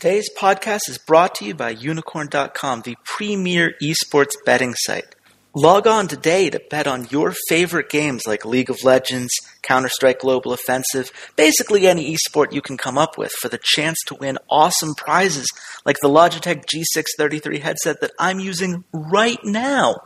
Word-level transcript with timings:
Today's 0.00 0.30
podcast 0.32 0.88
is 0.88 0.96
brought 0.96 1.34
to 1.34 1.44
you 1.44 1.56
by 1.56 1.74
unikrn.com, 1.74 2.82
the 2.82 2.94
premier 3.02 3.74
esports 3.82 4.34
betting 4.46 4.76
site. 4.76 5.16
Log 5.56 5.88
on 5.88 6.06
today 6.06 6.48
to 6.50 6.62
bet 6.70 6.86
on 6.86 7.08
your 7.10 7.34
favorite 7.48 7.88
games 7.90 8.22
like 8.24 8.44
League 8.44 8.70
of 8.70 8.84
Legends, 8.84 9.32
Counter 9.62 9.88
Strike 9.88 10.20
Global 10.20 10.52
Offensive, 10.52 11.10
basically 11.34 11.88
any 11.88 12.14
esport 12.14 12.52
you 12.52 12.62
can 12.62 12.76
come 12.76 12.96
up 12.96 13.18
with 13.18 13.32
for 13.40 13.48
the 13.48 13.58
chance 13.60 13.98
to 14.06 14.14
win 14.14 14.38
awesome 14.48 14.94
prizes 14.94 15.48
like 15.84 15.96
the 16.00 16.08
Logitech 16.08 16.64
G633 16.66 17.60
headset 17.60 18.00
that 18.00 18.12
I'm 18.20 18.38
using 18.38 18.84
right 18.92 19.40
now. 19.42 19.96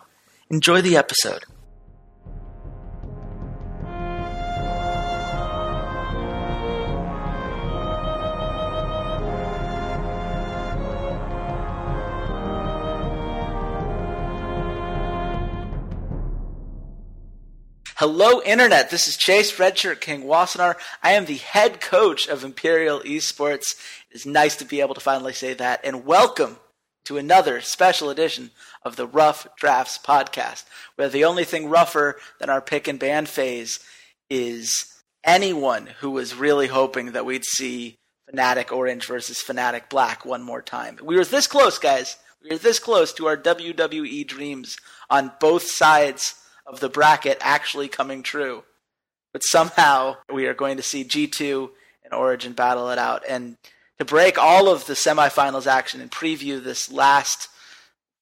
Enjoy 0.49 0.81
the 0.81 0.97
episode. 0.97 1.45
Hello, 18.03 18.43
Internet. 18.43 18.91
This 18.91 19.07
is 19.07 19.17
Chase 19.17 19.53
Redshirt 19.59 20.01
King 20.01 20.25
Wassenaar. 20.25 20.75
I 21.05 21.13
am 21.13 21.27
the 21.27 21.37
head 21.37 21.81
coach 21.81 22.27
of 22.27 22.43
Imperial 22.43 22.99
Esports. 22.99 23.77
It 24.11 24.17
is 24.17 24.27
nice 24.27 24.57
to 24.57 24.65
be 24.65 24.81
able 24.81 24.95
to 24.95 25.01
finally 25.01 25.33
say 25.33 25.55
that. 25.55 25.79
And 25.85 26.05
welcome 26.05 26.57
to 27.05 27.17
another 27.17 27.61
special 27.61 28.11
edition 28.11 28.51
of 28.83 28.97
the 28.97 29.07
Rough 29.07 29.47
Drafts 29.57 29.99
podcast, 29.99 30.65
where 30.97 31.09
the 31.09 31.25
only 31.25 31.45
thing 31.45 31.69
rougher 31.69 32.17
than 32.41 32.51
our 32.51 32.61
pick 32.61 32.89
and 32.89 32.99
ban 32.99 33.27
phase 33.27 33.79
is 34.29 34.85
anyone 35.23 35.87
who 36.01 36.11
was 36.11 36.35
really 36.35 36.67
hoping 36.67 37.13
that 37.13 37.25
we'd 37.25 37.45
see 37.45 37.99
Fnatic 38.35 38.73
Orange 38.73 39.07
versus 39.07 39.45
Fnatic 39.47 39.89
Black 39.89 40.25
one 40.25 40.43
more 40.43 40.61
time. 40.61 40.99
We 41.01 41.15
were 41.15 41.25
this 41.25 41.47
close, 41.47 41.79
guys. 41.79 42.17
We 42.43 42.51
were 42.51 42.59
this 42.59 42.81
close 42.81 43.13
to 43.13 43.29
our 43.29 43.37
WWE 43.37 44.27
dreams 44.27 44.77
on 45.09 45.31
both 45.39 45.63
sides 45.63 46.35
of 46.67 46.81
the 46.81 46.89
bracket 46.89 47.39
actually 47.41 47.89
coming 47.89 48.23
true. 48.23 48.65
But 49.33 49.45
somehow 49.45 50.17
we 50.33 50.47
are 50.47 50.55
going 50.55 50.77
to 50.77 50.83
see 50.83 51.05
G2 51.05 51.71
and 52.05 52.13
Origin 52.13 52.53
battle 52.53 52.91
it 52.91 52.99
out. 52.99 53.23
And 53.29 53.57
to 53.99 54.05
break 54.05 54.39
all 54.39 54.69
of 54.69 54.87
the 54.87 54.95
semifinals 54.95 55.67
action 55.67 56.01
and 56.01 56.11
preview 56.11 56.63
this 56.63 56.91
last 56.91 57.49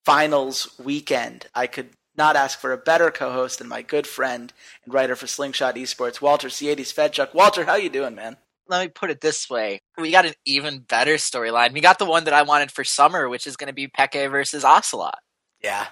finals 0.05 0.75
weekend, 0.83 1.47
I 1.55 1.67
could 1.67 1.91
not 2.17 2.37
ask 2.37 2.59
for 2.59 2.73
a 2.73 2.79
better 2.79 3.11
co-host 3.11 3.59
than 3.59 3.69
my 3.69 3.83
good 3.83 4.07
friend 4.07 4.53
and 4.85 4.95
writer 4.95 5.17
for 5.17 5.27
Slingshot 5.27 5.77
Esports, 5.77 6.21
Walter 6.21 6.49
Ciades 6.49 6.93
Fedchuk. 6.93 7.35
Walter, 7.35 7.65
how 7.65 7.77
you 7.77 7.89
doing, 7.89 8.15
man? 8.15 8.37
Let 8.69 8.85
me 8.85 8.89
put 8.89 9.11
it 9.11 9.21
this 9.21 9.51
way. 9.51 9.81
We 9.99 10.13
got 10.13 10.27
an 10.27 10.35
even 10.45 10.81
better 10.81 11.15
storyline. 11.15 11.73
We 11.73 11.81
got 11.81 11.99
the 11.99 12.05
one 12.05 12.25
that 12.25 12.35
I 12.35 12.43
wanted 12.43 12.71
for 12.71 12.85
summer, 12.85 13.29
which 13.29 13.47
is 13.47 13.57
going 13.57 13.69
to 13.69 13.75
be 13.75 13.89
Peke 13.89 14.31
versus 14.31 14.65
Ocelot. 14.65 15.19
Yeah, 15.63 15.89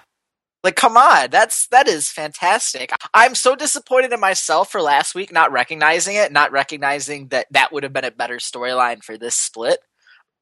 like, 0.63 0.75
come 0.75 0.97
on, 0.97 1.29
that's 1.29 1.67
that 1.67 1.87
is 1.87 2.09
fantastic. 2.09 2.91
I'm 3.13 3.35
so 3.35 3.55
disappointed 3.55 4.11
in 4.11 4.19
myself 4.19 4.71
for 4.71 4.81
last 4.81 5.15
week 5.15 5.31
not 5.31 5.51
recognizing 5.51 6.15
it, 6.15 6.31
not 6.31 6.51
recognizing 6.51 7.29
that 7.29 7.47
that 7.51 7.71
would 7.71 7.83
have 7.83 7.93
been 7.93 8.05
a 8.05 8.11
better 8.11 8.37
storyline 8.37 9.03
for 9.03 9.17
this 9.17 9.35
split. 9.35 9.79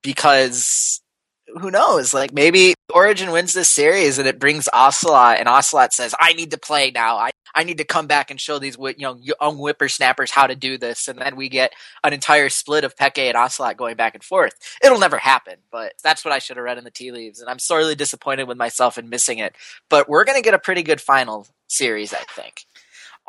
Because 0.04 1.02
who 1.48 1.72
knows? 1.72 2.14
Like 2.14 2.34
maybe 2.34 2.74
Origin 2.94 3.32
wins 3.32 3.54
this 3.54 3.70
series 3.70 4.18
and 4.18 4.28
it 4.28 4.40
brings 4.40 4.68
Ocelot, 4.74 5.40
and 5.40 5.48
Ocelot 5.48 5.94
says, 5.94 6.14
"I 6.20 6.34
need 6.34 6.52
to 6.52 6.58
play 6.58 6.92
now. 6.92 7.18
I 7.18 7.32
I 7.56 7.64
need 7.64 7.78
to 7.80 7.84
come 7.84 8.08
back 8.08 8.30
and 8.30 8.40
show 8.40 8.60
these 8.60 8.78
you 8.78 8.96
know 9.00 9.20
young 9.22 9.58
whippersnappers 9.58 10.32
how 10.32 10.48
to 10.48 10.56
do 10.56 10.78
this." 10.78 11.08
And 11.08 11.20
then 11.20 11.36
we 11.36 11.50
get 11.50 11.74
an 12.04 12.14
entire 12.14 12.50
split 12.50 12.84
of 12.84 12.96
Peke 12.96 13.28
and 13.30 13.38
Ocelot 13.38 13.78
going 13.78 13.96
back 13.96 14.16
and 14.16 14.24
forth. 14.24 14.54
It'll 14.84 15.00
never 15.00 15.18
happen, 15.18 15.56
but 15.72 15.94
that's 16.04 16.24
what 16.24 16.34
I 16.34 16.40
should 16.40 16.58
have 16.58 16.66
read 16.66 16.78
in 16.78 16.84
the 16.84 16.92
tea 16.92 17.12
leaves, 17.12 17.40
and 17.40 17.50
I'm 17.50 17.60
sorely 17.60 17.96
disappointed 17.96 18.48
with 18.48 18.58
myself 18.58 18.98
in 18.98 19.10
missing 19.10 19.40
it. 19.40 19.56
But 19.90 20.10
we're 20.10 20.26
gonna 20.26 20.42
get 20.42 20.54
a 20.54 20.60
pretty 20.60 20.84
good 20.84 21.02
final 21.02 21.48
series, 21.68 22.14
I 22.14 22.24
think. 22.30 22.66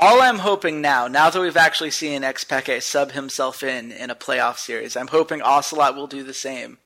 All 0.01 0.23
I'm 0.23 0.39
hoping 0.39 0.81
now, 0.81 1.09
now 1.09 1.29
that 1.29 1.41
we've 1.41 1.57
actually 1.57 1.91
seen 1.91 2.23
Xpeke 2.23 2.81
sub 2.83 3.13
himself 3.13 3.65
in 3.65 3.91
in 3.91 4.11
a 4.11 4.15
playoff 4.15 4.59
series, 4.59 4.97
I'm 4.97 5.09
hoping 5.09 5.43
Ocelot 5.43 5.97
will 5.97 6.07
do 6.07 6.23
the 6.23 6.35
same 6.35 6.79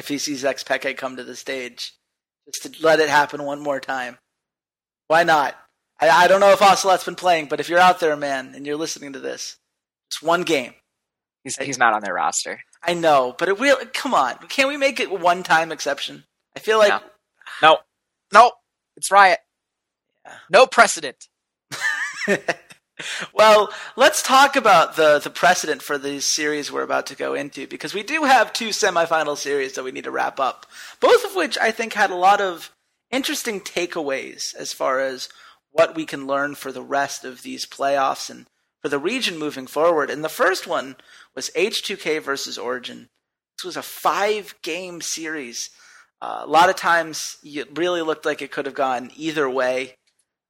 if 0.00 0.08
he 0.08 0.16
sees 0.16 0.44
Xpeke 0.44 0.96
come 0.96 1.16
to 1.16 1.24
the 1.24 1.36
stage, 1.36 1.92
just 2.46 2.62
to 2.62 2.82
let 2.82 3.00
it 3.00 3.10
happen 3.10 3.44
one 3.44 3.60
more 3.60 3.80
time. 3.80 4.16
Why 5.08 5.24
not? 5.24 5.54
I, 6.00 6.08
I 6.08 6.26
don't 6.26 6.40
know 6.40 6.52
if 6.52 6.62
Ocelot's 6.62 7.04
been 7.04 7.16
playing, 7.16 7.48
but 7.48 7.60
if 7.60 7.68
you're 7.68 7.78
out 7.78 8.00
there, 8.00 8.16
man, 8.16 8.54
and 8.54 8.66
you're 8.66 8.76
listening 8.76 9.12
to 9.12 9.20
this, 9.20 9.58
it's 10.08 10.22
one 10.22 10.42
game. 10.42 10.72
He's 11.44 11.58
he's 11.58 11.76
not 11.76 11.92
on 11.92 12.00
their 12.00 12.14
roster. 12.14 12.60
I 12.82 12.94
know, 12.94 13.34
but 13.38 13.50
it 13.50 13.58
will. 13.58 13.76
Come 13.92 14.14
on, 14.14 14.36
can't 14.48 14.68
we 14.68 14.78
make 14.78 15.00
it 15.00 15.10
one 15.10 15.42
time 15.42 15.70
exception? 15.70 16.24
I 16.56 16.60
feel 16.60 16.78
like 16.78 16.88
no, 16.88 17.00
no, 17.62 17.78
no 18.32 18.52
it's 18.96 19.10
riot. 19.10 19.40
Yeah. 20.24 20.34
No 20.48 20.66
precedent. 20.66 21.28
well, 23.32 23.70
let's 23.96 24.22
talk 24.22 24.56
about 24.56 24.96
the, 24.96 25.18
the 25.18 25.30
precedent 25.30 25.82
for 25.82 25.98
the 25.98 26.20
series 26.20 26.70
we're 26.70 26.82
about 26.82 27.06
to 27.06 27.16
go 27.16 27.34
into 27.34 27.66
because 27.66 27.94
we 27.94 28.02
do 28.02 28.24
have 28.24 28.52
two 28.52 28.68
semifinal 28.68 29.36
series 29.36 29.74
that 29.74 29.84
we 29.84 29.92
need 29.92 30.04
to 30.04 30.10
wrap 30.10 30.40
up, 30.40 30.66
both 31.00 31.24
of 31.24 31.34
which 31.34 31.58
I 31.58 31.70
think 31.70 31.92
had 31.92 32.10
a 32.10 32.16
lot 32.16 32.40
of 32.40 32.70
interesting 33.10 33.60
takeaways 33.60 34.54
as 34.54 34.72
far 34.72 35.00
as 35.00 35.28
what 35.72 35.94
we 35.94 36.06
can 36.06 36.26
learn 36.26 36.54
for 36.54 36.72
the 36.72 36.82
rest 36.82 37.24
of 37.24 37.42
these 37.42 37.66
playoffs 37.66 38.30
and 38.30 38.46
for 38.80 38.88
the 38.88 38.98
region 38.98 39.38
moving 39.38 39.66
forward. 39.66 40.10
And 40.10 40.24
the 40.24 40.28
first 40.28 40.66
one 40.66 40.96
was 41.34 41.50
H2K 41.50 42.22
versus 42.22 42.58
Origin. 42.58 43.08
This 43.58 43.64
was 43.64 43.76
a 43.76 43.82
five 43.82 44.54
game 44.62 45.00
series. 45.00 45.70
Uh, 46.22 46.42
a 46.42 46.46
lot 46.46 46.68
of 46.68 46.76
times 46.76 47.38
it 47.42 47.78
really 47.78 48.02
looked 48.02 48.26
like 48.26 48.42
it 48.42 48.50
could 48.50 48.66
have 48.66 48.74
gone 48.74 49.10
either 49.16 49.48
way. 49.48 49.96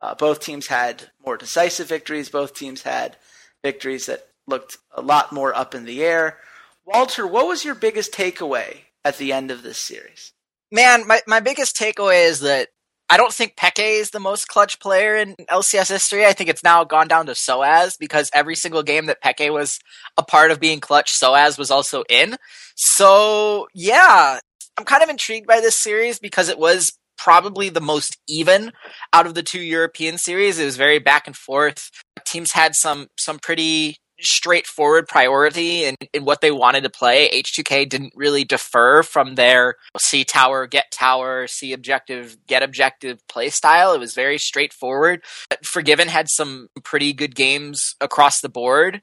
Uh, 0.02 0.14
both 0.14 0.40
teams 0.40 0.66
had 0.66 1.10
more 1.24 1.36
decisive 1.36 1.88
victories. 1.88 2.28
Both 2.28 2.54
teams 2.54 2.82
had 2.82 3.16
victories 3.62 4.06
that 4.06 4.26
looked 4.46 4.78
a 4.92 5.02
lot 5.02 5.32
more 5.32 5.54
up 5.54 5.74
in 5.74 5.84
the 5.84 6.02
air. 6.02 6.38
Walter, 6.84 7.26
what 7.26 7.46
was 7.46 7.64
your 7.64 7.74
biggest 7.74 8.12
takeaway 8.12 8.78
at 9.04 9.18
the 9.18 9.32
end 9.32 9.50
of 9.50 9.62
this 9.62 9.78
series? 9.78 10.32
Man, 10.72 11.06
my, 11.06 11.20
my 11.26 11.40
biggest 11.40 11.76
takeaway 11.76 12.26
is 12.26 12.40
that 12.40 12.68
I 13.12 13.16
don't 13.16 13.32
think 13.32 13.56
Peke 13.56 14.00
is 14.00 14.10
the 14.10 14.20
most 14.20 14.46
clutch 14.46 14.78
player 14.78 15.16
in 15.16 15.34
LCS 15.50 15.88
history. 15.88 16.24
I 16.24 16.32
think 16.32 16.48
it's 16.48 16.62
now 16.62 16.84
gone 16.84 17.08
down 17.08 17.26
to 17.26 17.32
Soaz 17.32 17.98
because 17.98 18.30
every 18.32 18.54
single 18.54 18.84
game 18.84 19.06
that 19.06 19.20
Peke 19.20 19.52
was 19.52 19.80
a 20.16 20.22
part 20.22 20.52
of 20.52 20.60
being 20.60 20.78
clutch, 20.78 21.12
Soaz 21.12 21.58
was 21.58 21.72
also 21.72 22.04
in. 22.08 22.36
So, 22.76 23.66
yeah, 23.74 24.38
I'm 24.78 24.84
kind 24.84 25.02
of 25.02 25.08
intrigued 25.08 25.48
by 25.48 25.60
this 25.60 25.74
series 25.74 26.20
because 26.20 26.48
it 26.48 26.58
was 26.58 26.92
probably 27.22 27.68
the 27.68 27.80
most 27.80 28.18
even 28.26 28.72
out 29.12 29.26
of 29.26 29.34
the 29.34 29.42
two 29.42 29.60
European 29.60 30.18
series. 30.18 30.58
It 30.58 30.64
was 30.64 30.76
very 30.76 30.98
back 30.98 31.26
and 31.26 31.36
forth. 31.36 31.90
Teams 32.24 32.52
had 32.52 32.74
some 32.74 33.08
some 33.18 33.38
pretty 33.38 33.96
straightforward 34.22 35.08
priority 35.08 35.84
in, 35.84 35.96
in 36.12 36.24
what 36.24 36.40
they 36.40 36.50
wanted 36.50 36.82
to 36.82 36.90
play. 36.90 37.28
H2K 37.30 37.88
didn't 37.88 38.12
really 38.14 38.44
defer 38.44 39.02
from 39.02 39.34
their 39.34 39.76
C 39.98 40.24
tower, 40.24 40.66
get 40.66 40.90
tower, 40.92 41.46
C 41.46 41.72
objective, 41.72 42.36
get 42.46 42.62
objective 42.62 43.26
play 43.28 43.48
style. 43.48 43.94
It 43.94 44.00
was 44.00 44.14
very 44.14 44.38
straightforward. 44.38 45.22
Forgiven 45.64 46.08
had 46.08 46.28
some 46.28 46.68
pretty 46.84 47.12
good 47.12 47.34
games 47.34 47.96
across 48.00 48.40
the 48.40 48.50
board. 48.50 49.02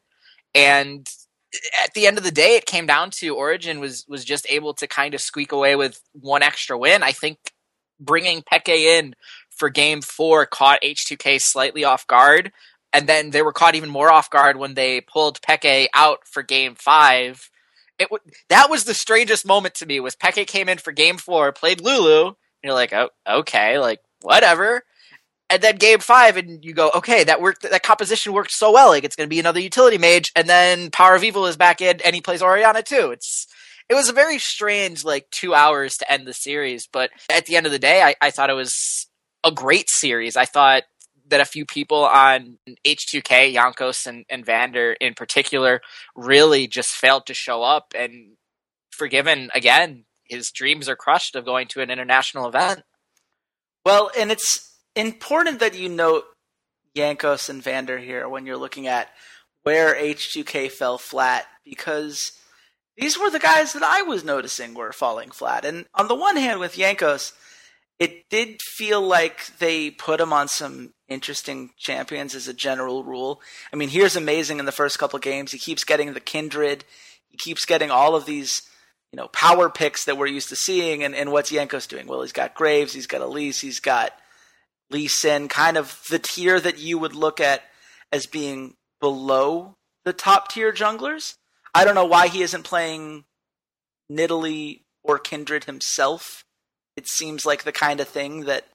And 0.54 1.08
at 1.84 1.94
the 1.94 2.08
end 2.08 2.18
of 2.18 2.24
the 2.24 2.32
day, 2.32 2.56
it 2.56 2.66
came 2.66 2.86
down 2.86 3.10
to 3.12 3.36
Origin 3.36 3.80
was 3.80 4.06
was 4.08 4.26
just 4.26 4.46
able 4.50 4.74
to 4.76 4.88
kind 4.88 5.14
of 5.14 5.22
squeak 5.22 5.52
away 5.52 5.76
with 5.76 6.00
one 6.14 6.44
extra 6.44 6.78
win. 6.78 7.04
I 7.04 7.12
think 7.12 7.38
bringing 8.00 8.42
Peke 8.42 8.70
in 8.70 9.16
for 9.50 9.70
game 9.70 10.02
four 10.02 10.46
caught 10.46 10.82
H2K 10.82 11.42
slightly 11.42 11.84
off 11.84 12.08
guard. 12.08 12.52
And 12.94 13.08
then 13.08 13.32
they 13.32 13.42
were 13.42 13.54
caught 13.54 13.76
even 13.76 13.90
more 13.90 14.12
off 14.12 14.30
guard 14.30 14.58
when 14.58 14.74
they 14.74 15.02
pulled 15.02 15.42
Peke 15.42 15.88
out 15.94 16.26
for 16.26 16.42
game 16.42 16.76
five. 16.76 17.50
It 18.00 18.10
w- 18.10 18.32
that 18.50 18.70
was 18.70 18.86
the 18.86 18.94
strangest 18.94 19.46
moment 19.46 19.76
to 19.76 19.86
me 19.86 20.00
was 20.00 20.16
Peke 20.16 20.48
came 20.48 20.70
in 20.70 20.78
for 20.78 20.92
game 20.92 21.18
four, 21.18 21.52
played 21.52 21.82
Lulu, 21.82 22.28
and 22.28 22.36
you're 22.64 22.74
like, 22.74 22.94
oh, 22.94 23.10
okay, 23.28 23.78
like 23.80 24.00
whatever. 24.22 24.84
And 25.50 25.62
then 25.62 25.78
game 25.78 26.00
five, 26.00 26.38
and 26.38 26.64
you 26.64 26.74
go, 26.74 26.92
okay, 26.94 27.24
that 27.24 27.42
worked. 27.42 27.62
That 27.70 27.84
composition 27.84 28.34
worked 28.34 28.52
so 28.52 28.72
well. 28.72 28.90
Like 28.90 29.04
it's 29.04 29.16
going 29.16 29.28
to 29.28 29.34
be 29.34 29.40
another 29.40 29.60
utility 29.62 29.98
mage, 29.98 30.32
and 30.36 30.48
then 30.48 30.92
Power 30.92 31.16
of 31.16 31.24
Evil 31.24 31.46
is 31.46 31.56
back 31.58 31.82
in, 31.82 32.02
and 32.04 32.14
he 32.16 32.22
plays 32.22 32.42
Orianna 32.42 32.84
too. 32.84 33.12
It's 33.12 33.48
it 33.90 33.96
was 33.96 34.10
a 34.10 34.14
very 34.14 34.40
strange 34.40 35.04
like 35.04 35.30
two 35.32 35.54
hours 35.54 35.98
to 35.98 36.12
end 36.12 36.28
the 36.28 36.34
series, 36.34 36.88
but 36.92 37.10
at 37.32 37.46
the 37.46 37.56
end 37.56 37.66
of 37.66 37.72
the 37.72 37.80
day, 37.80 38.02
I, 38.02 38.16
I 38.22 38.32
thought 38.32 38.50
it 38.50 38.54
was 38.54 39.08
a 39.44 39.52
great 39.52 39.90
series. 39.90 40.36
I 40.36 40.46
thought 40.46 40.84
that 41.30 41.42
a 41.42 41.46
few 41.46 41.66
people 41.66 42.06
on 42.06 42.58
H2K, 42.86 43.54
Jankos 43.54 44.08
and, 44.08 44.26
and 44.30 44.46
Vander 44.46 44.94
in 44.94 45.14
particular, 45.14 45.82
really 46.16 46.68
just 46.68 46.92
failed 46.92 47.26
to 47.28 47.34
show 47.34 47.64
up. 47.64 47.94
And 47.98 48.36
forgiven 48.92 49.50
again, 49.54 50.06
his 50.24 50.52
dreams 50.52 50.90
are 50.90 50.96
crushed 50.96 51.36
of 51.36 51.46
going 51.46 51.68
to 51.70 51.82
an 51.82 51.90
international 51.90 52.48
event. 52.48 52.84
Well, 53.86 54.12
and 54.18 54.32
it's 54.32 54.78
important 54.96 55.60
that 55.60 55.78
you 55.78 55.88
note 55.88 56.26
Jankos 56.96 57.50
and 57.50 57.64
Vander 57.64 57.98
here 57.98 58.28
when 58.28 58.46
you're 58.46 58.58
looking 58.58 58.88
at 58.88 59.10
where 59.64 59.96
H2K 59.96 60.72
fell 60.72 60.98
flat 60.98 61.46
because 61.64 62.32
these 62.98 63.18
were 63.18 63.30
the 63.30 63.40
guys 63.40 63.74
that 63.74 63.84
I 63.84 64.02
was 64.02 64.24
noticing 64.24 64.74
were 64.74 64.92
falling 64.92 65.30
flat. 65.30 65.66
And 65.66 65.86
on 65.94 66.08
the 66.08 66.16
one 66.16 66.36
hand, 66.36 66.60
with 66.60 66.76
Jankos, 66.76 67.34
it 68.00 68.30
did 68.30 68.62
feel 68.62 69.02
like 69.02 69.58
they 69.58 69.92
put 69.92 70.20
him 70.20 70.34
on 70.34 70.48
some 70.48 70.94
interesting 71.08 71.72
champions 71.78 72.36
as 72.36 72.48
a 72.48 72.54
general 72.54 73.04
rule. 73.04 73.42
I 73.72 73.76
mean, 73.76 73.90
here's 73.90 74.16
amazing 74.16 74.60
in 74.60 74.66
the 74.66 74.72
first 74.72 75.00
couple 75.00 75.20
games. 75.20 75.52
He 75.52 75.58
keeps 75.60 75.84
getting 75.84 76.14
the 76.14 76.20
Kindred. 76.20 76.86
He 77.30 77.38
keeps 77.38 77.66
getting 77.66 77.92
all 77.92 78.16
of 78.16 78.26
these, 78.26 78.64
you 79.12 79.18
know, 79.18 79.28
power 79.28 79.70
picks 79.70 80.06
that 80.06 80.18
we're 80.18 80.28
used 80.28 80.50
to 80.50 80.56
seeing. 80.56 81.04
And, 81.04 81.16
and 81.16 81.32
what's 81.32 81.52
Jankos 81.52 81.88
doing? 81.88 82.08
Well, 82.08 82.22
he's 82.22 82.34
got 82.34 82.56
Graves, 82.56 82.94
he's 82.94 83.08
got 83.08 83.22
Elise, 83.22 83.62
he's 83.62 83.80
got 83.80 84.12
Lee 84.90 85.08
Sin, 85.08 85.48
kind 85.48 85.78
of 85.78 86.02
the 86.10 86.20
tier 86.20 86.60
that 86.60 86.80
you 86.80 86.98
would 86.98 87.16
look 87.16 87.40
at 87.40 87.62
as 88.12 88.26
being 88.26 88.76
below 89.00 89.76
the 90.04 90.14
top 90.14 90.50
tier 90.50 90.72
junglers. 90.72 91.36
I 91.78 91.86
don't 91.86 91.94
know 91.94 92.06
why 92.06 92.28
he 92.28 92.42
isn't 92.42 92.64
playing 92.64 93.26
Nidalee 94.12 94.82
or 95.04 95.20
Kindred 95.20 95.66
himself. 95.66 96.44
It 96.96 97.08
seems 97.08 97.46
like 97.46 97.66
the 97.66 97.72
kind 97.72 98.00
of 98.00 98.08
thing 98.08 98.46
that 98.46 98.66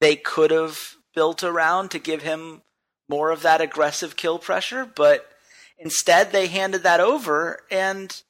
they 0.00 0.16
could 0.16 0.50
have 0.50 0.96
built 1.14 1.44
around 1.44 1.92
to 1.92 2.00
give 2.00 2.22
him 2.22 2.62
more 3.08 3.30
of 3.30 3.42
that 3.42 3.60
aggressive 3.60 4.16
kill 4.16 4.40
pressure, 4.40 4.84
but 4.84 5.30
instead 5.78 6.32
they 6.32 6.48
handed 6.48 6.82
that 6.82 6.98
over 6.98 7.60
and 7.70 8.20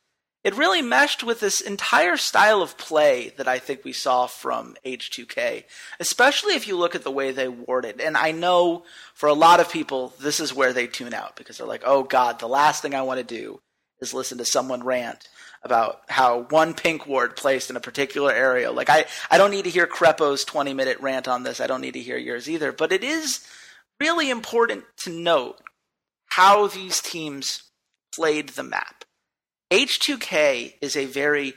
it 0.45 0.59
really 0.59 0.83
meshed 0.83 1.25
with 1.25 1.41
this 1.41 1.63
entire 1.63 2.19
style 2.19 2.61
of 2.61 2.77
play 2.77 3.33
that 3.39 3.49
I 3.49 3.59
think 3.59 3.83
we 3.83 3.95
saw 3.95 4.27
from 4.27 4.77
H2K, 4.85 5.65
especially 6.01 6.55
if 6.55 6.69
you 6.69 6.77
look 6.77 6.95
at 6.95 7.03
the 7.03 7.11
way 7.11 7.33
they 7.33 7.49
warded. 7.49 8.03
And 8.03 8.15
I 8.15 8.33
know 8.33 8.85
for 9.15 9.31
a 9.31 9.33
lot 9.33 9.59
of 9.59 9.73
people, 9.73 10.13
this 10.21 10.39
is 10.39 10.53
where 10.53 10.75
they 10.75 10.87
tune 10.87 11.15
out 11.15 11.35
because 11.35 11.57
they're 11.57 11.67
like, 11.67 11.85
oh 11.87 12.03
God, 12.03 12.41
the 12.41 12.47
last 12.47 12.83
thing 12.83 12.95
I 12.95 13.01
want 13.01 13.19
to 13.21 13.25
do 13.25 13.59
is 14.01 14.15
listen 14.15 14.39
to 14.39 14.45
someone 14.45 14.83
rant 14.83 15.29
about 15.63 16.01
how 16.09 16.47
one 16.51 16.75
pink 16.75 17.07
ward 17.07 17.37
placed 17.37 17.71
in 17.71 17.77
a 17.77 17.81
particular 17.81 18.33
area. 18.33 18.71
Like 18.71 18.91
I, 18.91 19.07
I 19.31 19.39
don't 19.39 19.51
need 19.51 19.65
to 19.65 19.71
hear 19.71 19.87
Krepo's 19.87 20.45
20 20.45 20.75
minute 20.75 21.01
rant 21.01 21.29
on 21.29 21.43
this. 21.43 21.61
I 21.61 21.67
don't 21.67 21.81
need 21.81 21.95
to 21.95 22.01
hear 22.01 22.19
yours 22.19 22.49
either. 22.49 22.73
But 22.73 22.93
it 22.93 23.03
is 23.03 23.47
really 24.01 24.31
important 24.31 24.85
to 24.99 25.11
note 25.11 25.61
how 26.29 26.67
these 26.67 27.01
teams 27.01 27.63
played 28.15 28.51
the 28.51 28.63
map. 28.63 29.05
H2K 29.73 30.75
is 30.81 30.97
a 30.97 31.07
very 31.07 31.55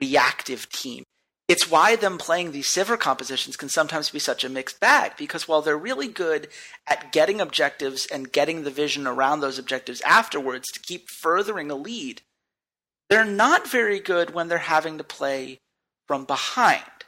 reactive 0.00 0.68
team. 0.68 1.04
It's 1.52 1.70
why 1.70 1.96
them 1.96 2.16
playing 2.16 2.52
these 2.52 2.68
Sivir 2.68 2.98
compositions 2.98 3.58
can 3.58 3.68
sometimes 3.68 4.08
be 4.08 4.18
such 4.18 4.42
a 4.42 4.48
mixed 4.48 4.80
bag, 4.80 5.18
because 5.18 5.46
while 5.46 5.60
they're 5.60 5.76
really 5.76 6.08
good 6.08 6.48
at 6.86 7.12
getting 7.12 7.42
objectives 7.42 8.06
and 8.06 8.32
getting 8.32 8.62
the 8.62 8.70
vision 8.70 9.06
around 9.06 9.40
those 9.40 9.58
objectives 9.58 10.00
afterwards 10.00 10.68
to 10.72 10.80
keep 10.80 11.10
furthering 11.10 11.70
a 11.70 11.74
lead, 11.74 12.22
they're 13.10 13.26
not 13.26 13.68
very 13.68 14.00
good 14.00 14.32
when 14.32 14.48
they're 14.48 14.56
having 14.56 14.96
to 14.96 15.04
play 15.04 15.60
from 16.08 16.24
behind. 16.24 17.04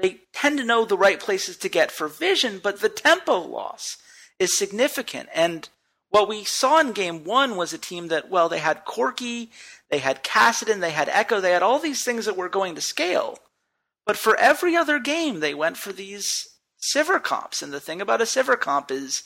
They 0.00 0.22
tend 0.32 0.58
to 0.58 0.64
know 0.64 0.84
the 0.84 0.98
right 0.98 1.20
places 1.20 1.56
to 1.58 1.68
get 1.68 1.92
for 1.92 2.08
vision, 2.08 2.58
but 2.60 2.80
the 2.80 2.88
tempo 2.88 3.38
loss 3.38 3.98
is 4.40 4.58
significant. 4.58 5.28
And 5.32 5.68
what 6.10 6.28
we 6.28 6.42
saw 6.42 6.80
in 6.80 6.90
game 6.90 7.22
one 7.22 7.54
was 7.54 7.72
a 7.72 7.78
team 7.78 8.08
that, 8.08 8.28
well, 8.28 8.48
they 8.48 8.58
had 8.58 8.86
Corki, 8.86 9.50
they 9.88 9.98
had 9.98 10.24
Kassadin, 10.24 10.80
they 10.80 10.90
had 10.90 11.06
Ekko, 11.06 11.40
they 11.40 11.52
had 11.52 11.62
all 11.62 11.78
these 11.78 12.02
things 12.02 12.24
that 12.24 12.36
were 12.36 12.48
going 12.48 12.74
to 12.74 12.80
scale. 12.80 13.38
But 14.06 14.16
for 14.16 14.36
every 14.36 14.76
other 14.76 14.98
game, 14.98 15.40
they 15.40 15.54
went 15.54 15.76
for 15.76 15.92
these 15.92 16.46
Sivir 16.94 17.22
comps. 17.22 17.62
And 17.62 17.72
the 17.72 17.80
thing 17.80 18.00
about 18.00 18.20
a 18.20 18.24
Sivir 18.24 18.58
comp 18.60 18.90
is 18.90 19.22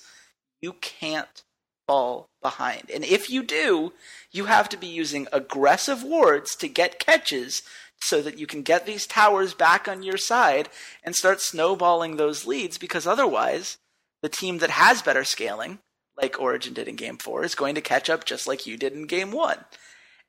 you 0.60 0.75
can't 0.75 1.42
fall 1.86 2.28
behind. 2.42 2.90
And 2.92 3.04
if 3.04 3.30
you 3.30 3.42
do, 3.42 3.92
you 4.30 4.44
have 4.44 4.69
to 4.69 4.76
be 4.76 4.86
using 4.86 5.26
aggressive 5.32 6.02
wards 6.02 6.54
to 6.56 6.69
get 6.69 7.00
catches 7.00 7.62
so 8.00 8.22
that 8.22 8.38
you 8.38 8.46
can 8.46 8.62
get 8.62 8.86
these 8.86 9.06
towers 9.06 9.54
back 9.54 9.88
on 9.88 10.02
your 10.02 10.19
side 10.19 10.69
and 11.02 11.16
start 11.16 11.40
snowballing 11.40 12.16
those 12.16 12.46
leads 12.46 12.78
because 12.78 13.06
otherwise, 13.06 13.78
the 14.22 14.28
team 14.28 14.58
that 14.58 14.70
has 14.70 15.02
better 15.02 15.25
scaling 15.25 15.78
like 16.20 16.40
Origin 16.40 16.75
did 16.75 16.88
in 16.88 16.96
game 16.96 17.16
four, 17.16 17.44
is 17.44 17.54
going 17.54 17.75
to 17.76 17.80
catch 17.80 18.10
up 18.10 18.25
just 18.25 18.46
like 18.46 18.66
you 18.66 18.76
did 18.76 18.92
in 18.92 19.06
game 19.06 19.30
one. 19.30 19.58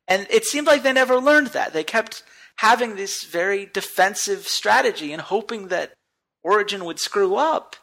And 0.07 0.27
it 0.29 0.45
seemed 0.45 0.67
like 0.67 0.83
they 0.83 0.93
never 0.93 1.19
learned 1.19 1.47
that. 1.47 1.73
They 1.73 1.83
kept 1.83 2.23
having 2.59 2.97
this 2.97 3.23
very 3.23 3.65
defensive 3.65 4.45
strategy 4.45 5.13
and 5.13 5.21
hoping 5.21 5.69
that 5.69 5.93
Origin 6.43 6.83
would 6.83 6.99
screw 6.99 7.35
up. 7.35 7.77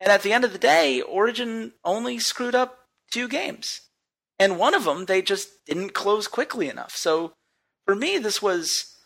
And 0.00 0.10
at 0.10 0.22
the 0.22 0.32
end 0.32 0.44
of 0.44 0.52
the 0.52 0.58
day, 0.58 1.00
Origin 1.00 1.72
only 1.84 2.18
screwed 2.18 2.54
up 2.54 2.80
two 3.12 3.28
games. 3.28 3.80
And 4.36 4.58
one 4.58 4.74
of 4.74 4.82
them, 4.82 5.04
they 5.04 5.22
just 5.22 5.64
didn't 5.66 5.94
close 5.94 6.26
quickly 6.26 6.68
enough. 6.68 6.96
So 6.96 7.32
for 7.86 7.94
me, 7.94 8.18
this 8.18 8.42
was 8.42 8.96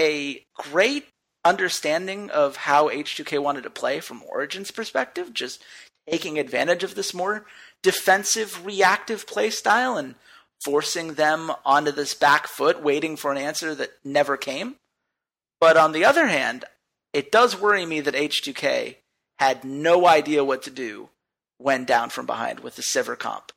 a 0.00 0.42
great 0.54 1.04
understanding 1.44 2.30
of 2.30 2.56
how 2.56 2.88
H2K 2.88 3.38
wanted 3.38 3.64
to 3.64 3.70
play 3.70 4.00
from 4.00 4.22
Origin's 4.22 4.70
perspective, 4.70 5.34
just 5.34 5.62
taking 6.08 6.38
advantage 6.38 6.82
of 6.82 6.94
this 6.94 7.12
more 7.12 7.44
defensive, 7.82 8.64
reactive 8.64 9.26
play 9.26 9.50
style 9.50 9.98
and 9.98 10.14
forcing 10.64 11.14
them 11.14 11.52
onto 11.64 11.90
this 11.90 12.14
back 12.14 12.46
foot, 12.46 12.82
waiting 12.82 13.16
for 13.16 13.30
an 13.30 13.38
answer 13.38 13.74
that 13.74 13.90
never 14.04 14.36
came. 14.36 14.76
But 15.60 15.76
on 15.76 15.92
the 15.92 16.04
other 16.04 16.26
hand, 16.26 16.64
it 17.12 17.32
does 17.32 17.58
worry 17.58 17.86
me 17.86 18.00
that 18.00 18.14
H2K 18.14 18.96
had 19.38 19.64
no 19.64 20.06
idea 20.06 20.44
what 20.44 20.62
to 20.62 20.70
do 20.70 21.10
when 21.58 21.84
down 21.84 22.10
from 22.10 22.26
behind 22.26 22.60
with 22.60 22.76
the 22.76 22.82
Sivir 22.82 23.18
comp 23.18 23.52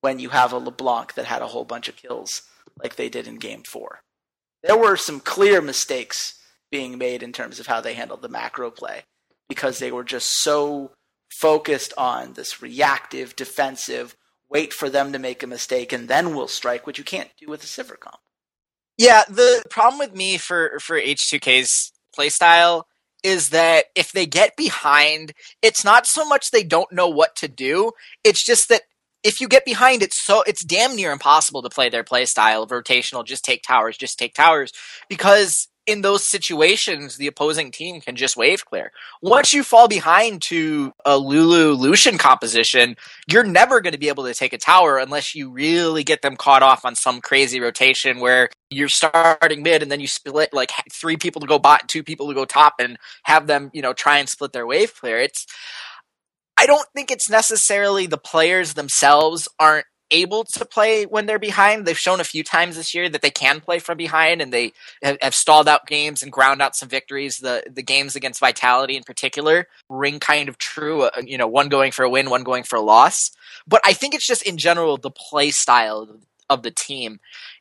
when 0.00 0.18
you 0.18 0.30
have 0.30 0.52
a 0.52 0.58
LeBlanc 0.58 1.14
that 1.14 1.26
had 1.26 1.42
a 1.42 1.48
whole 1.48 1.64
bunch 1.64 1.88
of 1.88 1.96
kills 1.96 2.42
like 2.82 2.96
they 2.96 3.08
did 3.08 3.26
in 3.26 3.36
game 3.36 3.62
four. 3.62 4.00
There 4.62 4.76
were 4.76 4.96
some 4.96 5.20
clear 5.20 5.60
mistakes 5.60 6.38
being 6.70 6.98
made 6.98 7.22
in 7.22 7.32
terms 7.32 7.60
of 7.60 7.66
how 7.66 7.80
they 7.80 7.94
handled 7.94 8.22
the 8.22 8.28
macro 8.28 8.70
play 8.70 9.02
because 9.48 9.78
they 9.78 9.92
were 9.92 10.04
just 10.04 10.42
so 10.42 10.92
focused 11.30 11.92
on 11.96 12.32
this 12.32 12.62
reactive, 12.62 13.36
defensive, 13.36 14.16
wait 14.52 14.72
for 14.72 14.90
them 14.90 15.12
to 15.12 15.18
make 15.18 15.42
a 15.42 15.46
mistake 15.46 15.92
and 15.92 16.08
then 16.08 16.34
we'll 16.34 16.48
strike, 16.48 16.86
which 16.86 16.98
you 16.98 17.04
can't 17.04 17.30
do 17.38 17.48
with 17.48 17.64
a 17.64 17.66
Sivir 17.66 17.98
comp. 17.98 18.18
Yeah, 18.98 19.24
the 19.28 19.64
problem 19.70 19.98
with 19.98 20.14
me 20.14 20.36
for 20.38 20.78
for 20.80 21.00
H2K's 21.00 21.92
playstyle 22.16 22.84
is 23.24 23.50
that 23.50 23.86
if 23.94 24.12
they 24.12 24.26
get 24.26 24.56
behind, 24.56 25.32
it's 25.62 25.84
not 25.84 26.06
so 26.06 26.24
much 26.24 26.50
they 26.50 26.64
don't 26.64 26.92
know 26.92 27.08
what 27.08 27.34
to 27.36 27.48
do, 27.48 27.92
it's 28.24 28.44
just 28.44 28.68
that 28.68 28.82
if 29.22 29.40
you 29.40 29.48
get 29.48 29.64
behind 29.64 30.02
it's 30.02 30.18
so 30.18 30.42
it's 30.42 30.64
damn 30.64 30.96
near 30.96 31.12
impossible 31.12 31.62
to 31.62 31.70
play 31.70 31.88
their 31.88 32.04
play 32.04 32.24
style 32.24 32.62
of 32.62 32.70
rotational 32.70 33.24
just 33.24 33.44
take 33.44 33.62
towers 33.62 33.96
just 33.96 34.18
take 34.18 34.34
towers 34.34 34.72
because 35.08 35.68
in 35.86 36.02
those 36.02 36.24
situations, 36.24 37.16
the 37.16 37.26
opposing 37.26 37.70
team 37.72 38.00
can 38.00 38.14
just 38.14 38.36
wave 38.36 38.64
clear. 38.64 38.92
Once 39.20 39.52
you 39.52 39.64
fall 39.64 39.88
behind 39.88 40.40
to 40.42 40.92
a 41.04 41.18
Lulu 41.18 41.72
Lucian 41.72 42.18
composition, 42.18 42.96
you're 43.30 43.42
never 43.42 43.80
going 43.80 43.92
to 43.92 43.98
be 43.98 44.08
able 44.08 44.24
to 44.24 44.34
take 44.34 44.52
a 44.52 44.58
tower 44.58 44.98
unless 44.98 45.34
you 45.34 45.50
really 45.50 46.04
get 46.04 46.22
them 46.22 46.36
caught 46.36 46.62
off 46.62 46.84
on 46.84 46.94
some 46.94 47.20
crazy 47.20 47.60
rotation 47.60 48.20
where 48.20 48.48
you're 48.70 48.88
starting 48.88 49.62
mid 49.62 49.82
and 49.82 49.90
then 49.90 50.00
you 50.00 50.06
split 50.06 50.52
like 50.52 50.70
three 50.92 51.16
people 51.16 51.40
to 51.40 51.46
go 51.46 51.58
bot, 51.58 51.88
two 51.88 52.04
people 52.04 52.28
to 52.28 52.34
go 52.34 52.44
top, 52.44 52.74
and 52.78 52.96
have 53.24 53.46
them, 53.48 53.70
you 53.72 53.82
know, 53.82 53.92
try 53.92 54.18
and 54.18 54.28
split 54.28 54.52
their 54.52 54.66
wave 54.66 54.94
clear. 54.94 55.18
It's 55.18 55.46
I 56.56 56.66
don't 56.66 56.86
think 56.94 57.10
it's 57.10 57.28
necessarily 57.28 58.06
the 58.06 58.18
players 58.18 58.74
themselves 58.74 59.48
aren't 59.58 59.86
able 60.12 60.44
to 60.44 60.64
play 60.64 61.04
when 61.04 61.26
they're 61.26 61.38
behind. 61.38 61.86
They've 61.86 61.98
shown 61.98 62.20
a 62.20 62.24
few 62.24 62.44
times 62.44 62.76
this 62.76 62.94
year 62.94 63.08
that 63.08 63.22
they 63.22 63.30
can 63.30 63.60
play 63.60 63.80
from 63.80 63.96
behind, 63.96 64.40
and 64.40 64.52
they 64.52 64.72
have, 65.02 65.16
have, 65.20 65.34
stalled 65.34 65.68
out 65.68 65.86
games 65.86 66.22
and 66.22 66.30
ground 66.30 66.62
out 66.62 66.76
some 66.76 66.88
victories. 66.88 67.38
The 67.38 67.64
the 67.68 67.82
games 67.82 68.14
against 68.14 68.40
Vitality 68.40 68.96
in 68.96 69.02
particular 69.02 69.66
ring 69.88 70.20
kind 70.20 70.48
of 70.48 70.58
true. 70.58 71.02
Uh, 71.02 71.22
you 71.24 71.38
know, 71.38 71.48
one 71.48 71.68
going 71.68 71.90
for 71.90 72.04
a 72.04 72.10
win, 72.10 72.30
one 72.30 72.44
going 72.44 72.62
for 72.62 72.76
a 72.76 72.82
loss. 72.82 73.30
But 73.66 73.80
I 73.84 73.92
think 73.92 74.14
it's 74.14 74.26
just 74.26 74.42
in 74.42 74.58
general 74.58 74.96
the 74.98 75.10
play 75.10 75.50
style 75.50 76.20
of 76.48 76.62
the 76.62 76.70
team. 76.70 77.18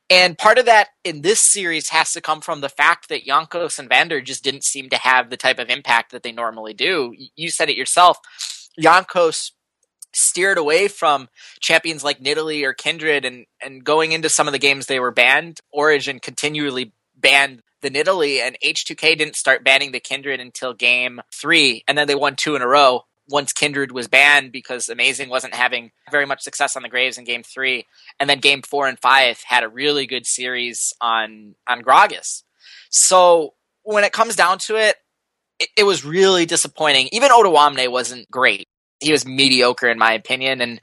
And 0.10 0.38
part 0.38 0.58
of 0.58 0.66
that 0.66 0.90
in 1.06 1.22
this 1.22 1.40
series 1.40 1.88
has 1.90 2.12
to 2.14 2.22
come 2.22 2.42
from 2.42 2.60
the 2.60 2.68
fact 2.68 3.08
that 3.08 3.26
Jankos 3.26 3.80
and 3.80 3.88
Vander 3.88 4.20
just 4.20 4.44
didn't 4.44 4.66
seem 4.66 4.90
to 4.90 4.98
have 4.98 5.30
the 5.30 5.38
type 5.38 5.58
of 5.58 5.70
impact 5.70 6.12
that 6.12 6.22
they 6.22 6.34
normally 6.34 6.74
do. 6.74 7.16
You 7.38 7.50
said 7.50 7.70
it 7.70 7.78
yourself. 7.78 8.18
Jankos 8.80 9.52
steered 10.14 10.58
away 10.58 10.88
from 10.88 11.30
champions 11.60 12.04
like 12.04 12.22
Nidalee 12.22 12.64
or 12.64 12.74
Kindred 12.74 13.26
and, 13.26 13.46
and 13.64 13.84
going 13.84 14.12
into 14.12 14.30
some 14.30 14.48
of 14.48 14.52
the 14.52 14.60
games 14.60 14.86
they 14.86 15.00
were 15.00 15.12
banned, 15.12 15.60
Origin 15.72 16.20
continually 16.20 16.94
banned 17.16 17.62
the 17.82 17.90
Nidalee 17.90 18.40
and 18.40 18.58
H2K 18.64 19.18
didn't 19.18 19.36
start 19.36 19.64
banning 19.64 19.92
the 19.92 20.00
Kindred 20.00 20.40
until 20.40 20.74
game 20.74 21.22
three, 21.34 21.84
and 21.88 21.98
then 21.98 22.08
they 22.08 22.16
won 22.16 22.36
two 22.36 22.56
in 22.56 22.62
a 22.62 22.68
row 22.68 23.06
once 23.32 23.54
Kindred 23.54 23.92
was 23.92 24.08
banned 24.08 24.52
because 24.52 24.90
Amazing 24.90 25.30
wasn't 25.30 25.56
having 25.56 25.92
very 26.12 26.26
much 26.26 26.42
success 26.42 26.76
on 26.76 26.84
the 26.84 26.90
Graves 26.90 27.18
in 27.18 27.24
game 27.24 27.44
three. 27.44 27.86
And 28.20 28.30
then 28.30 28.40
game 28.40 28.62
four 28.62 28.88
and 28.88 29.00
five 29.00 29.42
had 29.46 29.64
a 29.64 29.70
really 29.70 30.06
good 30.06 30.26
series 30.26 30.94
on 31.02 31.56
on 31.68 31.82
Gragas. 31.82 32.44
So 32.90 33.54
when 33.84 34.04
it 34.04 34.12
comes 34.12 34.36
down 34.36 34.60
to 34.60 34.76
it, 34.76 34.98
it, 35.60 35.70
it 35.78 35.84
was 35.84 36.04
really 36.04 36.46
disappointing. 36.46 37.10
Even 37.12 37.32
Odoamne 37.32 37.90
wasn't 37.92 38.30
great 38.30 38.68
he 39.02 39.12
was 39.12 39.26
mediocre 39.26 39.90
in 39.90 39.98
my 39.98 40.14
opinion. 40.14 40.62
And 40.62 40.80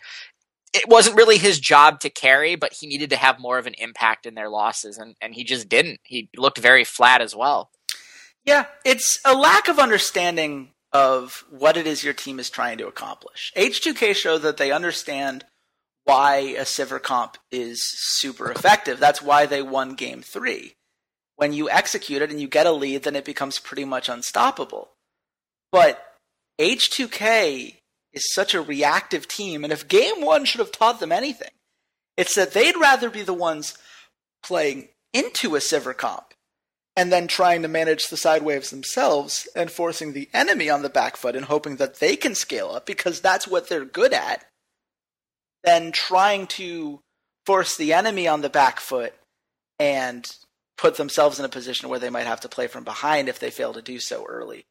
it 0.75 0.89
wasn't 0.89 1.17
really 1.17 1.39
his 1.39 1.59
job 1.59 2.01
to 2.01 2.11
carry, 2.11 2.57
but 2.57 2.73
he 2.73 2.87
needed 2.87 3.11
to 3.11 3.17
have 3.17 3.41
more 3.41 3.59
of 3.59 3.67
an 3.67 3.75
impact 3.79 4.27
in 4.27 4.35
their 4.35 4.51
losses, 4.51 4.99
and, 4.99 5.17
and 5.21 5.35
he 5.35 5.45
just 5.45 5.69
didn't. 5.69 6.01
He 6.05 6.29
looked 6.37 6.59
very 6.59 6.85
flat 6.85 7.21
as 7.21 7.35
well. 7.35 7.71
Yeah, 8.45 8.67
it's 8.85 9.21
a 9.25 9.35
lack 9.35 9.69
of 9.69 9.79
understanding 9.79 10.73
of 10.93 11.45
what 11.51 11.77
it 11.77 11.87
is 11.87 12.05
your 12.05 12.15
team 12.15 12.39
is 12.39 12.51
trying 12.51 12.79
to 12.79 12.87
accomplish. 12.87 13.53
H2K 13.57 14.15
showed 14.15 14.43
that 14.43 14.57
they 14.57 14.73
understand 14.73 15.45
why 16.05 16.37
a 16.37 16.63
Sivir 16.63 17.03
comp 17.03 17.37
is 17.51 17.83
super 17.83 18.51
effective. 18.51 18.99
That's 18.99 19.21
why 19.21 19.45
they 19.45 19.61
won 19.61 19.95
game 19.95 20.23
three. 20.23 20.77
When 21.37 21.53
you 21.53 21.69
execute 21.69 22.23
it 22.23 22.31
and 22.31 22.41
you 22.41 22.49
get 22.49 22.67
a 22.67 22.73
lead, 22.73 23.03
then 23.03 23.17
it 23.17 23.25
becomes 23.25 23.59
pretty 23.59 23.85
much 23.85 24.09
unstoppable. 24.09 24.91
But 25.71 26.03
H2K 26.59 27.77
is 28.13 28.33
such 28.33 28.55
a 28.55 28.63
reactive 28.63 29.29
team, 29.29 29.65
and 29.65 29.73
if 29.73 29.89
game 29.89 30.23
one 30.23 30.45
should 30.45 30.61
have 30.61 30.73
taught 30.73 31.01
them 31.01 31.13
anything, 31.13 31.51
it's 32.17 32.35
that 32.35 32.53
they'd 32.53 32.77
rather 32.77 33.11
be 33.11 33.23
the 33.23 33.35
ones 33.35 33.77
playing 34.43 34.89
into 35.13 35.57
a 35.57 35.59
Sivir 35.59 35.97
comp 35.97 36.35
and 36.97 37.13
then 37.13 37.29
trying 37.29 37.63
to 37.63 37.69
manage 37.69 38.09
the 38.09 38.17
side 38.17 38.43
waves 38.43 38.71
themselves 38.71 39.49
and 39.55 39.71
forcing 39.71 40.13
the 40.13 40.29
enemy 40.35 40.69
on 40.69 40.83
the 40.83 40.89
back 40.89 41.17
foot 41.17 41.37
and 41.37 41.45
hoping 41.45 41.77
that 41.77 42.01
they 42.01 42.17
can 42.17 42.35
scale 42.35 42.71
up 42.71 42.87
because 42.87 43.21
that's 43.21 43.47
what 43.47 43.69
they're 43.69 43.85
good 43.85 44.13
at, 44.13 44.45
than 45.63 45.93
trying 45.93 46.47
to 46.47 47.01
force 47.47 47.77
the 47.77 47.93
enemy 47.93 48.27
on 48.27 48.41
the 48.41 48.51
back 48.51 48.81
foot 48.81 49.15
and 49.79 50.37
put 50.77 50.97
themselves 50.97 51.39
in 51.39 51.45
a 51.45 51.49
position 51.49 51.89
where 51.89 51.99
they 51.99 52.11
might 52.11 52.27
have 52.27 52.41
to 52.41 52.49
play 52.49 52.67
from 52.67 52.85
behind 52.85 53.29
if 53.29 53.39
they 53.39 53.51
fail 53.51 53.73
to 53.73 53.83
do 53.83 53.99
so 53.99 54.25
early 54.27 54.65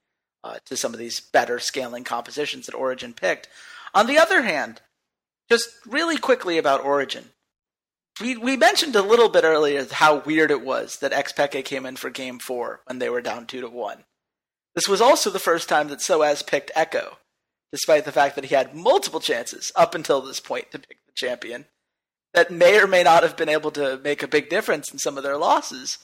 uh, 0.44 0.58
to 0.66 0.78
some 0.78 0.94
of 0.94 1.00
these 1.00 1.20
better 1.20 1.60
scaling 1.60 2.04
compositions 2.04 2.66
that 2.66 2.76
Origin 2.76 3.14
picked. 3.14 3.48
On 3.94 4.08
the 4.08 4.18
other 4.18 4.42
hand, 4.42 4.82
just 5.50 5.70
really 5.86 6.18
quickly 6.18 6.58
about 6.58 6.84
Origin. 6.84 7.30
we 8.22 8.38
we 8.38 8.58
mentioned 8.58 8.96
a 8.96 9.02
little 9.02 9.30
bit 9.30 9.44
earlier 9.44 9.86
how 9.90 10.20
weird 10.20 10.52
it 10.52 10.62
was 10.62 10.98
that 11.00 11.12
Xpeke 11.12 11.64
came 11.66 11.86
in 11.86 11.96
for 11.96 12.10
Game 12.10 12.40
Four 12.40 12.82
when 12.86 13.00
they 13.00 13.10
were 13.10 13.22
down 13.22 13.46
two 13.46 13.62
to 13.62 13.70
one. 13.70 14.04
This 14.76 14.88
was 14.88 15.02
also 15.02 15.30
the 15.30 15.40
first 15.40 15.70
time 15.70 15.88
that 15.88 16.00
Soaz 16.00 16.46
picked 16.46 16.72
Ekko, 16.76 17.16
despite 17.72 18.06
the 18.06 18.12
fact 18.12 18.36
that 18.36 18.46
he 18.46 18.56
had 18.56 18.76
multiple 18.76 19.20
chances 19.20 19.72
up 19.76 19.96
until 19.96 20.22
this 20.22 20.40
point 20.40 20.72
to 20.72 20.80
pick 20.80 20.98
the 21.06 21.14
champion 21.16 21.66
that 22.34 22.52
may 22.52 22.80
or 22.80 22.88
may 22.88 23.04
not 23.04 23.24
have 23.24 23.36
been 23.36 23.50
able 23.50 23.72
to 23.72 24.00
make 24.04 24.22
a 24.22 24.28
big 24.28 24.50
difference 24.50 24.92
in 24.92 25.00
some 25.00 25.18
of 25.18 25.24
their 25.24 25.38
losses. 25.38 25.98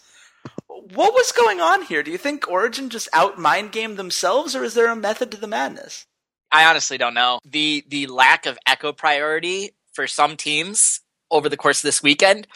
What 0.82 1.14
was 1.14 1.32
going 1.32 1.62
on 1.62 1.84
here? 1.84 2.02
Do 2.02 2.12
you 2.12 2.18
think 2.18 2.50
Origin 2.50 2.90
just 2.90 3.08
out 3.14 3.38
mind 3.38 3.72
gamed 3.72 3.98
themselves, 3.98 4.56
or 4.56 4.64
is 4.64 4.74
there 4.74 4.88
a 4.88 4.96
method 4.96 5.30
to 5.32 5.38
the 5.38 5.48
madness? 5.48 6.08
I 6.52 6.66
honestly 6.66 6.98
don't 6.98 7.14
know. 7.14 7.40
The 7.46 7.84
the 7.88 8.08
lack 8.08 8.46
of 8.46 8.58
Ekko 8.68 8.96
priority 8.96 9.72
for 9.94 10.08
some 10.08 10.36
teams 10.36 11.02
over 11.30 11.50
the 11.50 11.58
course 11.58 11.80
of 11.80 11.88
this 11.88 12.02
weekend 12.02 12.48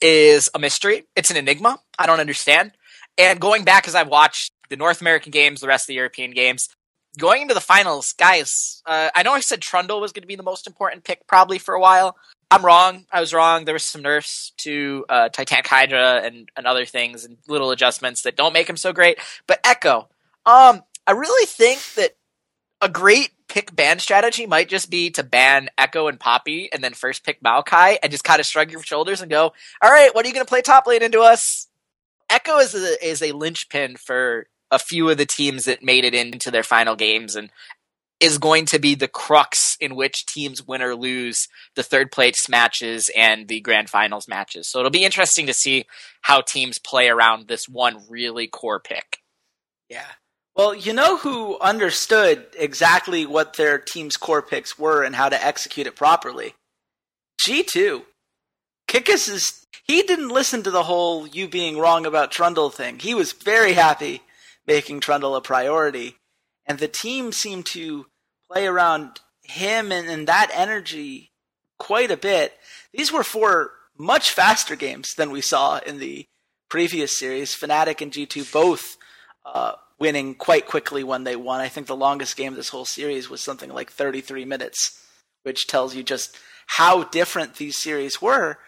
is 0.00 0.50
a 0.54 0.58
mystery. 0.58 1.04
It's 1.16 1.30
an 1.30 1.36
enigma. 1.36 1.80
I 1.98 2.06
don't 2.06 2.20
understand. 2.20 2.72
And 3.18 3.40
going 3.40 3.64
back 3.64 3.86
as 3.88 3.94
I've 3.94 4.08
watched 4.08 4.52
the 4.68 4.76
North 4.76 5.00
American 5.00 5.30
games, 5.30 5.60
the 5.60 5.68
rest 5.68 5.84
of 5.84 5.88
the 5.88 5.94
European 5.94 6.32
games, 6.32 6.68
going 7.18 7.42
into 7.42 7.54
the 7.54 7.60
finals, 7.60 8.12
guys, 8.14 8.82
uh, 8.86 9.10
I 9.14 9.22
know 9.22 9.32
I 9.32 9.40
said 9.40 9.60
Trundle 9.60 10.00
was 10.00 10.12
going 10.12 10.22
to 10.22 10.28
be 10.28 10.36
the 10.36 10.42
most 10.42 10.66
important 10.66 11.04
pick 11.04 11.26
probably 11.26 11.58
for 11.58 11.74
a 11.74 11.80
while. 11.80 12.16
I'm 12.50 12.64
wrong. 12.64 13.06
I 13.10 13.20
was 13.20 13.32
wrong. 13.32 13.64
There 13.64 13.74
was 13.74 13.84
some 13.84 14.02
nerfs 14.02 14.52
to 14.58 15.06
uh, 15.08 15.28
Titanic 15.30 15.66
Hydra 15.66 16.20
and, 16.22 16.50
and 16.56 16.66
other 16.66 16.84
things 16.84 17.24
and 17.24 17.38
little 17.48 17.70
adjustments 17.70 18.22
that 18.22 18.36
don't 18.36 18.52
make 18.52 18.68
him 18.68 18.76
so 18.76 18.92
great. 18.92 19.18
But 19.46 19.62
Ekko, 19.62 20.06
um, 20.44 20.82
I 21.06 21.12
really 21.12 21.46
think 21.46 21.80
that 21.94 22.16
a 22.82 22.88
great 22.88 23.30
pick 23.48 23.74
ban 23.74 23.98
strategy 23.98 24.46
might 24.46 24.68
just 24.68 24.90
be 24.90 25.10
to 25.10 25.22
ban 25.22 25.68
Ekko 25.78 26.08
and 26.08 26.18
Poppy 26.18 26.70
and 26.72 26.82
then 26.82 26.94
first 26.94 27.24
pick 27.24 27.42
Maokai 27.42 27.96
and 28.02 28.10
just 28.10 28.24
kind 28.24 28.40
of 28.40 28.46
shrug 28.46 28.70
your 28.70 28.82
shoulders 28.82 29.20
and 29.20 29.30
go, 29.30 29.52
all 29.82 29.90
right, 29.90 30.14
what 30.14 30.24
are 30.24 30.28
you 30.28 30.34
going 30.34 30.44
to 30.44 30.48
play 30.48 30.62
top 30.62 30.86
lane 30.86 31.02
into 31.02 31.20
us? 31.20 31.68
Ekko 32.30 32.62
is 32.62 32.74
a, 32.74 33.06
is 33.06 33.22
a 33.22 33.32
linchpin 33.32 33.96
for 33.96 34.46
a 34.72 34.78
few 34.78 35.08
of 35.10 35.18
the 35.18 35.26
teams 35.26 35.66
that 35.66 35.84
made 35.84 36.04
it 36.04 36.14
into 36.14 36.50
their 36.50 36.62
final 36.62 36.96
games 36.96 37.36
and 37.36 37.50
is 38.18 38.38
going 38.38 38.64
to 38.64 38.78
be 38.78 38.94
the 38.94 39.08
crux 39.08 39.76
in 39.80 39.94
which 39.94 40.24
teams 40.26 40.66
win 40.66 40.80
or 40.80 40.94
lose 40.94 41.48
the 41.76 41.82
third 41.82 42.10
place 42.10 42.48
matches 42.48 43.10
and 43.14 43.48
the 43.48 43.60
grand 43.60 43.90
finals 43.90 44.26
matches. 44.26 44.66
So 44.66 44.78
it'll 44.78 44.90
be 44.90 45.04
interesting 45.04 45.46
to 45.46 45.52
see 45.52 45.84
how 46.22 46.40
teams 46.40 46.78
play 46.78 47.08
around 47.08 47.48
this 47.48 47.68
one 47.68 48.02
really 48.08 48.46
core 48.46 48.80
pick. 48.80 49.18
Yeah. 49.90 50.06
Well, 50.56 50.74
you 50.74 50.92
know 50.92 51.18
who 51.18 51.58
understood 51.60 52.46
exactly 52.58 53.26
what 53.26 53.54
their 53.54 53.78
team's 53.78 54.16
core 54.16 54.42
picks 54.42 54.78
were 54.78 55.02
and 55.02 55.16
how 55.16 55.28
to 55.28 55.44
execute 55.44 55.86
it 55.86 55.96
properly? 55.96 56.54
G2. 57.46 58.02
Kikis 58.88 59.28
is. 59.28 59.66
He 59.84 60.02
didn't 60.02 60.28
listen 60.28 60.62
to 60.62 60.70
the 60.70 60.84
whole 60.84 61.26
you 61.26 61.48
being 61.48 61.76
wrong 61.76 62.06
about 62.06 62.30
Trundle 62.30 62.70
thing. 62.70 63.00
He 63.00 63.14
was 63.14 63.32
very 63.32 63.72
happy 63.72 64.22
making 64.66 65.00
Trundle 65.00 65.36
a 65.36 65.40
priority. 65.40 66.16
And 66.66 66.78
the 66.78 66.88
team 66.88 67.32
seemed 67.32 67.66
to 67.66 68.06
play 68.50 68.66
around 68.66 69.20
him 69.42 69.90
and, 69.92 70.08
and 70.08 70.28
that 70.28 70.50
energy 70.54 71.30
quite 71.78 72.10
a 72.10 72.16
bit. 72.16 72.52
These 72.92 73.12
were 73.12 73.24
four 73.24 73.72
much 73.98 74.30
faster 74.30 74.76
games 74.76 75.14
than 75.14 75.30
we 75.30 75.40
saw 75.40 75.78
in 75.78 75.98
the 75.98 76.26
previous 76.68 77.16
series. 77.18 77.54
Fnatic 77.54 78.00
and 78.00 78.12
G2 78.12 78.52
both 78.52 78.96
uh, 79.44 79.72
winning 79.98 80.34
quite 80.34 80.66
quickly 80.66 81.04
when 81.04 81.24
they 81.24 81.36
won. 81.36 81.60
I 81.60 81.68
think 81.68 81.86
the 81.86 81.96
longest 81.96 82.36
game 82.36 82.54
this 82.54 82.70
whole 82.70 82.84
series 82.84 83.28
was 83.28 83.40
something 83.40 83.70
like 83.70 83.90
33 83.90 84.44
minutes, 84.44 85.00
which 85.42 85.66
tells 85.66 85.94
you 85.94 86.02
just 86.02 86.36
how 86.66 87.04
different 87.04 87.56
these 87.56 87.76
series 87.76 88.22
were. 88.22 88.58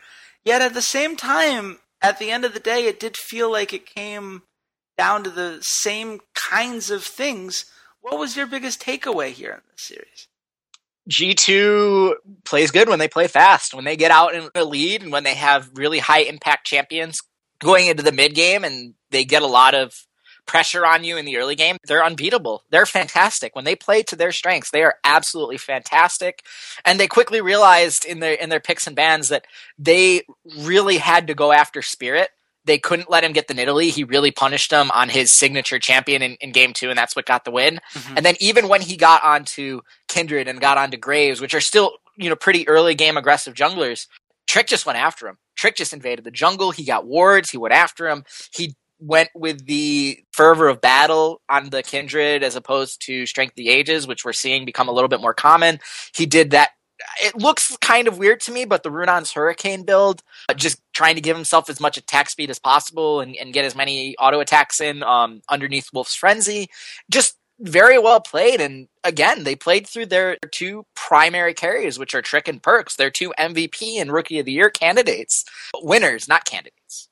Yet 0.45 0.63
at 0.63 0.75
the 0.75 0.83
same 0.83 1.17
time, 1.17 1.79
at 2.03 2.19
the 2.19 2.31
end 2.31 2.45
of 2.45 2.53
the 2.53 2.61
day, 2.61 2.85
it 2.87 3.01
did 3.01 3.17
feel 3.17 3.51
like 3.51 3.73
it 3.73 3.87
came 3.87 4.43
down 4.97 5.25
to 5.25 5.31
the 5.31 5.59
same 5.63 6.21
kinds 6.35 6.91
of 6.91 7.05
things. 7.05 7.67
What 8.01 8.19
was 8.19 8.37
your 8.37 8.47
biggest 8.47 8.81
takeaway 8.81 9.31
here 9.31 9.53
in 9.53 9.61
this 9.71 9.83
series? 9.83 10.29
G2 11.11 12.15
plays 12.45 12.71
good 12.71 12.89
when 12.89 12.99
they 12.99 13.09
play 13.09 13.27
fast, 13.27 13.75
when 13.75 13.85
they 13.85 13.97
get 13.97 14.11
out 14.11 14.35
in 14.35 14.49
the 14.55 14.65
lead, 14.65 15.03
and 15.03 15.13
when 15.13 15.25
they 15.25 15.35
have 15.35 15.71
really 15.75 15.99
high 15.99 16.21
impact 16.21 16.67
champions 16.67 17.19
going 17.59 17.87
into 17.87 18.03
the 18.03 18.13
mid 18.13 18.35
game 18.35 18.65
and 18.65 18.95
they 19.11 19.25
get 19.25 19.43
a 19.43 19.47
lot 19.47 19.75
of 19.75 19.93
pressure 20.47 20.85
on 20.85 21.05
you 21.05 21.17
in 21.17 21.25
the 21.25 21.37
early 21.37 21.57
game, 21.57 21.77
they're 21.87 22.05
unbeatable. 22.05 22.65
They're 22.71 22.87
fantastic. 22.87 23.55
When 23.55 23.65
they 23.65 23.77
play 23.77 24.03
to 24.05 24.17
their 24.17 24.33
strengths, 24.33 24.71
they 24.71 24.83
are 24.83 24.97
absolutely 25.05 25.59
fantastic. 25.59 26.43
And 26.85 26.99
they 26.99 27.09
quickly 27.09 27.41
realized 27.41 28.05
in 28.05 28.21
their 28.21 28.35
in 28.35 28.49
their 28.49 28.61
picks 28.61 28.87
and 28.87 28.97
bans 28.97 29.29
that 29.29 29.47
they 29.79 30.23
really 30.59 30.99
had 30.99 31.27
to 31.27 31.35
go 31.35 31.53
after 31.53 31.83
Spirit. 31.83 32.31
They 32.65 32.79
couldn't 32.79 33.11
let 33.11 33.25
him 33.25 33.33
get 33.33 33.49
the 33.49 33.55
Nidalee. 33.55 33.91
He 33.91 34.05
really 34.05 34.31
punished 34.31 34.73
him 34.73 34.91
on 34.93 35.09
his 35.09 35.31
signature 35.31 35.79
champion 35.79 36.23
in, 36.23 36.37
in 36.41 36.53
game 36.53 36.73
two, 36.73 36.89
and 36.89 36.99
that's 36.99 37.15
what 37.15 37.27
got 37.27 37.45
the 37.45 37.51
win. 37.51 37.81
Mm-hmm. 37.93 38.17
And 38.17 38.27
then 38.27 38.37
even 38.41 38.69
when 38.69 38.81
he 38.81 38.97
got 38.97 39.23
onto 39.23 39.81
Kindred 40.09 40.49
and 40.49 40.61
got 40.61 40.79
onto 40.79 40.97
Graves, 40.97 41.41
which 41.41 41.55
are 41.55 41.61
still, 41.61 41.93
you 42.17 42.29
know, 42.29 42.37
pretty 42.37 42.67
early 42.69 42.95
game 42.95 43.17
aggressive 43.17 43.55
junglers, 43.55 44.07
Trick 44.47 44.67
just 44.67 44.87
went 44.87 44.99
after 44.99 45.29
him. 45.29 45.39
Trick 45.57 45.77
just 45.77 45.93
invaded 45.93 46.25
the 46.25 46.31
jungle. 46.31 46.71
He 46.71 46.85
got 46.85 47.07
wards. 47.07 47.51
He 47.51 47.59
went 47.59 47.75
after 47.75 48.09
him. 48.09 48.25
He 48.53 48.75
went 49.01 49.29
with 49.35 49.67
the 49.67 50.19
fervor 50.33 50.69
of 50.69 50.81
battle 50.81 51.41
on 51.49 51.71
the 51.71 51.83
kindred 51.83 52.43
as 52.43 52.57
opposed 52.57 53.03
to 53.03 53.27
strength 53.27 53.53
of 53.53 53.57
the 53.57 53.69
ages 53.69 54.07
which 54.07 54.25
we're 54.25 54.33
seeing 54.33 54.65
become 54.65 54.89
a 54.89 54.93
little 54.93 55.09
bit 55.09 55.21
more 55.21 55.35
common 55.35 55.81
he 56.15 56.27
did 56.27 56.53
that 56.53 56.71
it 57.23 57.37
looks 57.37 57.77
kind 57.81 58.09
of 58.09 58.19
weird 58.19 58.41
to 58.41 58.53
me 58.53 58.65
but 58.65 58.83
the 58.83 58.91
Runaan's 58.91 59.33
hurricane 59.33 59.85
build 59.85 60.23
just 60.57 60.81
trying 60.93 61.15
to 61.15 61.21
give 61.21 61.37
himself 61.37 61.69
as 61.69 61.81
much 61.81 61.97
attack 61.97 62.31
speed 62.31 62.51
as 62.51 62.59
possible 62.59 63.21
and, 63.21 63.37
and 63.37 63.53
get 63.53 63.65
as 63.65 63.77
many 63.77 64.17
auto 64.17 64.41
attacks 64.41 64.81
in 64.81 65.03
um, 65.03 65.43
underneath 65.49 65.89
wolf's 65.93 66.15
frenzy 66.15 66.69
just 67.11 67.37
very 67.61 67.99
well 67.99 68.21
played 68.21 68.61
and 68.61 68.89
again 69.05 69.45
they 69.45 69.55
played 69.55 69.87
through 69.87 70.07
their 70.07 70.37
two 70.51 70.85
primary 70.97 71.55
carries 71.55 71.99
which 71.99 72.15
are 72.15 72.23
trick 72.23 72.49
and 72.49 72.63
Perkz. 72.63 72.97
they're 72.97 73.11
two 73.11 73.33
mvp 73.39 74.01
and 74.01 74.13
rookie 74.13 74.41
of 74.41 74.47
the 74.47 74.53
year 74.53 74.71
candidates 74.71 75.45
winners 75.83 76.29
not 76.29 76.45
candidates 76.45 77.09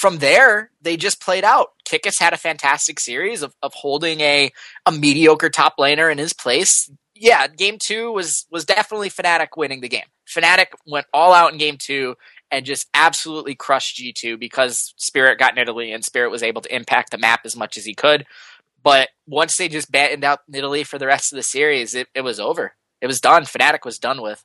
from 0.00 0.16
there, 0.16 0.70
they 0.80 0.96
just 0.96 1.20
played 1.20 1.44
out. 1.44 1.72
Kikis 1.86 2.18
had 2.18 2.32
a 2.32 2.38
fantastic 2.38 2.98
series 2.98 3.42
of, 3.42 3.54
of 3.62 3.74
holding 3.74 4.22
a, 4.22 4.50
a 4.86 4.92
mediocre 4.92 5.50
top 5.50 5.76
laner 5.78 6.10
in 6.10 6.16
his 6.16 6.32
place. 6.32 6.90
Yeah, 7.20 7.46
game 7.48 7.76
two 7.78 8.10
was 8.12 8.46
was 8.50 8.64
definitely 8.64 9.10
Fnatic 9.10 9.48
winning 9.54 9.82
the 9.82 9.90
game. 9.90 10.06
Fnatic 10.26 10.68
went 10.86 11.06
all 11.12 11.34
out 11.34 11.52
in 11.52 11.58
game 11.58 11.76
two 11.76 12.16
and 12.50 12.64
just 12.64 12.88
absolutely 12.94 13.54
crushed 13.54 14.00
G2 14.00 14.40
because 14.40 14.94
Spirit 14.96 15.38
got 15.38 15.54
Nidalee 15.54 15.94
and 15.94 16.02
Spirit 16.02 16.30
was 16.30 16.42
able 16.42 16.62
to 16.62 16.74
impact 16.74 17.10
the 17.10 17.18
map 17.18 17.40
as 17.44 17.54
much 17.54 17.76
as 17.76 17.84
he 17.84 17.94
could. 17.94 18.24
But 18.82 19.10
once 19.26 19.56
they 19.56 19.68
just 19.68 19.92
battened 19.92 20.24
out 20.24 20.40
Nidalee 20.50 20.86
for 20.86 20.98
the 20.98 21.06
rest 21.06 21.30
of 21.30 21.36
the 21.36 21.42
series, 21.42 21.94
it, 21.94 22.08
it 22.14 22.22
was 22.22 22.40
over. 22.40 22.72
It 23.02 23.06
was 23.06 23.20
done. 23.20 23.44
Fnatic 23.44 23.84
was 23.84 23.98
done 23.98 24.22
with. 24.22 24.42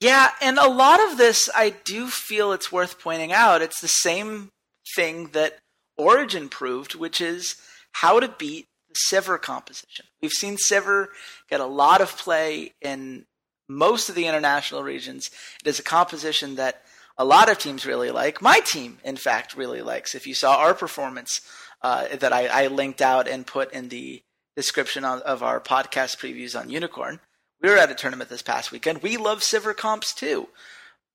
Yeah, 0.00 0.30
and 0.42 0.58
a 0.58 0.68
lot 0.68 1.00
of 1.00 1.16
this 1.16 1.48
I 1.54 1.70
do 1.84 2.08
feel 2.08 2.52
it's 2.52 2.72
worth 2.72 2.98
pointing 2.98 3.32
out. 3.32 3.62
It's 3.62 3.80
the 3.80 3.88
same 3.88 4.50
thing 4.96 5.28
that 5.28 5.60
Origin 5.96 6.48
proved, 6.48 6.96
which 6.96 7.20
is 7.20 7.54
how 7.92 8.18
to 8.18 8.28
beat 8.28 8.66
Sivir 8.94 9.40
composition. 9.40 10.06
We've 10.22 10.32
seen 10.32 10.56
Sivir 10.56 11.08
get 11.48 11.60
a 11.60 11.66
lot 11.66 12.00
of 12.00 12.16
play 12.16 12.72
in 12.80 13.26
most 13.68 14.08
of 14.08 14.14
the 14.14 14.26
international 14.26 14.82
regions. 14.82 15.30
It 15.62 15.68
is 15.68 15.78
a 15.78 15.82
composition 15.82 16.56
that 16.56 16.82
a 17.16 17.24
lot 17.24 17.50
of 17.50 17.58
teams 17.58 17.86
really 17.86 18.10
like. 18.10 18.42
My 18.42 18.60
team, 18.60 18.98
in 19.04 19.16
fact, 19.16 19.56
really 19.56 19.82
likes. 19.82 20.14
If 20.14 20.26
you 20.26 20.34
saw 20.34 20.56
our 20.56 20.74
performance 20.74 21.40
uh, 21.82 22.16
that 22.16 22.32
I, 22.32 22.46
I, 22.46 22.66
linked 22.68 23.02
out 23.02 23.28
and 23.28 23.46
put 23.46 23.72
in 23.72 23.88
the 23.88 24.22
description 24.56 25.04
of, 25.04 25.20
of 25.20 25.42
our 25.42 25.60
podcast 25.60 26.16
previews 26.16 26.58
on 26.58 26.70
Unikrn, 26.70 27.20
we 27.60 27.70
were 27.70 27.76
at 27.76 27.90
a 27.90 27.94
tournament 27.94 28.30
this 28.30 28.42
past 28.42 28.72
weekend. 28.72 29.02
We 29.02 29.16
love 29.16 29.40
Sivir 29.40 29.76
comps 29.76 30.14
too. 30.14 30.48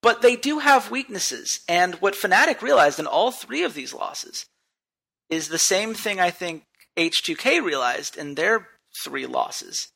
But 0.02 0.22
they 0.22 0.36
do 0.36 0.60
have 0.60 0.92
weaknesses. 0.92 1.60
And 1.68 1.96
what 1.96 2.16
Fnatic 2.16 2.62
realized 2.62 3.00
in 3.00 3.08
all 3.08 3.32
three 3.32 3.64
of 3.64 3.74
these 3.74 3.94
losses 3.94 4.46
is 5.30 5.50
the 5.50 5.60
same 5.60 5.94
thing 5.94 6.20
I 6.20 6.32
think 6.32 6.64
H2K 7.00 7.64
realized 7.64 8.18
in 8.18 8.36
their 8.36 8.68
three 9.04 9.26
losses. 9.26 9.88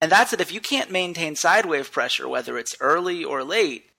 And 0.00 0.10
that's 0.10 0.30
that 0.32 0.40
if 0.40 0.52
you 0.52 0.60
can't 0.60 0.90
maintain 0.90 1.34
sidewave 1.34 1.92
pressure, 1.92 2.28
whether 2.28 2.58
it's 2.58 2.74
early 2.80 3.22
or 3.22 3.44
late, 3.44 3.90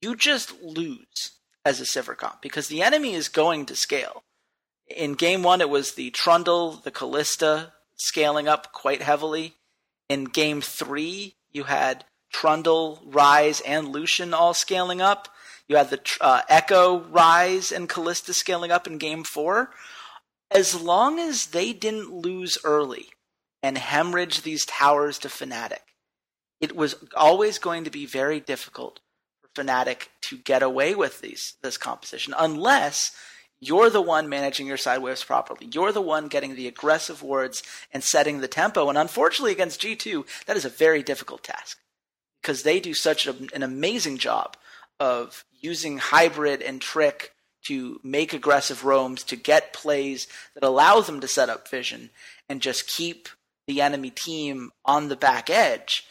you 0.00 0.16
just 0.16 0.62
lose 0.62 1.32
as 1.64 1.80
a 1.80 1.84
Sivir 1.84 2.16
comp 2.16 2.40
because 2.40 2.68
the 2.68 2.82
enemy 2.82 3.14
is 3.14 3.28
going 3.28 3.66
to 3.66 3.76
scale. 3.76 4.22
In 4.86 5.14
game 5.14 5.42
one, 5.42 5.60
it 5.60 5.68
was 5.68 5.92
the 5.92 6.10
Trundle, 6.10 6.80
the 6.84 6.92
Kalista 6.92 7.72
scaling 7.96 8.46
up 8.46 8.72
quite 8.72 9.02
heavily. 9.02 9.54
In 10.08 10.24
game 10.24 10.60
three, 10.60 11.34
you 11.50 11.64
had 11.64 12.04
Trundle, 12.32 13.02
Ryze, 13.08 13.60
and 13.66 13.88
Lucian 13.88 14.32
all 14.32 14.54
scaling 14.54 15.00
up. 15.00 15.28
You 15.68 15.76
had 15.76 15.90
the 15.90 16.00
uh, 16.20 16.42
Ekko, 16.48 17.10
Ryze, 17.10 17.74
and 17.74 17.88
Kalista 17.88 18.32
scaling 18.32 18.70
up 18.70 18.86
in 18.86 18.98
game 18.98 19.24
four. 19.24 19.70
As 20.50 20.80
long 20.80 21.18
as 21.18 21.48
they 21.48 21.72
didn't 21.72 22.12
lose 22.12 22.58
early 22.64 23.08
and 23.62 23.76
hemorrhage 23.76 24.42
these 24.42 24.64
towers 24.64 25.18
to 25.18 25.28
Fnatic, 25.28 25.80
it 26.60 26.74
was 26.74 26.96
always 27.14 27.58
going 27.58 27.84
to 27.84 27.90
be 27.90 28.06
very 28.06 28.40
difficult 28.40 29.00
for 29.40 29.62
Fnatic 29.62 30.08
to 30.28 30.38
get 30.38 30.62
away 30.62 30.94
with 30.94 31.20
these 31.20 31.54
this 31.62 31.76
composition 31.76 32.34
unless 32.38 33.12
you're 33.58 33.90
the 33.90 34.02
one 34.02 34.28
managing 34.28 34.66
your 34.66 34.76
side 34.76 34.98
waves 34.98 35.24
properly. 35.24 35.68
You're 35.72 35.92
the 35.92 36.02
one 36.02 36.28
getting 36.28 36.54
the 36.54 36.68
aggressive 36.68 37.22
wards 37.22 37.62
and 37.92 38.04
setting 38.04 38.40
the 38.40 38.48
tempo. 38.48 38.88
And 38.88 38.98
unfortunately, 38.98 39.52
against 39.52 39.80
G2, 39.80 40.44
that 40.44 40.56
is 40.56 40.66
a 40.66 40.70
very 40.70 41.02
difficult 41.02 41.42
task 41.42 41.78
because 42.42 42.62
they 42.62 42.80
do 42.80 42.92
such 42.92 43.26
an 43.26 43.62
amazing 43.62 44.18
job 44.18 44.56
of 45.00 45.44
using 45.58 45.98
hybrid 45.98 46.62
and 46.62 46.80
trick 46.80 47.32
to 47.66 48.00
make 48.02 48.32
aggressive 48.32 48.84
roams, 48.84 49.22
to 49.24 49.36
get 49.36 49.72
plays 49.72 50.26
that 50.54 50.62
allow 50.62 51.00
them 51.00 51.20
to 51.20 51.28
set 51.28 51.48
up 51.48 51.68
vision 51.68 52.10
and 52.48 52.60
just 52.60 52.86
keep 52.86 53.28
the 53.66 53.80
enemy 53.80 54.10
team 54.10 54.70
on 54.84 55.08
the 55.08 55.16
back 55.16 55.50
edge. 55.50 56.04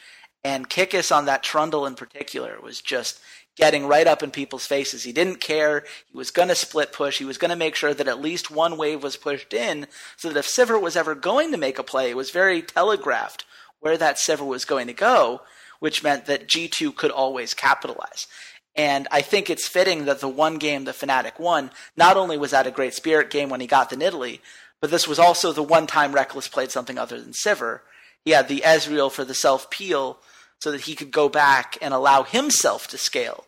And 0.43 0.69
Kikis 0.69 1.15
on 1.15 1.25
that 1.25 1.43
Trundle 1.43 1.85
in 1.85 1.95
particular 1.95 2.59
was 2.61 2.81
just 2.81 3.19
getting 3.55 3.87
right 3.87 4.05
up 4.05 4.21
in 4.21 4.31
people's 4.31 4.65
faces. 4.65 5.03
He 5.03 5.13
didn't 5.13 5.39
care. 5.39 5.85
He 6.11 6.17
was 6.17 6.29
going 6.29 6.49
to 6.49 6.55
split 6.55 6.91
push. 6.91 7.17
He 7.17 7.25
was 7.25 7.37
going 7.37 7.49
to 7.49 7.55
make 7.55 7.75
sure 7.75 7.93
that 7.93 8.07
at 8.07 8.21
least 8.21 8.51
one 8.51 8.77
wave 8.77 9.01
was 9.01 9.15
pushed 9.15 9.53
in 9.53 9.87
so 10.17 10.27
that 10.29 10.37
if 10.37 10.45
Sivir 10.45 10.81
was 10.81 10.97
ever 10.97 11.15
going 11.15 11.51
to 11.51 11.57
make 11.57 11.79
a 11.79 11.83
play, 11.83 12.09
it 12.09 12.17
was 12.17 12.31
very 12.31 12.61
telegraphed 12.61 13.45
where 13.79 13.97
that 13.97 14.17
Sivir 14.17 14.45
was 14.45 14.65
going 14.65 14.87
to 14.87 14.93
go 14.93 15.41
which 15.79 16.03
meant 16.03 16.25
that 16.25 16.47
G2 16.47 16.95
could 16.95 17.11
always 17.11 17.53
capitalize. 17.53 18.27
And 18.75 19.07
I 19.09 19.21
think 19.21 19.49
it's 19.49 19.67
fitting 19.67 20.05
that 20.05 20.19
the 20.19 20.27
one 20.27 20.57
game 20.57 20.83
the 20.83 20.91
Fnatic 20.91 21.39
won, 21.39 21.71
not 21.95 22.17
only 22.17 22.37
was 22.37 22.51
that 22.51 22.67
a 22.67 22.71
great 22.71 22.93
spirit 22.93 23.29
game 23.29 23.49
when 23.49 23.61
he 23.61 23.67
got 23.67 23.89
the 23.89 23.95
Nidalee, 23.95 24.39
but 24.81 24.91
this 24.91 25.07
was 25.07 25.19
also 25.19 25.51
the 25.51 25.63
one 25.63 25.87
time 25.87 26.13
Rekkles 26.13 26.51
played 26.51 26.71
something 26.71 26.97
other 26.97 27.19
than 27.19 27.31
Sivir. 27.31 27.79
He 28.23 28.31
had 28.31 28.47
the 28.47 28.63
Ezreal 28.65 29.11
for 29.11 29.23
the 29.23 29.33
self 29.33 29.69
peel 29.69 30.19
so 30.59 30.71
that 30.71 30.81
he 30.81 30.95
could 30.95 31.11
go 31.11 31.29
back 31.29 31.77
and 31.81 31.93
allow 31.93 32.23
himself 32.23 32.87
to 32.89 32.97
scale 32.97 33.45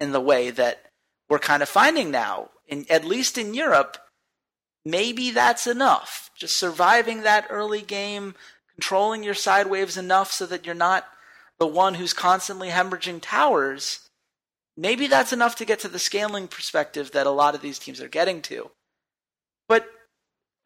in 0.00 0.12
the 0.12 0.20
way 0.20 0.50
that 0.50 0.90
we're 1.28 1.38
kind 1.38 1.62
of 1.62 1.68
finding 1.68 2.10
now. 2.10 2.50
In, 2.66 2.86
at 2.90 3.04
least 3.04 3.38
in 3.38 3.54
Europe, 3.54 3.96
maybe 4.84 5.30
that's 5.30 5.66
enough. 5.66 6.30
Just 6.36 6.56
surviving 6.56 7.22
that 7.22 7.46
early 7.50 7.82
game, 7.82 8.34
controlling 8.74 9.24
your 9.24 9.34
side 9.34 9.66
waves 9.66 9.96
enough 9.96 10.30
so 10.30 10.46
that 10.46 10.66
you're 10.66 10.74
not 10.74 11.06
the 11.58 11.66
one 11.66 11.94
who's 11.94 12.12
constantly 12.12 12.68
hemorrhaging 12.68 13.20
towers, 13.20 14.07
maybe 14.78 15.08
that's 15.08 15.32
enough 15.32 15.56
to 15.56 15.64
get 15.64 15.80
to 15.80 15.88
the 15.88 15.98
scaling 15.98 16.46
perspective 16.46 17.10
that 17.10 17.26
a 17.26 17.30
lot 17.30 17.54
of 17.54 17.60
these 17.60 17.78
teams 17.78 18.00
are 18.00 18.08
getting 18.08 18.40
to. 18.42 18.70
But 19.68 19.86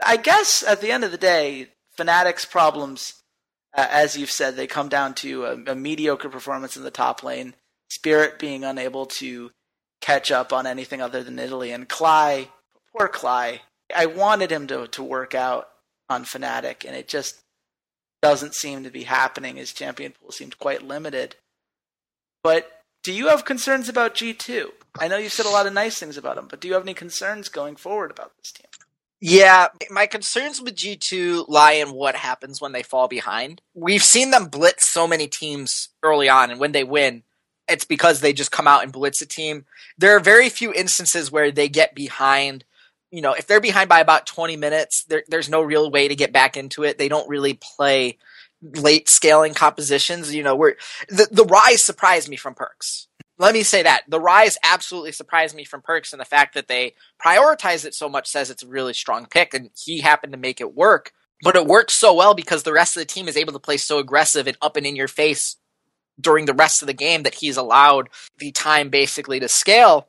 I 0.04 0.18
guess 0.18 0.62
at 0.62 0.80
the 0.80 0.92
end 0.92 1.02
of 1.02 1.10
the 1.10 1.18
day, 1.18 1.68
Fnatic's 1.98 2.44
problems, 2.44 3.14
uh, 3.74 3.88
as 3.90 4.16
you've 4.16 4.30
said, 4.30 4.54
they 4.54 4.66
come 4.66 4.88
down 4.88 5.14
to 5.14 5.46
a, 5.46 5.52
a 5.72 5.74
mediocre 5.74 6.28
performance 6.28 6.76
in 6.76 6.84
the 6.84 6.90
top 6.90 7.24
lane, 7.24 7.54
Spirit 7.90 8.38
being 8.38 8.64
unable 8.64 9.06
to 9.06 9.50
catch 10.00 10.30
up 10.30 10.52
on 10.52 10.66
anything 10.66 11.00
other 11.00 11.22
than 11.22 11.36
Nidalee, 11.36 11.74
and 11.74 11.88
Klaj, 11.88 12.48
poor 12.92 13.08
Klaj. 13.08 13.60
I 13.94 14.06
wanted 14.06 14.50
him 14.50 14.66
to 14.68 14.86
to 14.88 15.02
work 15.02 15.34
out 15.34 15.68
on 16.08 16.24
Fnatic, 16.24 16.84
and 16.86 16.96
it 16.96 17.08
just 17.08 17.40
doesn't 18.20 18.54
seem 18.54 18.84
to 18.84 18.90
be 18.90 19.04
happening. 19.04 19.56
His 19.56 19.72
champion 19.72 20.12
pool 20.12 20.32
seemed 20.32 20.58
quite 20.58 20.82
limited. 20.82 21.36
But 22.42 22.81
do 23.02 23.12
you 23.12 23.28
have 23.28 23.44
concerns 23.44 23.88
about 23.88 24.14
G2? 24.14 24.66
I 24.98 25.08
know 25.08 25.16
you 25.16 25.28
said 25.28 25.46
a 25.46 25.50
lot 25.50 25.66
of 25.66 25.72
nice 25.72 25.98
things 25.98 26.16
about 26.16 26.36
them, 26.36 26.46
but 26.48 26.60
do 26.60 26.68
you 26.68 26.74
have 26.74 26.82
any 26.82 26.94
concerns 26.94 27.48
going 27.48 27.76
forward 27.76 28.10
about 28.10 28.36
this 28.38 28.52
team? 28.52 28.66
Yeah, 29.20 29.68
my 29.90 30.06
concerns 30.06 30.60
with 30.60 30.74
G2 30.74 31.48
lie 31.48 31.72
in 31.72 31.92
what 31.92 32.16
happens 32.16 32.60
when 32.60 32.72
they 32.72 32.82
fall 32.82 33.08
behind. 33.08 33.62
We've 33.74 34.02
seen 34.02 34.30
them 34.30 34.46
blitz 34.46 34.86
so 34.86 35.06
many 35.06 35.28
teams 35.28 35.90
early 36.02 36.28
on, 36.28 36.50
and 36.50 36.58
when 36.58 36.72
they 36.72 36.84
win, 36.84 37.22
it's 37.68 37.84
because 37.84 38.20
they 38.20 38.32
just 38.32 38.50
come 38.50 38.66
out 38.66 38.82
and 38.82 38.92
blitz 38.92 39.22
a 39.22 39.26
team. 39.26 39.64
There 39.96 40.16
are 40.16 40.20
very 40.20 40.48
few 40.48 40.72
instances 40.74 41.30
where 41.30 41.52
they 41.52 41.68
get 41.68 41.94
behind 41.94 42.64
you 43.12 43.20
know, 43.20 43.34
if 43.34 43.46
they're 43.46 43.60
behind 43.60 43.90
by 43.90 44.00
about 44.00 44.26
20 44.26 44.56
minutes, 44.56 45.04
there, 45.04 45.22
there's 45.28 45.50
no 45.50 45.60
real 45.60 45.90
way 45.90 46.08
to 46.08 46.16
get 46.16 46.32
back 46.32 46.56
into 46.56 46.82
it. 46.82 46.96
They 46.96 47.10
don't 47.10 47.28
really 47.28 47.52
play 47.52 48.16
late 48.62 49.08
scaling 49.08 49.54
compositions. 49.54 50.34
You 50.34 50.42
know, 50.42 50.54
where 50.54 50.76
the, 51.08 51.28
the 51.30 51.44
Ryze 51.44 51.80
surprised 51.80 52.28
me 52.28 52.36
from 52.36 52.54
Perkz. 52.54 53.06
Let 53.38 53.54
me 53.54 53.62
say 53.62 53.82
that. 53.82 54.02
The 54.08 54.20
Ryze 54.20 54.56
absolutely 54.62 55.12
surprised 55.12 55.56
me 55.56 55.64
from 55.64 55.82
Perkz, 55.82 56.12
and 56.12 56.20
the 56.20 56.26
fact 56.26 56.54
that 56.54 56.68
they 56.68 56.94
prioritize 57.24 57.84
it 57.84 57.94
so 57.94 58.08
much 58.08 58.28
says 58.28 58.50
it's 58.50 58.62
a 58.62 58.68
really 58.68 58.94
strong 58.94 59.26
pick, 59.26 59.54
and 59.54 59.70
he 59.76 60.00
happened 60.00 60.32
to 60.32 60.38
make 60.38 60.60
it 60.60 60.74
work. 60.74 61.12
But 61.42 61.56
it 61.56 61.66
works 61.66 61.94
so 61.94 62.14
well 62.14 62.34
because 62.34 62.62
the 62.62 62.72
rest 62.72 62.96
of 62.96 63.00
the 63.00 63.06
team 63.06 63.26
is 63.26 63.36
able 63.36 63.52
to 63.52 63.58
play 63.58 63.76
so 63.76 63.98
aggressive 63.98 64.46
and 64.46 64.56
up 64.62 64.76
and 64.76 64.86
in 64.86 64.94
your 64.94 65.08
face 65.08 65.56
during 66.20 66.44
the 66.44 66.54
rest 66.54 66.82
of 66.82 66.86
the 66.86 66.92
game 66.92 67.24
that 67.24 67.34
he's 67.34 67.56
allowed 67.56 68.10
the 68.38 68.52
time 68.52 68.90
basically 68.90 69.40
to 69.40 69.48
scale 69.48 70.08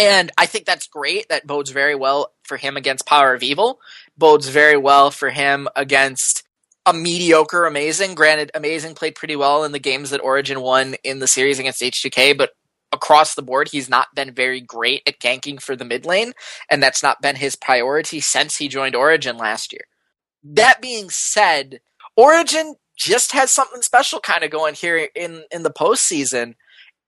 and 0.00 0.30
I 0.38 0.46
think 0.46 0.64
that's 0.64 0.86
great. 0.86 1.28
That 1.28 1.46
bodes 1.46 1.70
very 1.70 1.94
well 1.94 2.32
for 2.44 2.56
him 2.56 2.78
against 2.78 3.04
Power 3.04 3.34
of 3.34 3.42
Evil. 3.42 3.80
Bodes 4.16 4.48
very 4.48 4.78
well 4.78 5.10
for 5.10 5.28
him 5.28 5.68
against 5.76 6.42
a 6.90 6.92
mediocre 6.92 7.66
Amazing. 7.66 8.14
Granted, 8.14 8.50
Amazing 8.54 8.94
played 8.94 9.14
pretty 9.14 9.36
well 9.36 9.64
in 9.64 9.72
the 9.72 9.78
games 9.78 10.10
that 10.10 10.20
Origin 10.20 10.60
won 10.60 10.96
in 11.04 11.20
the 11.20 11.28
series 11.28 11.58
against 11.58 11.80
H2K, 11.82 12.36
but 12.36 12.50
across 12.92 13.34
the 13.34 13.42
board, 13.42 13.68
he's 13.68 13.88
not 13.88 14.08
been 14.14 14.34
very 14.34 14.60
great 14.60 15.02
at 15.06 15.20
ganking 15.20 15.62
for 15.62 15.76
the 15.76 15.84
mid 15.84 16.04
lane, 16.04 16.32
and 16.70 16.82
that's 16.82 17.02
not 17.02 17.22
been 17.22 17.36
his 17.36 17.56
priority 17.56 18.20
since 18.20 18.56
he 18.56 18.68
joined 18.68 18.96
Origin 18.96 19.36
last 19.36 19.72
year. 19.72 19.84
That 20.42 20.80
being 20.80 21.10
said, 21.10 21.80
Origin 22.16 22.74
just 22.96 23.32
has 23.32 23.50
something 23.50 23.82
special 23.82 24.20
kind 24.20 24.42
of 24.42 24.50
going 24.50 24.74
here 24.74 25.08
in, 25.14 25.44
in 25.50 25.62
the 25.62 25.70
postseason. 25.70 26.54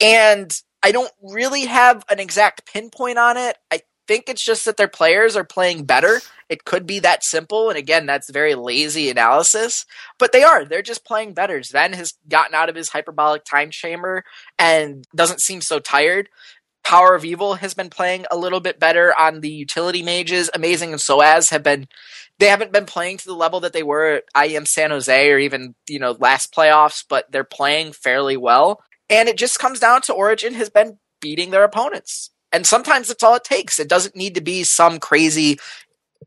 And 0.01 0.57
I 0.83 0.93
don't 0.93 1.13
really 1.23 1.67
have 1.67 2.05
an 2.09 2.19
exact 2.19 2.67
pinpoint 2.73 3.19
on 3.19 3.37
it. 3.37 3.57
I 3.71 3.81
think 4.09 4.29
it's 4.29 4.45
just 4.45 4.65
that 4.65 4.77
their 4.77 4.89
players 4.89 5.37
are 5.37 5.45
playing 5.45 5.85
better. 5.85 6.21
It 6.53 6.67
could 6.67 6.85
be 6.85 7.01
that 7.01 7.25
simple. 7.25 7.71
And 7.71 7.79
again, 7.79 8.05
that's 8.05 8.29
very 8.29 8.55
lazy 8.55 9.09
analysis, 9.09 9.87
but 10.19 10.33
they 10.33 10.43
are. 10.43 10.67
They're 10.67 10.83
just 10.83 11.03
playing 11.03 11.33
better. 11.33 11.63
Sven 11.63 11.95
has 11.95 12.13
gotten 12.29 12.55
out 12.55 12.69
of 12.69 12.77
his 12.77 12.91
hyperbolic 12.91 13.45
time 13.45 13.71
chamber 13.71 14.23
and 14.59 15.07
doesn't 15.17 15.41
seem 15.41 15.63
so 15.63 15.79
tired. 15.79 16.29
Power 16.85 17.15
of 17.15 17.25
Evil 17.25 17.55
has 17.55 17.73
been 17.73 17.89
playing 17.89 18.27
a 18.31 18.37
little 18.37 18.61
bit 18.61 18.79
better 18.79 19.15
on 19.19 19.41
the 19.41 19.49
utility 19.49 20.03
mages. 20.03 20.51
Amazing 20.53 20.91
and 20.91 21.01
Soaz 21.01 21.49
have 21.49 21.63
been 21.63 21.89
they 22.39 22.49
haven't 22.49 22.73
been 22.73 22.85
playing 22.85 23.17
to 23.17 23.25
the 23.25 23.35
level 23.35 23.61
that 23.61 23.73
they 23.73 23.83
were 23.83 24.17
at 24.17 24.25
IEM 24.37 24.69
San 24.69 24.91
Jose 24.91 25.31
or 25.31 25.39
even, 25.39 25.75
you 25.89 25.99
know, 25.99 26.17
last 26.21 26.53
playoffs, 26.55 27.03
but 27.09 27.33
they're 27.33 27.45
playing 27.45 27.93
fairly 27.93 28.37
well. 28.37 28.83
And 29.09 29.27
it 29.27 29.39
just 29.39 29.59
comes 29.59 29.81
down 29.81 30.03
to 30.03 30.13
Origin 30.13 30.53
has 30.55 30.69
been 30.69 30.99
beating 31.21 31.51
their 31.51 31.65
opponents. 31.65 32.29
And 32.53 32.67
sometimes 32.67 33.09
that's 33.09 33.23
all 33.23 33.37
it 33.37 33.45
takes. 33.45 33.81
It 33.81 33.89
doesn't 33.89 34.15
need 34.15 34.35
to 34.35 34.43
be 34.43 34.63
some 34.65 34.99
crazy 34.99 35.59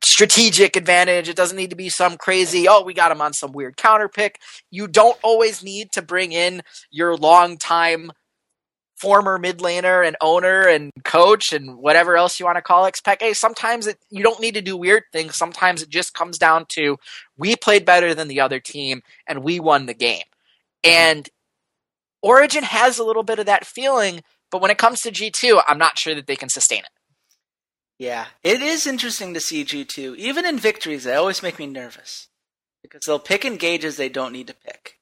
strategic 0.03 0.75
advantage. 0.75 1.29
It 1.29 1.36
doesn't 1.36 1.58
need 1.58 1.69
to 1.69 1.75
be 1.75 1.89
some 1.89 2.17
crazy, 2.17 2.67
oh, 2.67 2.84
we 2.84 2.93
got 2.93 3.12
him 3.12 3.21
on 3.21 3.34
some 3.34 3.51
weird 3.51 3.77
counter 3.77 4.10
pick. 4.10 4.39
You 4.71 4.88
don't 4.88 5.17
always 5.23 5.63
need 5.63 5.91
to 5.93 6.01
bring 6.01 6.31
in 6.31 6.62
your 6.91 7.15
long-time 7.15 8.12
former 8.95 9.38
mid 9.38 9.60
laner 9.60 10.08
and 10.08 10.15
owner 10.21 10.62
and 10.62 10.91
coach 11.03 11.51
and 11.51 11.77
whatever 11.77 12.15
else 12.15 12.39
you 12.39 12.45
want 12.45 12.58
to 12.58 12.62
call 12.62 12.89
Xpeke. 12.89 13.36
Sometimes 13.36 13.88
it, 13.88 13.97
you 14.10 14.23
don't 14.23 14.39
need 14.39 14.53
to 14.53 14.62
do 14.62 14.77
weird 14.77 15.03
things. 15.12 15.36
Sometimes 15.36 15.81
it 15.81 15.89
just 15.89 16.13
comes 16.13 16.38
down 16.38 16.65
to 16.69 16.97
we 17.38 17.55
played 17.55 17.86
better 17.86 18.13
than 18.13 18.27
the 18.27 18.39
other 18.39 18.60
team 18.60 19.01
and 19.27 19.43
we 19.43 19.60
won 19.60 19.86
the 19.86 19.93
game. 19.93 20.23
And 20.84 21.29
Origin 22.21 22.63
has 22.63 22.97
a 22.97 23.03
little 23.03 23.23
bit 23.23 23.39
of 23.39 23.45
that 23.47 23.65
feeling, 23.65 24.21
but 24.49 24.62
when 24.62 24.71
it 24.71 24.77
comes 24.77 25.01
to 25.01 25.12
G2, 25.12 25.62
I'm 25.67 25.77
not 25.77 25.99
sure 25.99 26.15
that 26.15 26.27
they 26.27 26.36
can 26.36 26.49
sustain 26.49 26.79
it. 26.79 26.89
Yeah, 27.97 28.25
it 28.43 28.62
is 28.62 28.88
interesting 28.88 29.34
to 29.34 29.39
see 29.39 29.63
G2. 29.63 30.17
Even 30.17 30.45
in 30.45 30.60
victories, 30.60 31.05
they 31.05 31.15
always 31.15 31.41
make 31.41 31.60
me 31.60 31.65
nervous 31.65 32.27
because 32.81 33.05
they'll 33.05 33.19
pick 33.19 33.45
engages 33.45 33.95
they 33.95 34.10
don't 34.10 34.34
need 34.34 34.47
to 34.47 34.53
pick. 34.53 34.99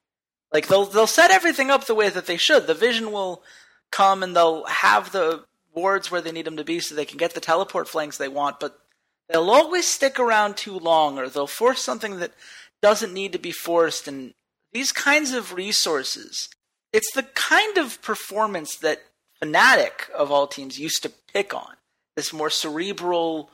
Like 0.51 0.67
they'll 0.67 0.86
they'll 0.86 1.08
set 1.08 1.32
everything 1.32 1.71
up 1.71 1.86
the 1.86 1.95
way 1.95 2.10
that 2.10 2.27
they 2.27 2.38
should. 2.38 2.67
The 2.67 2.75
vision 2.75 3.12
will 3.12 3.43
come 3.91 4.21
and 4.21 4.36
they'll 4.36 4.65
have 4.65 5.12
the 5.12 5.45
wards 5.73 6.12
where 6.12 6.21
they 6.21 6.32
need 6.32 6.45
them 6.45 6.58
to 6.58 6.63
be 6.63 6.79
so 6.79 6.93
they 6.93 7.06
can 7.06 7.17
get 7.17 7.34
the 7.34 7.39
teleport 7.39 7.88
flanks 7.88 8.17
they 8.17 8.27
want, 8.27 8.60
but 8.60 8.79
they'll 9.27 9.49
always 9.49 9.88
stick 9.88 10.19
around 10.19 10.56
too 10.56 10.77
long 10.77 11.17
or 11.17 11.27
they'll 11.27 11.47
force 11.47 11.82
something 11.82 12.19
that 12.19 12.34
doesn't 12.82 13.13
need 13.13 13.32
to 13.32 13.39
be 13.39 13.51
forced 13.51 14.08
and 14.08 14.34
these 14.71 14.91
kinds 14.91 15.34
of 15.34 15.53
resources 15.53 16.49
it's 16.93 17.12
the 17.13 17.23
kind 17.23 17.77
of 17.77 18.01
performance 18.01 18.77
that 18.77 19.01
Fnatic 19.41 20.10
of 20.12 20.32
all 20.32 20.47
teams 20.47 20.79
used 20.79 21.03
to 21.03 21.10
pick 21.10 21.53
on. 21.53 21.75
This 22.15 22.34
more 22.34 22.49
cerebral 22.49 23.49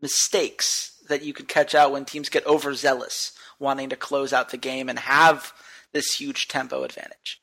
mistakes 0.00 1.00
that 1.08 1.24
you 1.24 1.32
could 1.32 1.48
catch 1.48 1.74
out 1.74 1.92
when 1.92 2.04
teams 2.04 2.28
get 2.28 2.46
overzealous, 2.46 3.32
wanting 3.58 3.90
to 3.90 3.96
close 3.96 4.32
out 4.32 4.50
the 4.50 4.56
game 4.56 4.88
and 4.88 4.98
have 4.98 5.52
this 5.92 6.16
huge 6.16 6.48
tempo 6.48 6.84
advantage. 6.84 7.40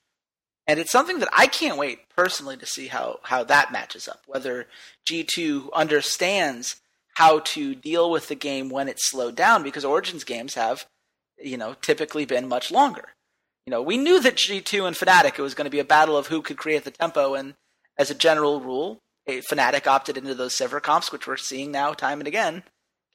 And 0.68 0.80
it's 0.80 0.92
something 0.92 1.20
that 1.20 1.30
I 1.34 1.48
can't 1.48 1.78
wait 1.78 2.10
personally 2.16 2.58
to 2.58 2.66
see 2.66 2.88
how, 2.88 3.20
how 3.24 3.44
that 3.46 3.72
matches 3.72 4.08
up. 4.08 4.22
Whether 4.28 4.68
G2 5.10 5.72
understands 5.74 6.78
how 7.16 7.40
to 7.40 7.76
deal 7.76 8.10
with 8.10 8.28
the 8.28 8.36
game 8.36 8.70
when 8.70 8.88
it's 8.88 9.10
slowed 9.10 9.36
down, 9.36 9.64
because 9.64 9.84
Origins 9.84 10.24
games 10.24 10.54
have, 10.54 10.86
you 11.38 11.58
know, 11.58 11.76
typically 11.82 12.26
been 12.26 12.48
much 12.48 12.72
longer. 12.72 13.10
You 13.66 13.72
know, 13.72 13.82
we 13.82 13.98
knew 13.98 14.20
that 14.22 14.36
G2 14.36 14.88
and 14.88 14.96
Fnatic 14.96 15.38
it 15.38 15.42
was 15.42 15.54
going 15.54 15.66
to 15.66 15.72
be 15.72 15.80
a 15.80 15.84
battle 15.84 16.16
of 16.18 16.28
who 16.28 16.42
could 16.42 16.58
create 16.58 16.84
the 16.84 16.92
tempo, 16.92 17.34
and 17.34 17.56
as 17.98 18.10
a 18.10 18.16
general 18.16 18.60
rule, 18.62 19.02
Fnatic 19.28 19.88
opted 19.88 20.18
into 20.18 20.36
those 20.36 20.54
Sivir 20.54 20.82
comps, 20.82 21.12
which 21.12 21.28
we're 21.28 21.38
seeing 21.38 21.72
now 21.72 21.94
time 21.94 22.20
and 22.20 22.28
again, 22.28 22.64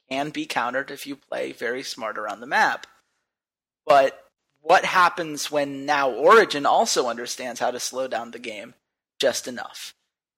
can 0.09 0.29
be 0.29 0.45
countered 0.45 0.89
if 0.89 1.05
you 1.05 1.15
play 1.15 1.51
very 1.51 1.83
smart 1.83 2.17
around 2.17 2.39
the 2.39 2.47
map. 2.47 2.87
But 3.85 4.23
what 4.61 4.85
happens 4.85 5.51
when 5.51 5.85
now 5.85 6.09
Origin 6.09 6.65
also 6.65 7.07
understands 7.07 7.59
how 7.59 7.71
to 7.71 7.79
slow 7.79 8.07
down 8.07 8.31
the 8.31 8.39
game 8.39 8.73
just 9.19 9.47
enough? 9.47 9.93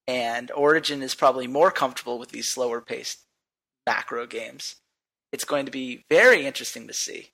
And 0.07 0.51
Origin 0.51 1.03
is 1.03 1.13
probably 1.13 1.47
more 1.47 1.71
comfortable 1.71 2.17
with 2.17 2.29
these 2.29 2.47
slower 2.47 2.81
paced 2.81 3.19
macro 3.85 4.25
games. 4.25 4.75
It's 5.31 5.45
going 5.45 5.65
to 5.65 5.71
be 5.71 6.05
very 6.09 6.45
interesting 6.45 6.87
to 6.87 6.93
see. 6.93 7.29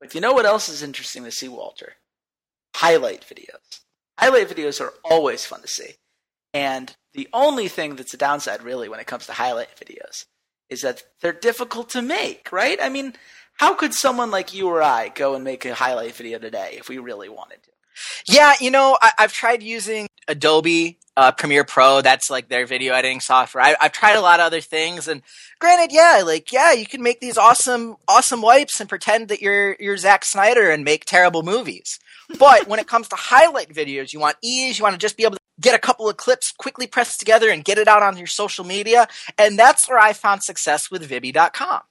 But 0.00 0.14
you 0.14 0.20
know 0.20 0.32
what 0.32 0.46
else 0.46 0.68
is 0.68 0.82
interesting 0.82 1.24
to 1.24 1.30
see, 1.30 1.48
Walter? 1.48 1.94
highlight 2.76 3.22
videos. 3.26 3.80
Highlight 4.18 4.48
videos 4.48 4.80
are 4.80 4.92
always 5.02 5.46
fun 5.46 5.62
to 5.62 5.68
see. 5.68 5.94
And 6.52 6.94
the 7.16 7.28
only 7.32 7.68
thing 7.68 7.96
that's 7.96 8.14
a 8.14 8.18
downside, 8.18 8.62
really, 8.62 8.88
when 8.88 9.00
it 9.00 9.06
comes 9.06 9.26
to 9.26 9.32
highlight 9.32 9.74
videos 9.76 10.26
is 10.68 10.82
that 10.82 11.02
they're 11.20 11.32
difficult 11.32 11.90
to 11.90 12.02
make, 12.02 12.50
right? 12.52 12.78
I 12.80 12.88
mean, 12.88 13.14
how 13.58 13.74
could 13.74 13.94
someone 13.94 14.30
like 14.30 14.52
you 14.52 14.68
or 14.68 14.82
I 14.82 15.08
go 15.08 15.34
and 15.34 15.42
make 15.42 15.64
a 15.64 15.74
highlight 15.74 16.14
video 16.14 16.38
today 16.38 16.74
if 16.78 16.88
we 16.88 16.98
really 16.98 17.28
wanted 17.28 17.62
to? 17.62 17.70
Yeah, 18.28 18.54
you 18.60 18.70
know, 18.70 18.98
I, 19.00 19.12
have 19.18 19.32
tried 19.32 19.62
using 19.62 20.08
Adobe 20.28 20.98
uh, 21.16 21.32
Premiere 21.32 21.64
Pro. 21.64 22.02
That's 22.02 22.28
like 22.28 22.48
their 22.48 22.66
video 22.66 22.92
editing 22.92 23.20
software. 23.20 23.64
I, 23.64 23.76
have 23.80 23.92
tried 23.92 24.16
a 24.16 24.20
lot 24.20 24.40
of 24.40 24.46
other 24.46 24.60
things, 24.60 25.08
and 25.08 25.22
granted, 25.58 25.94
yeah, 25.94 26.22
like 26.24 26.52
yeah, 26.52 26.72
you 26.72 26.86
can 26.86 27.02
make 27.02 27.20
these 27.20 27.38
awesome, 27.38 27.96
awesome 28.06 28.42
wipes 28.42 28.80
and 28.80 28.88
pretend 28.88 29.28
that 29.28 29.40
you're 29.40 29.76
you're 29.80 29.96
Zack 29.96 30.26
Snyder 30.26 30.70
and 30.70 30.84
make 30.84 31.06
terrible 31.06 31.42
movies. 31.42 31.98
But 32.38 32.66
when 32.66 32.80
it 32.80 32.88
comes 32.88 33.08
to 33.08 33.16
highlight 33.16 33.72
videos, 33.72 34.12
you 34.12 34.20
want 34.20 34.36
ease. 34.42 34.78
You 34.78 34.82
want 34.82 34.94
to 34.94 34.98
just 34.98 35.16
be 35.16 35.22
able 35.22 35.36
to 35.36 35.45
get 35.60 35.74
a 35.74 35.78
couple 35.78 36.08
of 36.08 36.16
clips 36.16 36.52
quickly 36.52 36.86
pressed 36.86 37.18
together 37.18 37.50
and 37.50 37.64
get 37.64 37.78
it 37.78 37.88
out 37.88 38.02
on 38.02 38.16
your 38.16 38.26
social 38.26 38.64
media, 38.64 39.08
and 39.38 39.58
that's 39.58 39.88
where 39.88 39.98
I 39.98 40.12
found 40.12 40.42
success 40.42 40.90
with 40.90 41.08
Vibby.com. 41.08 41.82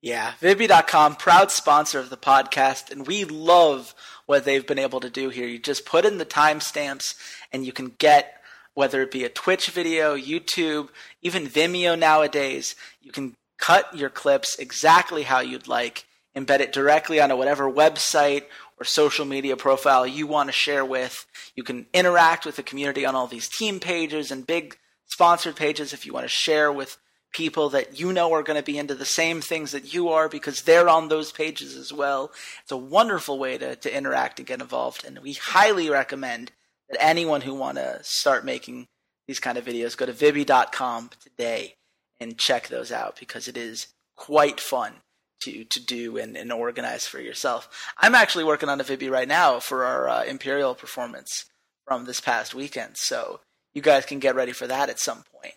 Yeah, 0.00 0.34
Vibby.com, 0.40 1.16
proud 1.16 1.50
sponsor 1.50 1.98
of 1.98 2.10
the 2.10 2.16
podcast, 2.16 2.90
and 2.90 3.06
we 3.06 3.24
love 3.24 3.94
what 4.26 4.44
they've 4.44 4.66
been 4.66 4.78
able 4.78 5.00
to 5.00 5.10
do 5.10 5.28
here. 5.28 5.48
You 5.48 5.58
just 5.58 5.86
put 5.86 6.04
in 6.04 6.18
the 6.18 6.26
timestamps 6.26 7.16
and 7.52 7.66
you 7.66 7.72
can 7.72 7.94
get 7.98 8.34
whether 8.78 9.02
it 9.02 9.10
be 9.10 9.24
a 9.24 9.28
Twitch 9.28 9.70
video, 9.70 10.16
YouTube, 10.16 10.88
even 11.20 11.48
Vimeo 11.48 11.98
nowadays, 11.98 12.76
you 13.02 13.10
can 13.10 13.34
cut 13.58 13.92
your 13.92 14.08
clips 14.08 14.56
exactly 14.56 15.24
how 15.24 15.40
you'd 15.40 15.66
like, 15.66 16.06
embed 16.36 16.60
it 16.60 16.72
directly 16.72 17.20
onto 17.20 17.34
whatever 17.34 17.68
website 17.68 18.44
or 18.80 18.84
social 18.84 19.24
media 19.24 19.56
profile 19.56 20.06
you 20.06 20.26
want 20.26 20.48
to 20.48 20.52
share 20.52 20.84
with. 20.84 21.26
You 21.54 21.62
can 21.62 21.86
interact 21.92 22.46
with 22.46 22.56
the 22.56 22.62
community 22.62 23.04
on 23.04 23.14
all 23.14 23.26
these 23.26 23.48
team 23.48 23.80
pages 23.80 24.30
and 24.30 24.46
big 24.46 24.76
sponsored 25.06 25.56
pages 25.56 25.92
if 25.92 26.06
you 26.06 26.12
want 26.12 26.24
to 26.24 26.28
share 26.28 26.72
with 26.72 26.98
people 27.32 27.68
that 27.70 27.98
you 27.98 28.12
know 28.12 28.32
are 28.32 28.42
going 28.42 28.58
to 28.58 28.64
be 28.64 28.78
into 28.78 28.94
the 28.94 29.04
same 29.04 29.40
things 29.40 29.72
that 29.72 29.92
you 29.92 30.08
are 30.08 30.28
because 30.28 30.62
they're 30.62 30.88
on 30.88 31.08
those 31.08 31.32
pages 31.32 31.76
as 31.76 31.92
well. 31.92 32.30
It's 32.62 32.72
a 32.72 32.76
wonderful 32.76 33.38
way 33.38 33.58
to, 33.58 33.76
to 33.76 33.96
interact 33.96 34.38
and 34.38 34.48
get 34.48 34.60
involved. 34.60 35.04
And 35.04 35.18
we 35.18 35.34
highly 35.34 35.90
recommend 35.90 36.52
that 36.88 37.02
anyone 37.02 37.42
who 37.42 37.54
want 37.54 37.76
to 37.76 38.00
start 38.02 38.44
making 38.44 38.88
these 39.26 39.40
kind 39.40 39.58
of 39.58 39.64
videos 39.64 39.96
go 39.96 40.06
to 40.06 40.12
Vibby.com 40.12 41.10
today 41.20 41.74
and 42.18 42.38
check 42.38 42.68
those 42.68 42.90
out 42.90 43.18
because 43.20 43.46
it 43.46 43.56
is 43.56 43.88
quite 44.16 44.58
fun 44.58 44.94
to, 45.40 45.64
to 45.64 45.84
do 45.84 46.16
and, 46.18 46.36
and 46.36 46.52
organize 46.52 47.06
for 47.06 47.20
yourself. 47.20 47.68
I'm 47.96 48.14
actually 48.14 48.44
working 48.44 48.68
on 48.68 48.80
a 48.80 48.84
Vibby 48.84 49.10
right 49.10 49.28
now 49.28 49.60
for 49.60 49.84
our 49.84 50.08
uh, 50.08 50.24
Imperial 50.24 50.74
performance 50.74 51.46
from 51.86 52.04
this 52.04 52.20
past 52.20 52.54
weekend. 52.54 52.96
So 52.96 53.40
you 53.74 53.82
guys 53.82 54.04
can 54.04 54.18
get 54.18 54.34
ready 54.34 54.52
for 54.52 54.66
that 54.66 54.90
at 54.90 55.00
some 55.00 55.24
point. 55.32 55.54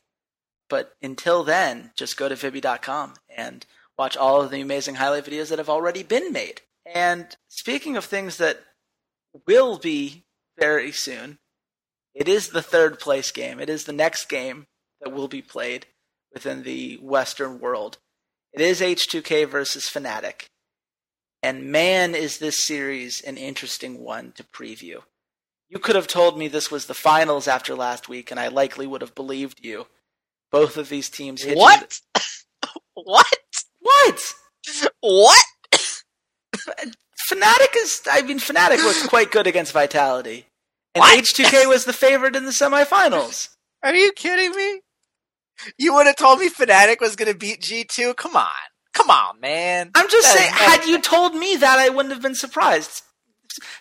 But 0.69 0.93
until 1.01 1.43
then, 1.43 1.91
just 1.95 2.17
go 2.17 2.29
to 2.29 2.35
Vibby.com 2.35 3.15
and 3.35 3.65
watch 3.97 4.15
all 4.15 4.41
of 4.41 4.51
the 4.51 4.61
amazing 4.61 4.95
highlight 4.95 5.25
videos 5.25 5.49
that 5.49 5.59
have 5.59 5.69
already 5.69 6.03
been 6.03 6.31
made. 6.31 6.61
And 6.85 7.35
speaking 7.49 7.97
of 7.97 8.05
things 8.05 8.37
that 8.37 8.59
will 9.45 9.77
be 9.77 10.23
very 10.57 10.91
soon, 10.91 11.39
it 12.13 12.27
is 12.27 12.49
the 12.49 12.61
third 12.61 12.99
place 12.99 13.31
game. 13.31 13.59
It 13.59 13.69
is 13.69 13.83
the 13.83 13.93
next 13.93 14.29
game 14.29 14.67
that 15.01 15.11
will 15.11 15.27
be 15.27 15.41
played 15.41 15.87
within 16.33 16.63
the 16.63 16.95
Western 16.97 17.59
world. 17.59 17.97
It 18.53 18.61
is 18.61 18.81
H2K 18.81 19.47
versus 19.47 19.85
Fnatic. 19.85 20.47
And 21.43 21.71
man, 21.71 22.13
is 22.13 22.37
this 22.37 22.59
series 22.63 23.21
an 23.21 23.37
interesting 23.37 23.99
one 24.03 24.33
to 24.33 24.43
preview. 24.43 25.01
You 25.69 25.79
could 25.79 25.95
have 25.95 26.07
told 26.07 26.37
me 26.37 26.47
this 26.47 26.69
was 26.69 26.85
the 26.85 26.93
finals 26.93 27.47
after 27.47 27.75
last 27.75 28.09
week, 28.09 28.29
and 28.29 28.39
I 28.39 28.49
likely 28.49 28.85
would 28.85 29.01
have 29.01 29.15
believed 29.15 29.63
you. 29.63 29.87
Both 30.51 30.75
of 30.75 30.89
these 30.89 31.09
teams 31.09 31.43
hit 31.43 31.57
What? 31.57 32.01
what? 32.93 33.39
What? 33.79 34.33
What? 34.99 35.45
Fnatic 37.31 37.75
is. 37.77 38.01
I 38.11 38.21
mean, 38.21 38.39
Fnatic 38.39 38.83
was 38.85 39.07
quite 39.07 39.31
good 39.31 39.47
against 39.47 39.71
Vitality, 39.71 40.47
and 40.93 41.01
what? 41.01 41.23
H2K 41.23 41.67
was 41.69 41.85
the 41.85 41.93
favorite 41.93 42.35
in 42.35 42.43
the 42.43 42.51
semifinals. 42.51 43.49
Are 43.81 43.95
you 43.95 44.11
kidding 44.11 44.51
me? 44.55 44.81
You 45.77 45.93
would 45.93 46.07
have 46.07 46.15
told 46.15 46.39
me 46.39 46.49
Fnatic 46.49 46.99
was 46.99 47.15
going 47.15 47.31
to 47.31 47.37
beat 47.37 47.61
G2. 47.61 48.15
Come 48.15 48.35
on, 48.35 48.47
come 48.93 49.09
on, 49.09 49.39
man. 49.39 49.91
I'm 49.95 50.09
just 50.09 50.33
that 50.33 50.37
saying. 50.37 50.53
Had 50.53 50.85
you 50.85 51.01
told 51.01 51.35
me 51.35 51.57
that, 51.57 51.79
I 51.79 51.89
wouldn't 51.89 52.13
have 52.13 52.21
been 52.21 52.35
surprised. 52.35 53.03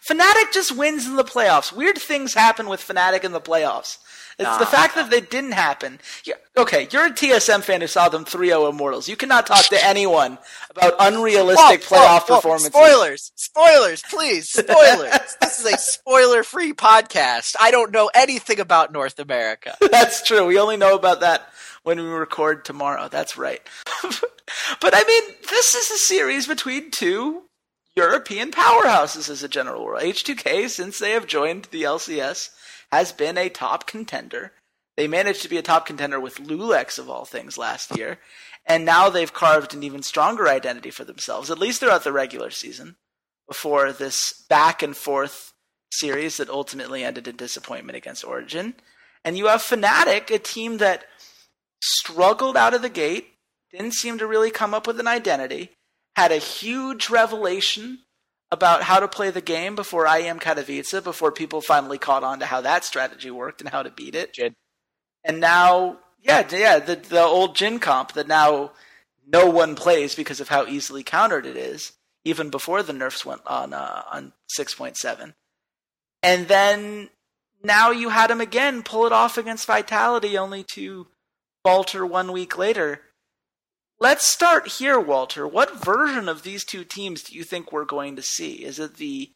Fnatic 0.05 0.53
just 0.53 0.77
wins 0.77 1.07
in 1.07 1.16
the 1.16 1.25
playoffs. 1.25 1.73
Weird 1.73 1.99
things 1.99 2.35
happen 2.35 2.69
with 2.69 2.81
Fnatic 2.81 3.25
in 3.25 3.33
the 3.33 3.40
playoffs. 3.40 3.99
It's 4.40 4.49
nah, 4.49 4.57
the 4.57 4.64
fact 4.64 4.97
nah. 4.97 5.03
that 5.03 5.11
they 5.11 5.21
didn't 5.21 5.53
happen. 5.53 6.01
You're, 6.25 6.38
okay, 6.57 6.88
you're 6.90 7.07
a 7.07 7.11
TSM 7.11 7.62
fan 7.62 7.83
who 7.83 7.87
saw 7.87 8.09
them 8.09 8.25
3-0 8.25 8.71
Immortals. 8.71 9.07
You 9.07 9.14
cannot 9.14 9.47
talk 9.47 9.66
to 9.66 9.85
anyone 9.85 10.38
about 10.71 10.95
unrealistic 10.99 11.83
whoa, 11.85 11.99
playoff 11.99 12.21
whoa, 12.23 12.37
whoa. 12.37 12.37
performances. 12.37 12.69
Spoilers, 12.69 13.33
spoilers, 13.35 14.03
please, 14.09 14.49
spoilers. 14.49 15.37
this 15.43 15.61
is 15.61 15.66
a 15.66 15.77
spoiler-free 15.77 16.73
podcast. 16.73 17.55
I 17.61 17.71
don't 17.71 17.93
know 17.93 18.11
anything 18.14 18.61
about 18.61 18.93
North 18.93 19.19
America. 19.19 19.77
That's 19.90 20.23
true. 20.23 20.47
We 20.47 20.59
only 20.59 20.79
know 20.79 20.95
about 20.95 21.21
that 21.21 21.47
when 21.83 21.99
we 21.99 22.09
record 22.09 22.64
tomorrow. 22.64 23.09
That's 23.09 23.37
right. 23.37 23.61
but 24.81 24.95
I 24.95 25.05
mean, 25.07 25.37
this 25.49 25.75
is 25.75 25.90
a 25.90 25.99
series 25.99 26.47
between 26.47 26.90
two 26.90 27.43
European 27.97 28.51
powerhouses 28.51 29.29
as 29.29 29.43
a 29.43 29.49
general 29.49 29.87
rule. 29.87 30.01
H2K, 30.01 30.69
since 30.69 30.99
they 30.99 31.12
have 31.12 31.27
joined 31.27 31.64
the 31.66 31.83
LCS, 31.83 32.51
has 32.93 33.12
been 33.12 33.37
a 33.38 33.49
top 33.49 33.87
contender. 33.87 34.53
They 34.97 35.09
managed 35.09 35.43
to 35.43 35.49
be 35.49 35.59
a 35.59 35.62
top 35.62 35.87
contender 35.87 36.21
with 36.21 36.37
Lulex 36.37 36.99
of 36.99 37.09
all 37.09 37.25
things 37.25 37.57
last 37.57 37.97
year, 37.97 38.19
and 38.66 38.85
now 38.85 39.09
they've 39.09 39.33
carved 39.33 39.75
an 39.75 39.83
even 39.83 40.03
stronger 40.03 40.49
identity 40.49 40.90
for 40.90 41.05
themselves, 41.05 41.51
at 41.51 41.59
least 41.59 41.81
throughout 41.81 42.05
the 42.05 42.12
regular 42.12 42.51
season, 42.51 42.97
before 43.49 43.93
this 43.93 44.45
back 44.49 44.83
and 44.83 44.97
forth 44.97 45.53
series 45.93 46.37
that 46.37 46.49
ultimately 46.49 47.03
ended 47.03 47.27
in 47.27 47.37
disappointment 47.37 47.97
against 47.97 48.25
Origin. 48.25 48.75
And 49.25 49.37
you 49.37 49.47
have 49.47 49.61
Fnatic, 49.62 50.31
a 50.31 50.38
team 50.38 50.79
that 50.79 51.05
struggled 51.81 52.57
out 52.57 52.75
of 52.75 52.83
the 52.83 52.88
gate, 52.88 53.27
didn't 53.71 53.95
seem 53.95 54.19
to 54.19 54.27
really 54.27 54.51
come 54.51 54.75
up 54.75 54.87
with 54.87 55.01
an 55.01 55.07
identity, 55.07 55.71
had 56.16 56.33
a 56.33 56.38
huge 56.38 57.09
revelation 57.09 58.01
about 58.51 58.83
how 58.83 58.99
to 58.99 59.09
play 59.09 59.31
the 59.31 59.40
game 59.40 59.77
before 59.77 60.07
IEM 60.07 60.40
Katowice, 60.40 61.03
before 61.05 61.31
people 61.31 61.61
finally 61.61 61.99
caught 61.99 62.25
on 62.25 62.40
to 62.40 62.47
how 62.47 62.61
that 62.61 62.85
strategy 62.85 63.31
worked 63.31 63.61
and 63.61 63.71
how 63.71 63.83
to 63.83 63.90
beat 63.90 64.14
it. 64.14 64.35
Jhin. 64.35 64.55
And 65.25 65.38
now, 65.38 65.99
yeah, 66.21 66.47
yeah, 66.51 66.79
the 66.79 66.97
the 66.97 67.23
old 67.23 67.57
Jhin 67.57 67.81
comp 67.81 68.12
that 68.14 68.27
now 68.27 68.73
no 69.27 69.47
one 69.47 69.77
plays 69.77 70.14
because 70.14 70.40
of 70.40 70.49
how 70.49 70.66
easily 70.66 71.03
countered 71.03 71.47
it 71.47 71.57
is, 71.57 71.93
even 72.25 72.51
before 72.51 72.83
the 72.83 72.93
nerfs 72.93 73.25
went 73.25 73.43
on 73.47 73.73
uh, 73.73 74.03
on 74.11 74.33
six 74.49 74.75
point 74.75 74.97
seven. 74.97 75.35
And 76.23 76.49
then 76.49 77.11
now 77.62 77.90
you 77.90 78.09
had 78.09 78.31
him 78.31 78.40
again 78.40 78.83
pull 78.83 79.07
it 79.07 79.12
off 79.12 79.38
against 79.38 79.66
Vitality, 79.66 80.37
only 80.37 80.64
to 80.75 81.07
falter 81.64 82.07
one 82.07 82.33
week 82.33 82.57
later. 82.57 83.03
Let's 83.99 84.27
start 84.27 84.68
here, 84.68 84.99
Walter. 84.99 85.46
What 85.46 85.85
version 85.85 86.29
of 86.29 86.42
these 86.42 86.64
two 86.64 86.85
teams 86.85 87.23
do 87.23 87.35
you 87.35 87.44
think 87.44 87.70
we're 87.70 87.85
going 87.85 88.16
to 88.16 88.23
see? 88.23 88.64
Is 88.64 88.79
it 88.79 88.96
the 88.96 89.31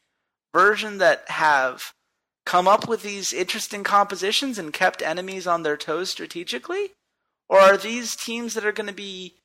version 0.53 0.97
that 0.97 1.29
have 1.29 1.93
come 2.45 2.67
up 2.67 2.87
with 2.87 3.03
these 3.03 3.33
interesting 3.33 3.83
compositions 3.83 4.57
and 4.57 4.73
kept 4.73 5.01
enemies 5.01 5.45
on 5.45 5.63
their 5.63 5.77
toes 5.77 6.09
strategically? 6.09 6.91
Or 7.47 7.59
are 7.59 7.77
these 7.77 8.15
teams 8.15 8.55
that 8.55 8.65
are 8.65 8.71
going 8.71 8.87
to 8.87 8.93
be 8.93 9.35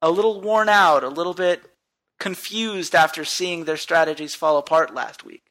a 0.00 0.10
little 0.10 0.40
worn 0.40 0.68
out, 0.68 1.02
a 1.02 1.08
little 1.08 1.34
bit 1.34 1.62
confused 2.20 2.94
after 2.94 3.24
seeing 3.24 3.64
their 3.64 3.76
strategies 3.76 4.36
fall 4.36 4.56
apart 4.56 4.94
last 4.94 5.24
week? 5.24 5.49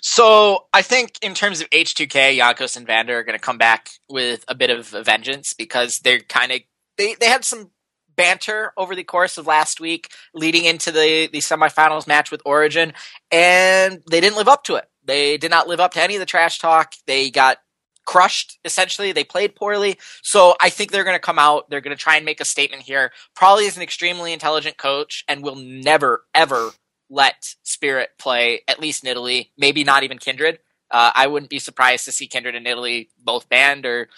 So 0.00 0.66
I 0.72 0.82
think 0.82 1.18
in 1.22 1.34
terms 1.34 1.60
of 1.60 1.68
H2K, 1.70 2.38
Jankos 2.38 2.76
and 2.76 2.86
Vander 2.86 3.18
are 3.18 3.24
going 3.24 3.38
to 3.38 3.44
come 3.44 3.58
back 3.58 3.90
with 4.08 4.44
a 4.48 4.54
bit 4.54 4.70
of 4.70 4.94
a 4.94 5.02
vengeance 5.02 5.54
because 5.54 5.98
they're 5.98 6.20
kind 6.20 6.52
of 6.52 6.60
they 6.96 7.14
they 7.14 7.26
had 7.26 7.44
some 7.44 7.70
banter 8.16 8.72
over 8.76 8.96
the 8.96 9.04
course 9.04 9.38
of 9.38 9.46
last 9.46 9.80
week 9.80 10.10
leading 10.34 10.64
into 10.64 10.90
the 10.90 11.28
the 11.32 11.38
semifinals 11.38 12.06
match 12.06 12.30
with 12.30 12.42
Origin 12.44 12.92
and 13.30 14.02
they 14.10 14.20
didn't 14.20 14.36
live 14.36 14.48
up 14.48 14.64
to 14.64 14.74
it. 14.74 14.86
They 15.04 15.36
did 15.38 15.50
not 15.50 15.68
live 15.68 15.80
up 15.80 15.92
to 15.92 16.02
any 16.02 16.16
of 16.16 16.20
the 16.20 16.26
trash 16.26 16.58
talk. 16.58 16.94
They 17.06 17.30
got 17.30 17.58
crushed 18.04 18.58
essentially. 18.64 19.12
They 19.12 19.24
played 19.24 19.54
poorly. 19.54 19.98
So 20.22 20.56
I 20.60 20.70
think 20.70 20.90
they're 20.90 21.04
going 21.04 21.14
to 21.14 21.20
come 21.20 21.38
out. 21.38 21.68
They're 21.70 21.80
going 21.80 21.96
to 21.96 22.02
try 22.02 22.16
and 22.16 22.24
make 22.24 22.40
a 22.40 22.44
statement 22.44 22.82
here. 22.82 23.12
Probably 23.36 23.66
is 23.66 23.76
an 23.76 23.82
extremely 23.82 24.32
intelligent 24.32 24.78
coach 24.78 25.24
and 25.28 25.42
will 25.42 25.56
never 25.56 26.24
ever 26.34 26.72
let 27.10 27.54
Spirit 27.62 28.10
play, 28.18 28.62
at 28.68 28.80
least 28.80 29.04
in 29.04 29.14
Nidalee, 29.14 29.50
maybe 29.56 29.84
not 29.84 30.02
even 30.02 30.18
Kindred. 30.18 30.58
Uh, 30.90 31.10
I 31.14 31.26
wouldn't 31.26 31.50
be 31.50 31.58
surprised 31.58 32.04
to 32.06 32.12
see 32.12 32.26
Kindred 32.26 32.54
and 32.54 32.66
Nidalee 32.66 33.08
both 33.22 33.48
banned 33.48 33.86
or 33.86 34.08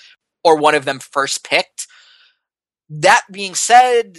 or 0.42 0.56
one 0.56 0.74
of 0.74 0.84
them 0.84 0.98
first 1.00 1.44
picked. 1.44 1.86
That 2.88 3.22
being 3.30 3.54
said, 3.54 4.18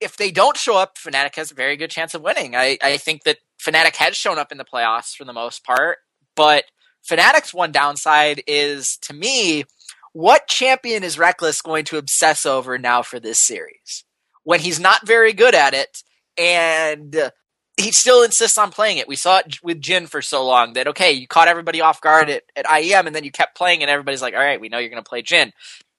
if 0.00 0.16
they 0.16 0.30
don't 0.30 0.56
show 0.56 0.76
up, 0.76 0.98
Fnatic 0.98 1.36
has 1.36 1.50
a 1.50 1.54
very 1.54 1.76
good 1.76 1.90
chance 1.90 2.14
of 2.14 2.22
winning. 2.22 2.54
I, 2.54 2.76
I 2.82 2.98
think 2.98 3.24
that 3.24 3.38
Fnatic 3.58 3.96
has 3.96 4.16
shown 4.16 4.38
up 4.38 4.52
in 4.52 4.58
the 4.58 4.64
playoffs 4.64 5.16
for 5.16 5.24
the 5.24 5.32
most 5.32 5.64
part, 5.64 5.98
but 6.34 6.64
Fnatic's 7.08 7.54
one 7.54 7.72
downside 7.72 8.42
is 8.46 8.98
to 8.98 9.14
me, 9.14 9.64
what 10.12 10.46
champion 10.46 11.02
is 11.02 11.16
Rekkles 11.16 11.62
going 11.62 11.84
to 11.86 11.98
obsess 11.98 12.44
over 12.44 12.78
now 12.78 13.02
for 13.02 13.18
this 13.18 13.38
series? 13.38 14.04
When 14.44 14.60
he's 14.60 14.80
not 14.80 15.06
very 15.06 15.32
good 15.32 15.54
at 15.54 15.74
it, 15.74 16.02
and 16.38 17.30
he 17.76 17.92
still 17.92 18.22
insists 18.22 18.56
on 18.58 18.70
playing 18.70 18.98
it. 18.98 19.08
We 19.08 19.16
saw 19.16 19.38
it 19.38 19.62
with 19.62 19.80
Jhin 19.80 20.08
for 20.08 20.22
so 20.22 20.44
long 20.44 20.72
that 20.74 20.88
okay, 20.88 21.12
you 21.12 21.26
caught 21.26 21.48
everybody 21.48 21.80
off 21.80 22.00
guard 22.00 22.30
at, 22.30 22.44
at 22.54 22.64
IEM, 22.66 23.06
and 23.06 23.14
then 23.14 23.24
you 23.24 23.30
kept 23.30 23.56
playing, 23.56 23.82
and 23.82 23.90
everybody's 23.90 24.22
like, 24.22 24.34
all 24.34 24.40
right, 24.40 24.60
we 24.60 24.68
know 24.68 24.78
you're 24.78 24.90
going 24.90 25.02
to 25.02 25.08
play 25.08 25.22
Jhin. 25.22 25.52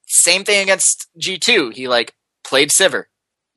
Same 0.07 0.43
thing 0.43 0.61
against 0.61 1.07
G2. 1.19 1.73
He 1.73 1.87
like 1.87 2.15
played 2.43 2.69
Sivir. 2.69 3.05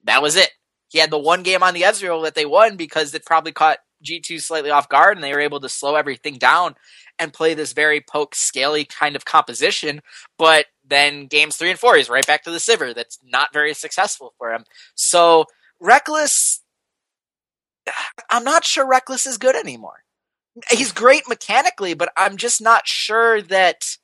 That 0.04 0.22
was 0.22 0.36
it. 0.36 0.50
He 0.88 0.98
had 0.98 1.10
the 1.10 1.18
one 1.18 1.42
game 1.42 1.62
on 1.62 1.74
the 1.74 1.82
Ezreal 1.82 2.24
that 2.24 2.34
they 2.34 2.46
won 2.46 2.76
because 2.76 3.14
it 3.14 3.24
probably 3.24 3.52
caught 3.52 3.78
G2 4.04 4.40
slightly 4.42 4.70
off 4.70 4.88
guard, 4.88 5.16
and 5.16 5.24
they 5.24 5.32
were 5.32 5.40
able 5.40 5.60
to 5.60 5.68
slow 5.68 5.94
everything 5.94 6.36
down 6.36 6.74
and 7.18 7.32
play 7.32 7.54
this 7.54 7.72
very 7.72 8.00
poke 8.00 8.34
scaly 8.34 8.84
kind 8.84 9.14
of 9.14 9.24
composition. 9.24 10.00
But 10.36 10.66
then 10.84 11.26
games 11.26 11.56
three 11.56 11.70
and 11.70 11.78
four, 11.78 11.96
he's 11.96 12.10
right 12.10 12.26
back 12.26 12.42
to 12.44 12.50
the 12.50 12.58
Sivir. 12.58 12.94
That's 12.94 13.18
not 13.24 13.52
very 13.52 13.74
successful 13.74 14.34
for 14.38 14.52
him. 14.52 14.64
So 14.94 15.44
Rekkles 15.82 16.59
I'm 18.30 18.44
not 18.44 18.64
sure 18.64 18.90
Rekkles 18.90 19.26
is 19.26 19.38
good 19.38 19.56
anymore. 19.56 20.02
He's 20.70 20.92
great 20.92 21.22
mechanically, 21.28 21.94
but 21.94 22.10
I'm 22.16 22.36
just 22.36 22.60
not 22.60 22.86
sure 22.86 23.40
that 23.42 23.96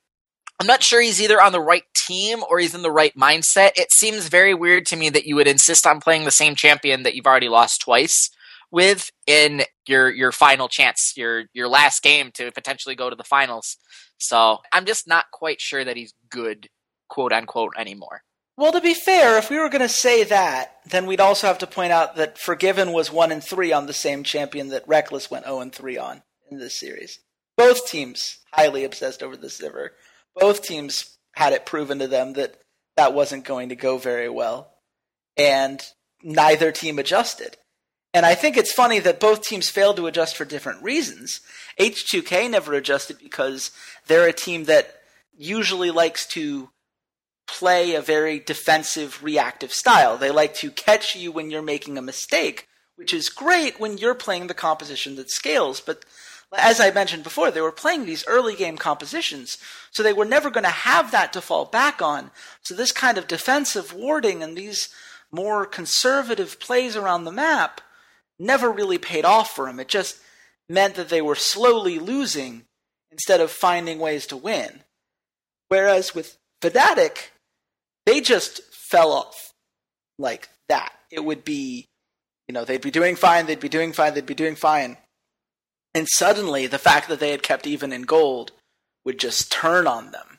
I'm 0.61 0.67
not 0.67 0.83
sure 0.83 1.03
he's 1.03 1.21
either 1.21 1.41
on 1.41 1.53
the 1.53 1.61
right 1.61 1.85
team 1.95 2.43
or 2.49 2.59
he's 2.59 2.75
in 2.75 2.83
the 2.83 2.91
right 2.91 3.15
mindset. 3.17 3.73
It 3.77 3.93
seems 3.93 4.29
very 4.29 4.55
weird 4.55 4.87
to 4.87 4.97
me 4.97 5.11
that 5.11 5.27
you 5.27 5.37
would 5.37 5.49
insist 5.49 5.87
on 5.87 6.01
playing 6.01 6.25
the 6.25 6.31
same 6.31 6.55
champion 6.55 7.03
that 7.03 7.15
you've 7.15 7.27
already 7.27 7.49
lost 7.49 7.83
twice 7.83 8.31
with 8.71 9.11
in 9.27 9.63
your 9.87 10.11
your 10.11 10.33
final 10.33 10.69
chance, 10.69 11.13
your 11.17 11.45
your 11.53 11.69
last 11.69 12.03
game 12.03 12.31
to 12.35 12.51
potentially 12.53 12.95
go 12.95 13.11
to 13.11 13.17
the 13.17 13.25
finals. 13.25 13.77
So 14.19 14.59
I'm 14.73 14.87
just 14.87 15.07
not 15.07 15.27
quite 15.33 15.61
sure 15.61 15.85
that 15.85 15.97
he's 15.97 16.15
good, 16.31 16.69
quote 17.09 17.33
unquote, 17.33 17.75
anymore. 17.79 18.23
Well, 18.59 18.73
to 18.73 18.81
be 18.81 18.95
fair, 18.95 19.37
if 19.37 19.51
we 19.51 19.59
were 19.59 19.69
going 19.69 19.83
to 19.83 19.89
say 19.89 20.25
that, 20.25 20.77
then 20.87 21.05
we'd 21.05 21.21
also 21.21 21.47
have 21.47 21.59
to 21.59 21.67
point 21.67 21.93
out 21.93 22.17
that 22.17 22.39
Forgiven 22.39 22.93
was 22.93 23.13
one 23.13 23.31
and 23.31 23.45
three 23.45 23.71
on 23.71 23.87
the 23.87 23.93
same 23.93 24.25
champion 24.25 24.69
that 24.69 24.87
Rekkles 24.87 25.31
went 25.31 25.45
zero 25.45 25.61
and 25.61 25.75
three 25.75 25.99
on 25.99 26.23
in 26.51 26.59
this 26.59 26.79
series. 26.79 27.19
Both 27.57 27.87
teams 27.87 28.39
highly 28.53 28.85
obsessed 28.85 29.23
over 29.23 29.37
the 29.37 29.49
Sivir. 29.49 29.91
Both 30.35 30.63
teams 30.63 31.19
had 31.33 31.53
it 31.53 31.67
proven 31.67 31.99
to 31.99 32.09
them 32.09 32.33
that 32.35 32.57
that 32.97 33.13
wasn't 33.13 33.45
going 33.45 33.69
to 33.69 33.77
go 33.77 33.99
very 33.99 34.31
well, 34.31 34.73
and 35.37 35.83
neither 36.23 36.73
team 36.73 36.99
adjusted. 36.99 37.59
And 38.15 38.25
I 38.25 38.35
think 38.35 38.57
it's 38.57 38.73
funny 38.73 38.99
that 39.01 39.21
both 39.21 39.43
teams 39.43 39.69
failed 39.69 39.97
to 39.97 40.07
adjust 40.07 40.35
for 40.35 40.47
different 40.47 40.83
reasons. 40.83 41.43
H2K 41.79 42.51
never 42.51 42.73
adjusted 42.73 43.19
because 43.19 43.71
they're 44.07 44.27
a 44.27 44.33
team 44.33 44.65
that 44.65 44.95
usually 45.37 45.91
likes 45.91 46.27
to 46.29 46.71
play 47.47 47.95
a 47.95 48.01
very 48.01 48.39
defensive, 48.39 49.23
reactive 49.23 49.73
style. 49.73 50.17
They 50.17 50.31
like 50.31 50.55
to 50.55 50.71
catch 50.71 51.17
you 51.17 51.33
when 51.33 51.51
you're 51.51 51.63
making 51.63 51.97
a 51.97 52.03
mistake, 52.03 52.69
which 52.97 53.15
is 53.15 53.29
great 53.29 53.79
when 53.79 53.99
you're 53.99 54.15
playing 54.15 54.47
the 54.47 54.55
composition 54.55 55.17
that 55.17 55.31
scales. 55.31 55.81
But 55.81 56.05
as 56.57 56.81
I 56.81 56.91
mentioned 56.91 57.25
before, 57.25 57.51
they 57.51 57.61
were 57.61 57.73
playing 57.73 58.07
these 58.07 58.27
early 58.27 58.55
game 58.55 58.77
compositions, 58.77 59.59
so 59.91 60.03
they 60.03 60.13
were 60.13 60.25
never 60.25 60.51
going 60.51 60.65
to 60.65 60.71
have 60.71 61.11
that 61.11 61.33
to 61.33 61.41
fall 61.41 61.65
back 61.65 62.01
on. 62.03 62.31
So 62.63 62.75
this 62.75 62.93
kind 62.93 63.19
of 63.19 63.29
defensive 63.29 63.93
warding 63.93 64.43
and 64.43 64.57
these 64.57 64.89
more 65.31 65.67
conservative 65.67 66.61
plays 66.61 66.97
around 66.97 67.25
the 67.25 67.33
map 67.33 67.81
never 68.39 68.71
really 68.71 68.99
paid 68.99 69.25
off 69.25 69.51
for 69.51 69.67
them. 69.67 69.81
It 69.81 69.89
just 69.89 70.21
meant 70.69 70.95
that 70.97 71.09
they 71.09 71.23
were 71.23 71.35
slowly 71.35 71.99
losing 71.99 72.65
instead 73.11 73.41
of 73.41 73.51
finding 73.51 73.99
ways 73.99 74.27
to 74.27 74.37
win. 74.37 74.83
Whereas 75.69 76.15
with 76.15 76.39
Fnatic, 76.61 77.31
they 78.07 78.21
just 78.21 78.63
fell 78.73 79.13
off 79.13 79.53
like 80.19 80.49
that. 80.69 80.93
It 81.11 81.25
would 81.25 81.45
be, 81.45 81.87
you 82.49 82.53
know, 82.55 82.65
they'd 82.65 82.81
be 82.81 82.91
doing 82.91 83.17
fine, 83.17 83.47
they'd 83.47 83.61
be 83.61 83.69
doing 83.69 83.93
fine, 83.93 84.15
they'd 84.15 84.25
be 84.25 84.35
doing 84.35 84.55
fine. 84.55 84.97
And 85.95 86.07
suddenly, 86.09 86.67
the 86.67 86.79
fact 86.79 87.09
that 87.09 87.21
they 87.21 87.31
had 87.31 87.43
kept 87.43 87.67
even 87.67 87.93
in 87.93 88.03
gold 88.03 88.53
would 89.05 89.19
just 89.19 89.51
turn 89.51 89.87
on 89.87 90.11
them. 90.11 90.39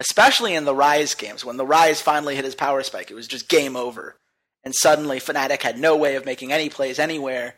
Especially 0.00 0.54
in 0.54 0.64
the 0.64 0.74
Ryze 0.74 1.16
games, 1.16 1.44
when 1.44 1.56
the 1.56 1.66
Ryze 1.66 2.00
finally 2.02 2.34
hit 2.34 2.44
his 2.44 2.54
power 2.54 2.82
spike, 2.82 3.10
it 3.10 3.14
was 3.14 3.28
just 3.28 3.48
game 3.48 3.76
over. 3.76 4.16
And 4.64 4.74
suddenly, 4.74 5.18
Fnatic 5.18 5.62
had 5.62 5.78
no 5.78 5.96
way 5.96 6.16
of 6.16 6.24
making 6.24 6.52
any 6.52 6.68
plays 6.68 6.98
anywhere, 6.98 7.54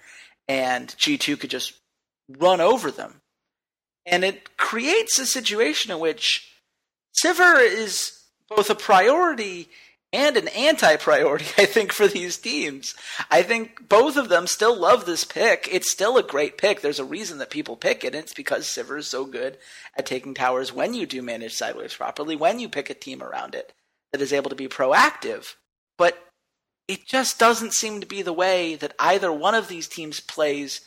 and 0.48 0.88
G2 0.88 1.38
could 1.38 1.50
just 1.50 1.74
run 2.28 2.60
over 2.60 2.90
them. 2.90 3.20
And 4.06 4.24
it 4.24 4.56
creates 4.56 5.18
a 5.18 5.26
situation 5.26 5.90
in 5.90 5.98
which 5.98 6.50
Sivir 7.24 7.62
is 7.62 8.23
both 8.48 8.70
a 8.70 8.74
priority 8.74 9.68
and 10.12 10.36
an 10.36 10.48
anti-priority, 10.48 11.46
I 11.58 11.66
think, 11.66 11.92
for 11.92 12.06
these 12.06 12.38
teams. 12.38 12.94
I 13.30 13.42
think 13.42 13.88
both 13.88 14.16
of 14.16 14.28
them 14.28 14.46
still 14.46 14.78
love 14.78 15.06
this 15.06 15.24
pick. 15.24 15.68
It's 15.70 15.90
still 15.90 16.16
a 16.16 16.22
great 16.22 16.56
pick. 16.56 16.80
There's 16.80 17.00
a 17.00 17.04
reason 17.04 17.38
that 17.38 17.50
people 17.50 17.76
pick 17.76 18.04
it, 18.04 18.14
and 18.14 18.22
it's 18.22 18.34
because 18.34 18.66
Sivir 18.66 18.98
is 18.98 19.08
so 19.08 19.24
good 19.24 19.58
at 19.96 20.06
taking 20.06 20.34
towers 20.34 20.72
when 20.72 20.94
you 20.94 21.04
do 21.06 21.20
manage 21.20 21.54
sideways 21.54 21.94
properly, 21.94 22.36
when 22.36 22.60
you 22.60 22.68
pick 22.68 22.90
a 22.90 22.94
team 22.94 23.22
around 23.22 23.54
it 23.54 23.72
that 24.12 24.20
is 24.20 24.32
able 24.32 24.50
to 24.50 24.56
be 24.56 24.68
proactive. 24.68 25.54
But 25.98 26.16
it 26.86 27.06
just 27.06 27.38
doesn't 27.38 27.74
seem 27.74 28.00
to 28.00 28.06
be 28.06 28.22
the 28.22 28.32
way 28.32 28.76
that 28.76 28.94
either 28.98 29.32
one 29.32 29.54
of 29.54 29.68
these 29.68 29.88
teams 29.88 30.20
plays 30.20 30.80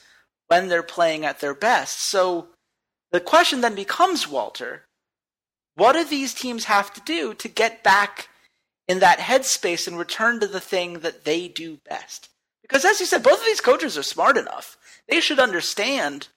when 0.48 0.70
they're 0.70 0.84
playing 0.84 1.26
at 1.26 1.42
their 1.42 1.54
best. 1.54 2.10
So 2.10 2.48
the 3.12 3.20
question 3.20 3.62
then 3.62 3.76
becomes, 3.76 4.28
Walter, 4.28 4.87
what 5.78 5.94
do 5.94 6.04
these 6.04 6.34
teams 6.34 6.66
have 6.66 6.92
to 6.94 7.02
do 7.02 7.36
to 7.36 7.48
get 7.48 7.84
back 7.84 8.30
in 8.88 9.00
that 9.00 9.20
headspace 9.20 9.88
and 9.88 9.98
return 9.98 10.40
to 10.40 10.48
the 10.48 10.60
thing 10.60 11.00
that 11.00 11.24
they 11.24 11.48
do 11.48 11.78
best? 11.88 12.30
Because 12.64 12.84
as 12.84 13.00
you 13.00 13.06
said, 13.06 13.22
both 13.22 13.40
of 13.40 13.46
these 13.46 13.62
coaches 13.62 13.96
are 13.98 14.04
smart 14.04 14.38
enough. 14.38 14.76
They 15.08 15.20
should 15.20 15.40
understand 15.40 16.30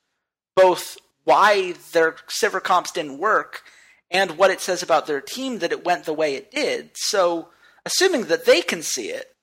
both 0.55 0.98
why 1.24 1.74
their 1.92 2.12
Sivir 2.29 2.62
comps 2.62 2.92
didn't 2.92 3.18
work 3.18 3.62
and 4.11 4.37
what 4.37 4.50
it 4.50 4.61
says 4.61 4.83
about 4.83 5.07
their 5.07 5.22
team 5.22 5.61
that 5.61 5.72
it 5.72 5.85
went 5.87 6.05
the 6.05 6.12
way 6.12 6.35
it 6.35 6.50
did. 6.50 6.90
So, 6.94 7.48
assuming 7.87 8.24
that 8.24 8.44
they 8.44 8.61
can 8.61 8.83
see 8.83 9.09
it, 9.09 9.35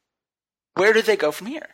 where 0.76 0.94
do 0.94 1.02
they 1.02 1.18
go 1.18 1.32
from 1.32 1.48
here? 1.48 1.70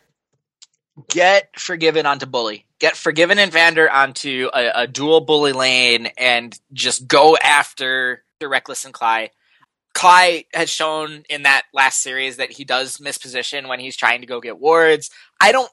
Get 1.10 1.60
forgiven 1.60 2.06
onto 2.06 2.24
bully 2.24 2.64
get 2.84 2.96
Forgiven 2.98 3.38
and 3.38 3.50
Vander 3.50 3.90
onto 3.90 4.50
a, 4.52 4.82
a 4.82 4.86
dual 4.86 5.22
bully 5.22 5.52
lane 5.52 6.10
and 6.18 6.60
just 6.74 7.08
go 7.08 7.34
after 7.34 8.22
the 8.40 8.44
Rekkles 8.44 8.84
and 8.84 8.92
Klaj. 8.92 9.30
Klaj 9.96 10.44
has 10.52 10.68
shown 10.68 11.22
in 11.30 11.44
that 11.44 11.62
last 11.72 12.02
series 12.02 12.36
that 12.36 12.52
he 12.52 12.62
does 12.62 13.00
miss 13.00 13.16
position 13.16 13.68
when 13.68 13.80
he's 13.80 13.96
trying 13.96 14.20
to 14.20 14.26
go 14.26 14.38
get 14.38 14.58
wards. 14.58 15.08
I 15.40 15.50
don't 15.50 15.70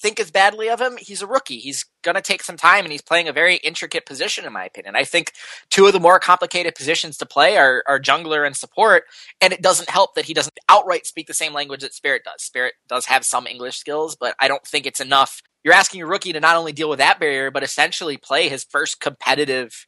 think 0.00 0.18
as 0.18 0.30
badly 0.30 0.70
of 0.70 0.80
him. 0.80 0.96
He's 0.98 1.20
a 1.20 1.26
rookie. 1.26 1.58
He's 1.58 1.84
going 2.02 2.14
to 2.14 2.22
take 2.22 2.42
some 2.42 2.56
time 2.56 2.86
and 2.86 2.92
he's 2.92 3.02
playing 3.02 3.28
a 3.28 3.32
very 3.34 3.56
intricate 3.56 4.06
position, 4.06 4.46
in 4.46 4.52
my 4.54 4.64
opinion. 4.64 4.96
I 4.96 5.04
think 5.04 5.32
two 5.68 5.84
of 5.86 5.92
the 5.92 6.00
more 6.00 6.18
complicated 6.18 6.74
positions 6.74 7.18
to 7.18 7.26
play 7.26 7.58
are, 7.58 7.84
are 7.86 8.00
jungler 8.00 8.46
and 8.46 8.56
support. 8.56 9.04
And 9.42 9.52
it 9.52 9.60
doesn't 9.60 9.90
help 9.90 10.14
that 10.14 10.24
he 10.24 10.32
doesn't 10.32 10.58
outright 10.70 11.04
speak 11.04 11.26
the 11.26 11.34
same 11.34 11.52
language 11.52 11.82
that 11.82 11.92
Spirit 11.92 12.22
does. 12.24 12.42
Spirit 12.42 12.72
does 12.88 13.04
have 13.04 13.22
some 13.22 13.46
English 13.46 13.76
skills, 13.76 14.16
but 14.16 14.34
I 14.40 14.48
don't 14.48 14.66
think 14.66 14.86
it's 14.86 15.00
enough. 15.00 15.42
You're 15.64 15.74
asking 15.74 16.02
a 16.02 16.06
rookie 16.06 16.34
to 16.34 16.40
not 16.40 16.56
only 16.56 16.72
deal 16.72 16.90
with 16.90 16.98
that 16.98 17.18
barrier, 17.18 17.50
but 17.50 17.62
essentially 17.62 18.18
play 18.18 18.48
his 18.48 18.64
first 18.64 19.00
competitive 19.00 19.86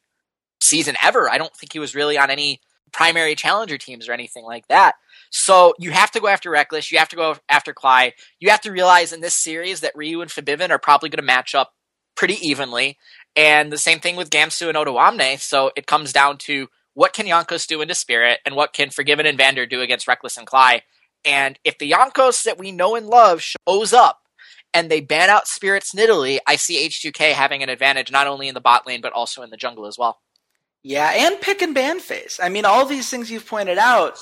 season 0.59 0.95
ever. 1.03 1.29
I 1.29 1.37
don't 1.37 1.55
think 1.55 1.71
he 1.71 1.79
was 1.79 1.95
really 1.95 2.17
on 2.17 2.31
any 2.31 2.59
primary 2.91 3.35
challenger 3.35 3.77
teams 3.77 4.09
or 4.09 4.13
anything 4.13 4.43
like 4.43 4.67
that. 4.67 4.95
So 5.29 5.75
you 5.77 5.91
have 5.91 6.09
to 6.11 6.19
go 6.19 6.27
after 6.27 6.49
Rekkles. 6.49 6.91
You 6.91 6.97
have 6.97 7.09
to 7.09 7.15
go 7.15 7.35
after 7.47 7.73
Klaj. 7.73 8.13
You 8.39 8.49
have 8.49 8.61
to 8.61 8.71
realize 8.71 9.13
in 9.13 9.21
this 9.21 9.35
series 9.35 9.81
that 9.81 9.95
Ryu 9.95 10.21
and 10.21 10.31
Febiven 10.31 10.71
are 10.71 10.79
probably 10.79 11.09
going 11.09 11.17
to 11.17 11.23
match 11.23 11.53
up 11.53 11.73
pretty 12.15 12.35
evenly. 12.45 12.97
And 13.35 13.71
the 13.71 13.77
same 13.77 13.99
thing 13.99 14.15
with 14.15 14.31
Gamsu 14.31 14.69
and 14.69 14.77
Odoamne. 14.77 15.39
So 15.39 15.71
it 15.75 15.85
comes 15.85 16.11
down 16.11 16.37
to 16.39 16.69
what 16.95 17.13
can 17.13 17.27
Jankos 17.27 17.67
do 17.67 17.81
into 17.81 17.93
Spirit 17.93 18.39
and 18.45 18.55
what 18.55 18.73
can 18.73 18.89
Forgiven 18.89 19.27
and 19.27 19.37
Vander 19.37 19.67
do 19.67 19.81
against 19.81 20.07
Rekkles 20.07 20.37
and 20.37 20.47
Klaj. 20.47 20.81
And 21.23 21.59
if 21.63 21.77
the 21.77 21.91
Jankos 21.91 22.43
that 22.43 22.57
we 22.57 22.71
know 22.71 22.95
and 22.95 23.05
love 23.05 23.43
shows 23.43 23.93
up 23.93 24.21
and 24.73 24.89
they 24.89 25.01
ban 25.01 25.29
out 25.29 25.47
Spirits 25.47 25.93
Nidalee, 25.95 26.39
I 26.45 26.55
see 26.55 26.87
H2K 26.87 27.33
having 27.33 27.63
an 27.63 27.69
advantage 27.69 28.11
not 28.11 28.27
only 28.27 28.47
in 28.47 28.53
the 28.53 28.61
bot 28.61 28.85
lane 28.87 29.01
but 29.01 29.13
also 29.13 29.41
in 29.41 29.49
the 29.49 29.57
jungle 29.57 29.85
as 29.85 29.97
well. 29.97 30.19
Yeah, 30.83 31.11
and 31.13 31.41
pick 31.41 31.61
and 31.61 31.73
ban 31.73 31.99
phase. 31.99 32.39
I 32.41 32.49
mean, 32.49 32.65
all 32.65 32.85
these 32.85 33.09
things 33.09 33.29
you've 33.29 33.47
pointed 33.47 33.77
out, 33.77 34.17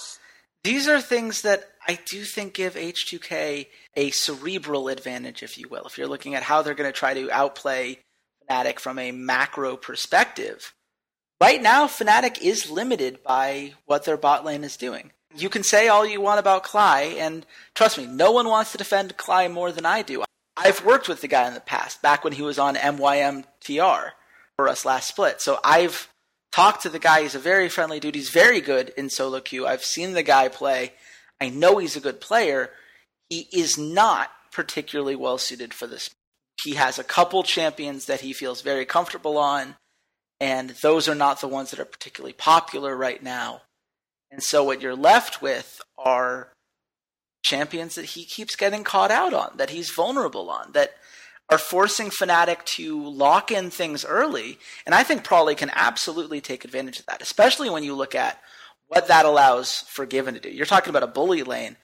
these 0.64 0.88
are 0.88 1.00
things 1.00 1.44
that 1.44 1.64
I 1.88 2.00
do 2.06 2.24
think 2.24 2.56
give 2.56 2.74
H2K 2.74 3.68
a 3.96 4.10
cerebral 4.10 4.88
advantage, 4.88 5.44
if 5.44 5.58
you 5.58 5.68
will. 5.70 5.84
If 5.86 5.98
you're 5.98 6.08
looking 6.08 6.34
at 6.34 6.44
how 6.44 6.62
they're 6.62 6.74
going 6.74 6.92
to 6.92 6.98
try 6.98 7.14
to 7.14 7.30
outplay 7.30 8.00
Fnatic 8.50 8.80
from 8.80 8.98
a 8.98 9.12
macro 9.12 9.78
perspective, 9.78 10.74
right 11.40 11.62
now 11.62 11.86
Fnatic 11.86 12.42
is 12.42 12.72
limited 12.72 13.22
by 13.22 13.74
what 13.86 14.06
their 14.06 14.18
bot 14.18 14.44
lane 14.44 14.64
is 14.64 14.78
doing. 14.78 15.12
You 15.38 15.50
can 15.50 15.64
say 15.64 15.88
all 15.88 16.06
you 16.06 16.22
want 16.22 16.40
about 16.40 16.64
Klaj, 16.64 17.16
and 17.18 17.46
trust 17.76 17.98
me, 17.98 18.08
no 18.08 18.32
one 18.32 18.48
wants 18.48 18.72
to 18.72 18.78
defend 18.78 19.18
Klaj 19.18 19.52
more 19.52 19.72
than 19.72 19.86
I 19.86 20.02
do. 20.02 20.24
I've 20.58 20.86
worked 20.86 21.08
with 21.08 21.22
the 21.22 21.28
guy 21.28 21.48
in 21.48 21.54
the 21.54 21.60
past, 21.60 22.02
back 22.02 22.24
when 22.24 22.34
he 22.34 22.42
was 22.42 22.58
on 22.58 22.76
MYMTR 22.76 24.12
for 24.58 24.70
us 24.70 24.86
last 24.86 25.08
split. 25.08 25.42
So 25.42 25.60
I've 25.64 26.10
talked 26.52 26.84
to 26.84 26.90
the 26.90 27.00
guy. 27.00 27.24
He's 27.24 27.36
a 27.36 27.40
very 27.40 27.68
friendly 27.68 28.00
dude. 28.00 28.16
He's 28.16 28.30
very 28.30 28.62
good 28.62 28.94
in 28.96 29.10
solo 29.10 29.42
queue. 29.42 29.68
I've 29.68 29.84
seen 29.84 30.14
the 30.14 30.24
guy 30.24 30.48
play. 30.48 30.94
I 31.42 31.50
know 31.50 31.78
he's 31.78 31.98
a 31.98 32.02
good 32.02 32.22
player. 32.22 32.72
He 33.30 33.48
is 33.52 33.78
not 33.78 34.32
particularly 34.52 35.16
well 35.16 35.38
suited 35.38 35.74
for 35.74 35.88
this. 35.88 36.10
He 36.64 36.76
has 36.76 36.98
a 36.98 37.04
couple 37.04 37.44
champions 37.44 38.06
that 38.06 38.22
he 38.22 38.32
feels 38.32 38.62
very 38.62 38.86
comfortable 38.86 39.38
on, 39.38 39.76
and 40.40 40.70
those 40.70 41.10
are 41.10 41.16
not 41.16 41.42
the 41.42 41.50
ones 41.50 41.72
that 41.72 41.80
are 41.80 41.86
particularly 41.86 42.34
popular 42.34 42.96
right 42.96 43.22
now. 43.22 43.64
And 44.32 44.42
so 44.42 44.64
what 44.64 44.82
you're 44.82 44.96
left 44.96 45.42
with 45.42 45.82
are 45.98 46.50
champions 47.46 47.94
that 47.94 48.06
he 48.06 48.26
keeps 48.26 48.56
getting 48.56 48.84
caught 48.84 49.12
out 49.12 49.34
on, 49.34 49.56
that 49.58 49.70
he's 49.70 49.92
vulnerable 49.92 50.50
on, 50.50 50.72
that 50.72 50.96
are 51.50 51.60
forcing 51.60 52.10
Fnatic 52.10 52.66
to 52.66 53.08
lock 53.08 53.52
in 53.52 53.70
things 53.70 54.04
early. 54.04 54.58
And 54.86 54.96
I 54.96 55.04
think 55.04 55.24
Pr0lly 55.24 55.56
can 55.56 55.70
absolutely 55.76 56.42
take 56.42 56.66
advantage 56.66 57.00
of 57.00 57.06
that, 57.06 57.22
especially 57.22 57.70
when 57.70 57.84
you 57.84 57.94
look 57.94 58.16
at 58.16 58.42
what 58.88 59.08
that 59.10 59.26
allows 59.26 59.82
Forgiven 59.82 60.34
to 60.34 60.40
do. 60.40 60.50
You're 60.50 60.66
talking 60.66 60.90
about 60.90 61.04
a 61.04 61.08
bully 61.08 61.44
lane. 61.44 61.78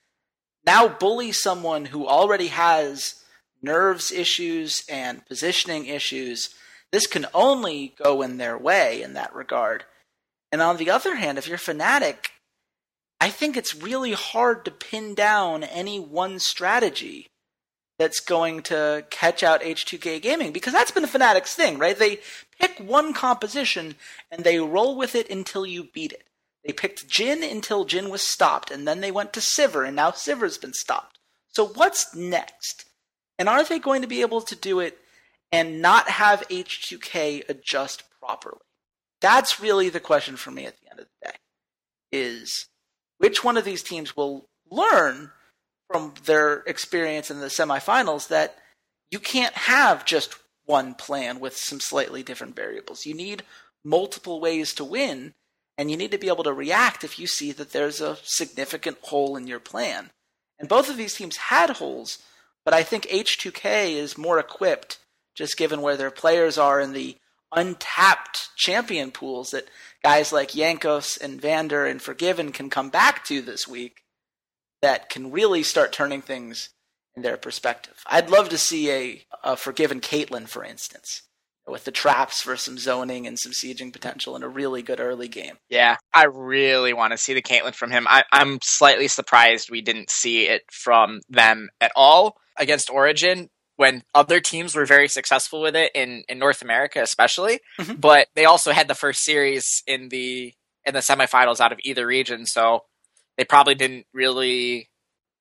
Now 0.65 0.88
bully 0.88 1.32
someone 1.32 1.86
who 1.86 2.08
already 2.08 2.47
has 2.47 3.24
nerves 3.62 4.12
issues 4.12 4.84
and 4.89 5.24
positioning 5.28 5.86
issues. 5.86 6.56
This 6.91 7.06
can 7.06 7.28
only 7.36 7.93
go 8.04 8.24
in 8.24 8.38
their 8.38 8.58
way 8.58 9.04
in 9.04 9.13
that 9.13 9.36
regard. 9.36 9.86
And 10.52 10.60
on 10.60 10.78
the 10.78 10.89
other 10.89 11.15
hand, 11.15 11.38
if 11.38 11.47
you're 11.47 11.60
Fnatic, 11.60 12.31
I 13.21 13.29
think 13.29 13.55
it's 13.55 13.75
really 13.75 14.13
hard 14.13 14.65
to 14.65 14.71
pin 14.71 15.13
down 15.13 15.63
any 15.63 15.99
one 15.99 16.39
strategy 16.39 17.27
that's 17.99 18.19
going 18.19 18.63
to 18.63 19.05
catch 19.12 19.43
out 19.43 19.62
H2K 19.62 20.19
Gaming 20.23 20.51
because 20.51 20.73
that's 20.73 20.89
been 20.89 21.03
Fnatic's 21.03 21.53
thing, 21.53 21.77
right? 21.77 21.95
They 21.95 22.19
pick 22.60 22.79
one 22.79 23.13
composition 23.13 23.93
and 24.31 24.43
they 24.43 24.60
roll 24.60 24.97
with 24.97 25.13
it 25.13 25.29
until 25.29 25.67
you 25.67 25.84
beat 25.84 26.12
it. 26.12 26.23
They 26.65 26.73
picked 26.73 27.07
Jhin 27.07 27.49
until 27.49 27.86
Jhin 27.86 28.10
was 28.10 28.23
stopped, 28.23 28.71
and 28.71 28.88
then 28.88 29.01
they 29.01 29.12
went 29.12 29.34
to 29.34 29.39
Sivir, 29.39 29.86
and 29.86 29.95
now 29.95 30.12
Sivir's 30.12 30.57
been 30.57 30.73
stopped. 30.73 31.19
So 31.47 31.67
what's 31.67 32.15
next? 32.15 32.86
And 33.38 33.47
are 33.49 33.63
they 33.63 33.79
going 33.79 34.01
to 34.01 34.07
be 34.07 34.21
able 34.21 34.41
to 34.41 34.55
do 34.55 34.79
it 34.79 34.97
and 35.51 35.81
not 35.81 36.10
have 36.10 36.47
H2K 36.49 37.49
adjust 37.49 38.03
properly? 38.19 38.62
That's 39.21 39.60
really 39.60 39.89
the 39.89 39.99
question 39.99 40.38
for 40.38 40.49
me 40.49 40.65
at 40.65 40.75
the 40.81 40.89
end 40.89 40.99
of 40.99 41.05
the 41.05 41.27
day. 41.29 41.36
Is 42.12 42.67
which 43.21 43.43
one 43.43 43.55
of 43.55 43.63
these 43.63 43.84
teams 43.84 44.17
will 44.17 44.47
learn 44.71 45.29
from 45.91 46.12
their 46.25 46.63
experience 46.65 47.29
in 47.29 47.39
the 47.39 47.47
semifinals 47.47 48.29
that 48.29 48.57
you 49.12 49.19
can't 49.19 49.53
have 49.53 50.05
just 50.05 50.36
one 50.65 50.95
plan 50.95 51.39
with 51.39 51.55
some 51.55 51.79
slightly 51.79 52.23
different 52.23 52.55
variables. 52.55 53.05
You 53.05 53.13
need 53.13 53.43
multiple 53.86 54.41
ways 54.41 54.73
to 54.73 54.84
win, 54.84 55.34
and 55.77 55.91
you 55.91 55.97
need 55.97 56.10
to 56.12 56.17
be 56.17 56.29
able 56.29 56.43
to 56.45 56.53
react 56.53 57.03
if 57.03 57.19
you 57.19 57.27
see 57.27 57.51
that 57.51 57.73
there's 57.73 58.01
a 58.01 58.17
significant 58.23 58.97
hole 59.03 59.38
in 59.38 59.45
your 59.45 59.60
plan. 59.60 60.10
And 60.57 60.67
both 60.67 60.89
of 60.89 60.97
these 60.97 61.13
teams 61.13 61.38
had 61.38 61.69
holes, 61.69 62.17
but 62.65 62.73
I 62.73 62.81
think 62.81 63.05
H2K 63.05 63.91
is 63.93 64.17
more 64.17 64.39
equipped, 64.39 64.97
just 65.36 65.57
given 65.57 65.81
where 65.84 65.97
their 65.97 66.12
players 66.12 66.57
are 66.57 66.79
in 66.79 66.93
the 66.93 67.17
untapped 67.53 68.49
champion 68.55 69.12
pools 69.12 69.51
that 69.51 69.67
guys 70.04 70.32
like 70.32 70.50
Jankos 70.50 71.20
and 71.20 71.42
Vander 71.42 71.86
and 71.86 72.02
Forgiven 72.02 72.52
can 72.52 72.70
come 72.70 72.90
back 72.90 73.24
to 73.26 73.42
this 73.42 73.68
week 73.68 74.02
that 74.82 75.10
can 75.10 75.32
really 75.32 75.64
start 75.64 75.92
turning 75.92 76.22
things 76.22 76.70
in 77.16 77.22
their 77.22 77.38
perspective. 77.38 78.04
I'd 78.08 78.30
love 78.30 78.50
to 78.50 78.58
see 78.58 78.92
a, 78.92 79.26
a 79.44 79.58
forgiven 79.58 80.02
Caitlyn, 80.02 80.48
for 80.48 80.64
instance, 80.64 81.24
with 81.68 81.84
the 81.84 81.92
traps 81.92 82.42
for 82.42 82.58
some 82.58 82.78
zoning 82.78 83.28
and 83.28 83.38
some 83.38 83.52
sieging 83.52 83.94
potential 83.94 84.36
in 84.36 84.44
a 84.44 84.50
really 84.50 84.82
good 84.82 85.00
early 85.00 85.28
game. 85.28 85.58
Yeah, 85.70 85.98
I 86.14 86.26
really 86.26 86.94
want 86.94 87.12
to 87.12 87.18
see 87.18 87.34
the 87.34 87.42
Caitlyn 87.42 87.76
from 87.76 87.92
him. 87.92 88.08
I, 88.10 88.24
I'm 88.32 88.60
slightly 88.64 89.08
surprised 89.08 89.70
we 89.70 89.82
didn't 89.82 90.10
see 90.10 90.48
it 90.48 90.64
from 90.72 91.22
them 91.30 91.70
at 91.80 91.92
all 91.96 92.38
against 92.58 92.90
Origen 92.90 93.50
when 93.82 94.04
other 94.13 94.39
teams 94.39 94.76
were 94.76 94.86
very 94.86 95.08
successful 95.08 95.60
with 95.60 95.76
it 95.76 95.91
in, 95.96 96.24
in 96.30 96.38
North 96.38 96.62
America, 96.62 97.02
especially. 97.02 97.62
Mm-hmm. 97.80 97.96
But 97.96 98.28
they 98.36 98.46
also 98.46 98.72
had 98.72 98.88
the 98.88 98.94
first 98.94 99.24
series 99.24 99.82
in 99.88 100.10
the 100.10 100.54
in 100.86 100.94
the 100.94 101.00
semifinals 101.00 101.60
out 101.60 101.72
of 101.72 101.80
either 101.82 102.06
region, 102.06 102.46
so 102.46 102.84
they 103.38 103.44
probably 103.44 103.74
didn't 103.74 104.06
really 104.13 104.91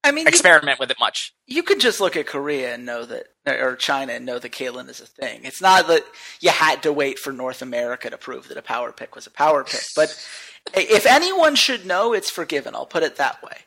I 0.02 0.10
mean, 0.10 0.26
experiment 0.26 0.78
you, 0.78 0.82
with 0.82 0.90
it 0.90 0.96
much. 0.98 1.34
You 1.46 1.62
could 1.62 1.80
just 1.80 2.00
look 2.00 2.16
at 2.16 2.26
Korea 2.26 2.72
and 2.72 2.86
know 2.86 3.04
that, 3.04 3.26
or 3.46 3.76
China 3.76 4.14
and 4.14 4.24
know 4.24 4.38
that 4.38 4.52
Caitlyn 4.52 4.88
is 4.88 5.02
a 5.02 5.06
thing. 5.06 5.42
It's 5.44 5.60
not 5.60 5.86
that 5.88 6.04
you 6.40 6.48
had 6.48 6.82
to 6.84 6.94
wait 6.94 7.18
for 7.18 7.34
North 7.34 7.60
America 7.60 8.08
to 8.08 8.16
prove 8.16 8.48
that 8.48 8.56
a 8.56 8.62
power 8.62 8.90
pick 8.90 9.14
was 9.14 9.26
a 9.26 9.30
power 9.30 9.64
pick. 9.64 9.84
But 9.94 10.18
if 10.74 11.04
anyone 11.04 11.56
should 11.56 11.84
know, 11.84 12.14
it's 12.14 12.30
Forgiven. 12.30 12.74
I'll 12.74 12.86
put 12.86 13.02
it 13.02 13.16
that 13.16 13.42
way. 13.42 13.58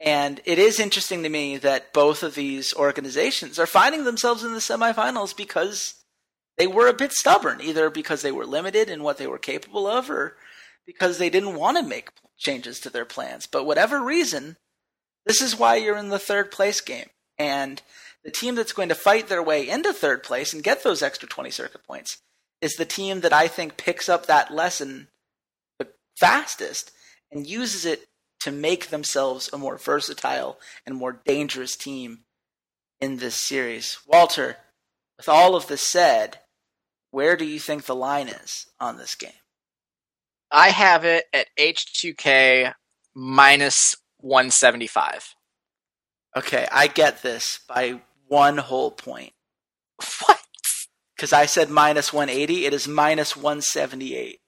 And 0.00 0.40
it 0.46 0.58
is 0.58 0.80
interesting 0.80 1.22
to 1.22 1.28
me 1.28 1.58
that 1.58 1.92
both 1.92 2.22
of 2.22 2.34
these 2.34 2.72
organizations 2.74 3.58
are 3.58 3.66
finding 3.66 4.04
themselves 4.04 4.42
in 4.42 4.54
the 4.54 4.58
semifinals 4.60 5.36
because 5.36 5.94
they 6.56 6.66
were 6.66 6.88
a 6.88 6.94
bit 6.94 7.12
stubborn, 7.12 7.60
either 7.60 7.90
because 7.90 8.22
they 8.22 8.32
were 8.32 8.46
limited 8.46 8.88
in 8.88 9.02
what 9.02 9.18
they 9.18 9.26
were 9.26 9.38
capable 9.38 9.86
of, 9.86 10.10
or 10.10 10.36
because 10.86 11.18
they 11.18 11.28
didn't 11.28 11.54
want 11.54 11.76
to 11.76 11.82
make 11.82 12.10
changes 12.38 12.80
to 12.80 12.90
their 12.90 13.04
plans. 13.04 13.46
But 13.46 13.66
whatever 13.66 14.02
reason, 14.02 14.56
this 15.26 15.42
is 15.42 15.58
why 15.58 15.76
you're 15.76 15.98
in 15.98 16.08
the 16.08 16.18
third 16.18 16.50
place 16.50 16.80
game. 16.80 17.08
And 17.38 17.82
the 18.24 18.30
team 18.30 18.54
that's 18.54 18.72
going 18.72 18.88
to 18.88 18.94
fight 18.94 19.28
their 19.28 19.42
way 19.42 19.68
into 19.68 19.92
third 19.92 20.22
place 20.22 20.52
and 20.52 20.62
get 20.62 20.82
those 20.82 21.02
extra 21.02 21.28
20 21.28 21.50
circuit 21.50 21.84
points 21.86 22.18
is 22.60 22.74
the 22.74 22.84
team 22.84 23.20
that 23.20 23.32
I 23.32 23.48
think 23.48 23.76
picks 23.76 24.08
up 24.08 24.26
that 24.26 24.52
lesson 24.52 25.08
the 25.78 25.88
fastest 26.18 26.92
and 27.32 27.46
uses 27.46 27.84
it 27.86 28.09
to 28.40 28.50
make 28.50 28.88
themselves 28.88 29.50
a 29.52 29.58
more 29.58 29.76
versatile 29.76 30.58
and 30.86 30.96
more 30.96 31.20
dangerous 31.24 31.76
team 31.76 32.20
in 33.00 33.18
this 33.18 33.34
series. 33.34 33.98
Walter, 34.06 34.56
with 35.16 35.28
all 35.28 35.54
of 35.54 35.66
this 35.66 35.82
said, 35.82 36.40
where 37.10 37.36
do 37.36 37.44
you 37.44 37.58
think 37.58 37.84
the 37.84 37.94
line 37.94 38.28
is 38.28 38.66
on 38.78 38.96
this 38.96 39.14
game? 39.14 39.32
I 40.50 40.70
have 40.70 41.04
it 41.04 41.26
at 41.32 41.48
H2K 41.58 42.74
minus 43.14 43.96
175. 44.18 45.34
Okay, 46.36 46.66
I 46.70 46.86
get 46.86 47.22
this 47.22 47.60
by 47.68 48.00
one 48.28 48.58
whole 48.58 48.90
point. 48.90 49.32
What? 50.26 50.40
because 51.20 51.34
I 51.34 51.44
said 51.44 51.68
minus 51.68 52.14
180. 52.14 52.64
It 52.64 52.72
is 52.72 52.88
minus 52.88 53.36
178. 53.36 54.40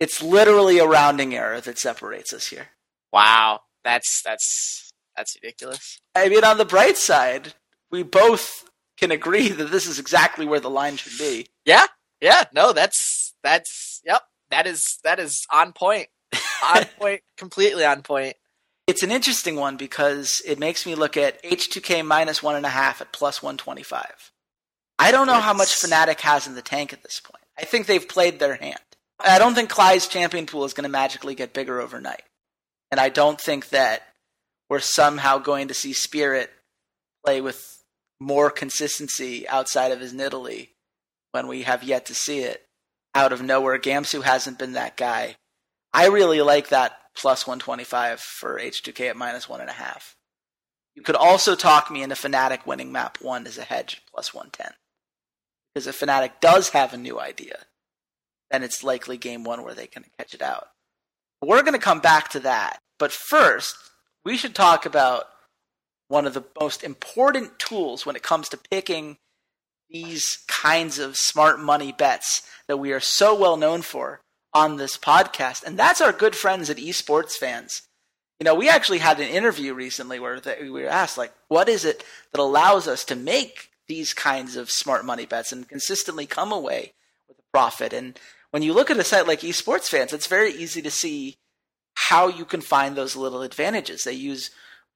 It's 0.00 0.20
literally 0.20 0.80
a 0.80 0.86
rounding 0.86 1.36
error 1.36 1.60
that 1.60 1.78
separates 1.78 2.32
us 2.32 2.48
here. 2.48 2.70
Wow, 3.12 3.60
that's 3.84 4.22
that's 4.22 4.90
that's 5.16 5.36
ridiculous. 5.42 6.00
I 6.14 6.28
mean, 6.28 6.44
on 6.44 6.58
the 6.58 6.64
bright 6.64 6.96
side, 6.96 7.54
we 7.90 8.02
both 8.02 8.68
can 8.96 9.10
agree 9.10 9.48
that 9.48 9.70
this 9.70 9.86
is 9.86 9.98
exactly 9.98 10.46
where 10.46 10.60
the 10.60 10.70
line 10.70 10.96
should 10.96 11.18
be. 11.18 11.46
Yeah, 11.64 11.86
yeah, 12.20 12.44
no, 12.52 12.72
that's 12.72 13.34
that's 13.42 14.00
yep, 14.04 14.22
that 14.50 14.66
is 14.66 14.98
that 15.04 15.18
is 15.18 15.46
on 15.52 15.72
point, 15.72 16.08
on 16.64 16.84
point, 16.98 17.22
completely 17.36 17.84
on 17.84 18.02
point. 18.02 18.36
It's 18.86 19.02
an 19.02 19.12
interesting 19.12 19.56
one 19.56 19.76
because 19.76 20.42
it 20.44 20.58
makes 20.58 20.84
me 20.84 20.94
look 20.94 21.16
at 21.16 21.42
H2K 21.44 22.04
minus 22.04 22.42
one 22.42 22.56
and 22.56 22.66
a 22.66 22.70
half 22.70 23.00
at 23.00 23.12
plus 23.12 23.40
125. 23.40 24.32
I 24.98 25.12
don't 25.12 25.28
know 25.28 25.40
how 25.40 25.54
much 25.54 25.68
Fnatic 25.68 26.20
has 26.20 26.46
in 26.46 26.56
the 26.56 26.62
tank 26.62 26.92
at 26.92 27.02
this 27.02 27.20
point. 27.20 27.44
I 27.56 27.64
think 27.64 27.86
they've 27.86 28.06
played 28.06 28.38
their 28.38 28.56
hand. 28.56 28.80
I 29.20 29.38
don't 29.38 29.54
think 29.54 29.70
Klaj's 29.70 30.08
champion 30.08 30.46
pool 30.46 30.64
is 30.64 30.74
going 30.74 30.84
to 30.84 30.90
magically 30.90 31.34
get 31.34 31.52
bigger 31.52 31.80
overnight. 31.80 32.22
And 32.90 32.98
I 32.98 33.08
don't 33.08 33.40
think 33.40 33.68
that 33.70 34.02
we're 34.68 34.80
somehow 34.80 35.38
going 35.38 35.68
to 35.68 35.74
see 35.74 35.92
Spirit 35.92 36.50
play 37.24 37.40
with 37.40 37.82
more 38.20 38.50
consistency 38.50 39.48
outside 39.48 39.92
of 39.92 40.00
his 40.00 40.12
Nidalee 40.12 40.68
when 41.32 41.46
we 41.46 41.62
have 41.62 41.82
yet 41.82 42.06
to 42.06 42.14
see 42.14 42.40
it 42.40 42.66
out 43.14 43.32
of 43.32 43.42
nowhere. 43.42 43.78
Gamsu 43.78 44.22
hasn't 44.22 44.58
been 44.58 44.72
that 44.72 44.96
guy. 44.96 45.36
I 45.92 46.06
really 46.06 46.40
like 46.40 46.68
that 46.68 46.96
plus 47.16 47.46
125 47.46 48.20
for 48.20 48.58
H2K 48.60 49.10
at 49.10 49.16
minus 49.16 49.48
one 49.48 49.60
and 49.60 49.70
a 49.70 49.74
half. 49.74 50.16
You 50.94 51.02
could 51.02 51.16
also 51.16 51.54
talk 51.54 51.90
me 51.90 52.02
into 52.02 52.14
Fnatic 52.14 52.66
winning 52.66 52.92
map 52.92 53.18
one 53.20 53.46
as 53.46 53.58
a 53.58 53.64
hedge 53.64 54.02
plus 54.12 54.34
110. 54.34 54.74
Because 55.72 55.86
if 55.86 55.98
Fnatic 55.98 56.40
does 56.40 56.70
have 56.70 56.92
a 56.92 56.98
new 56.98 57.20
idea, 57.20 57.60
then 58.50 58.62
it's 58.62 58.84
likely 58.84 59.16
game 59.16 59.44
one 59.44 59.62
where 59.62 59.74
they 59.74 59.86
can 59.86 60.04
catch 60.18 60.34
it 60.34 60.42
out. 60.42 60.68
We're 61.42 61.62
going 61.62 61.74
to 61.74 61.78
come 61.78 62.00
back 62.00 62.28
to 62.30 62.40
that. 62.40 62.80
But 62.98 63.12
first, 63.12 63.76
we 64.24 64.36
should 64.36 64.54
talk 64.54 64.84
about 64.84 65.24
one 66.08 66.26
of 66.26 66.34
the 66.34 66.44
most 66.60 66.84
important 66.84 67.58
tools 67.58 68.04
when 68.04 68.16
it 68.16 68.22
comes 68.22 68.48
to 68.50 68.58
picking 68.58 69.16
these 69.88 70.38
kinds 70.48 70.98
of 70.98 71.16
smart 71.16 71.58
money 71.58 71.92
bets 71.92 72.42
that 72.68 72.76
we 72.76 72.92
are 72.92 73.00
so 73.00 73.34
well 73.34 73.56
known 73.56 73.82
for 73.82 74.20
on 74.52 74.76
this 74.76 74.96
podcast. 74.96 75.64
And 75.64 75.78
that's 75.78 76.00
our 76.00 76.12
good 76.12 76.36
friends 76.36 76.68
at 76.68 76.76
esports 76.76 77.32
fans. 77.32 77.82
You 78.38 78.44
know, 78.44 78.54
we 78.54 78.68
actually 78.68 78.98
had 78.98 79.20
an 79.20 79.28
interview 79.28 79.74
recently 79.74 80.18
where 80.18 80.40
we 80.60 80.70
were 80.70 80.88
asked, 80.88 81.18
like, 81.18 81.32
what 81.48 81.68
is 81.68 81.84
it 81.84 82.04
that 82.32 82.40
allows 82.40 82.88
us 82.88 83.04
to 83.06 83.16
make 83.16 83.70
these 83.86 84.14
kinds 84.14 84.56
of 84.56 84.70
smart 84.70 85.04
money 85.04 85.26
bets 85.26 85.52
and 85.52 85.68
consistently 85.68 86.26
come 86.26 86.50
away 86.50 86.94
with 87.28 87.38
a 87.38 87.42
profit? 87.52 87.92
And 87.92 88.18
when 88.50 88.62
you 88.62 88.72
look 88.72 88.90
at 88.90 88.98
a 88.98 89.04
site 89.04 89.26
like 89.26 89.40
esports 89.40 89.88
fans, 89.88 90.12
it's 90.12 90.26
very 90.26 90.52
easy 90.52 90.82
to 90.82 90.90
see 90.90 91.36
how 91.94 92.28
you 92.28 92.44
can 92.44 92.60
find 92.60 92.96
those 92.96 93.16
little 93.16 93.42
advantages. 93.42 94.02
They 94.02 94.12
use 94.12 94.50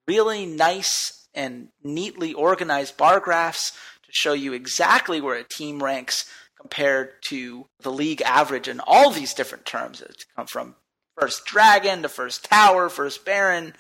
really 0.06 0.46
nice 0.46 1.28
and 1.34 1.68
neatly 1.82 2.32
organized 2.32 2.96
bar 2.96 3.20
graphs 3.20 3.70
to 4.04 4.10
show 4.10 4.32
you 4.32 4.52
exactly 4.52 5.20
where 5.20 5.36
a 5.36 5.44
team 5.44 5.82
ranks 5.82 6.30
compared 6.60 7.10
to 7.28 7.66
the 7.80 7.92
league 7.92 8.22
average 8.22 8.68
in 8.68 8.80
all 8.80 9.10
these 9.10 9.34
different 9.34 9.66
terms. 9.66 10.00
It's 10.00 10.24
come 10.36 10.46
from 10.46 10.76
first 11.18 11.44
dragon 11.44 12.02
to 12.02 12.08
first 12.08 12.44
tower, 12.44 12.88
first 12.88 13.24
baron, 13.24 13.74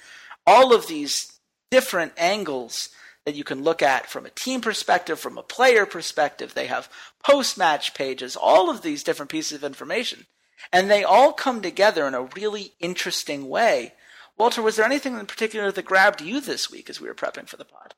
all 0.46 0.74
of 0.74 0.86
these 0.86 1.32
different 1.70 2.12
angles 2.16 2.90
that 3.24 3.34
you 3.34 3.44
can 3.44 3.62
look 3.62 3.82
at 3.82 4.06
from 4.06 4.26
a 4.26 4.30
team 4.30 4.60
perspective, 4.60 5.18
from 5.18 5.38
a 5.38 5.42
player 5.42 5.86
perspective. 5.86 6.54
They 6.54 6.66
have 6.66 6.88
post 7.24 7.56
match 7.58 7.94
pages, 7.94 8.36
all 8.36 8.70
of 8.70 8.82
these 8.82 9.02
different 9.02 9.30
pieces 9.30 9.52
of 9.52 9.64
information. 9.64 10.26
And 10.72 10.90
they 10.90 11.04
all 11.04 11.32
come 11.32 11.62
together 11.62 12.06
in 12.06 12.14
a 12.14 12.28
really 12.36 12.72
interesting 12.80 13.48
way. 13.48 13.94
Walter, 14.36 14.62
was 14.62 14.76
there 14.76 14.86
anything 14.86 15.18
in 15.18 15.26
particular 15.26 15.70
that 15.70 15.84
grabbed 15.84 16.20
you 16.20 16.40
this 16.40 16.70
week 16.70 16.90
as 16.90 17.00
we 17.00 17.08
were 17.08 17.14
prepping 17.14 17.48
for 17.48 17.56
the 17.56 17.64
pod? 17.64 17.94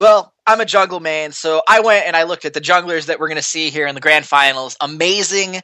Well, 0.00 0.34
I'm 0.46 0.60
a 0.60 0.66
jungle 0.66 1.00
man, 1.00 1.32
so 1.32 1.62
I 1.66 1.80
went 1.80 2.06
and 2.06 2.16
I 2.16 2.24
looked 2.24 2.44
at 2.44 2.52
the 2.52 2.60
junglers 2.60 3.06
that 3.06 3.18
we're 3.18 3.28
going 3.28 3.36
to 3.36 3.42
see 3.42 3.70
here 3.70 3.86
in 3.86 3.94
the 3.94 4.00
grand 4.00 4.26
finals. 4.26 4.76
Amazing 4.80 5.60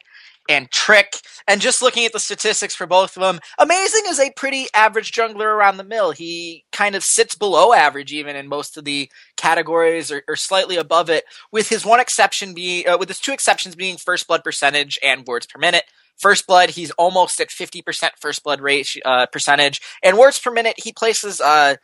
and 0.49 0.69
Trick, 0.71 1.15
and 1.47 1.61
just 1.61 1.81
looking 1.81 2.05
at 2.05 2.13
the 2.13 2.19
statistics 2.19 2.75
for 2.75 2.85
both 2.85 3.15
of 3.15 3.21
them, 3.21 3.39
Amazing 3.57 4.03
is 4.07 4.19
a 4.19 4.31
pretty 4.31 4.67
average 4.73 5.11
jungler 5.11 5.45
around 5.45 5.77
the 5.77 5.83
mill. 5.83 6.11
He 6.11 6.65
kind 6.71 6.95
of 6.95 7.03
sits 7.03 7.35
below 7.35 7.73
average 7.73 8.11
even 8.11 8.35
in 8.35 8.47
most 8.47 8.77
of 8.77 8.85
the 8.85 9.09
categories, 9.37 10.11
or, 10.11 10.23
or 10.27 10.35
slightly 10.35 10.75
above 10.75 11.09
it, 11.09 11.23
with 11.51 11.69
his 11.69 11.85
one 11.85 11.99
exception 11.99 12.53
being, 12.53 12.87
uh, 12.87 12.97
with 12.97 13.09
his 13.09 13.19
two 13.19 13.31
exceptions 13.31 13.75
being 13.75 13.97
first 13.97 14.27
blood 14.27 14.43
percentage 14.43 14.99
and 15.03 15.25
wards 15.27 15.45
per 15.45 15.59
minute. 15.59 15.83
First 16.17 16.45
blood, 16.45 16.71
he's 16.71 16.91
almost 16.91 17.39
at 17.41 17.49
50% 17.49 18.09
first 18.19 18.43
blood 18.43 18.61
rate 18.61 18.95
uh, 19.03 19.25
percentage, 19.27 19.81
and 20.03 20.17
wards 20.17 20.39
per 20.39 20.51
minute, 20.51 20.75
he 20.77 20.93
places 20.93 21.41
uh, 21.41 21.75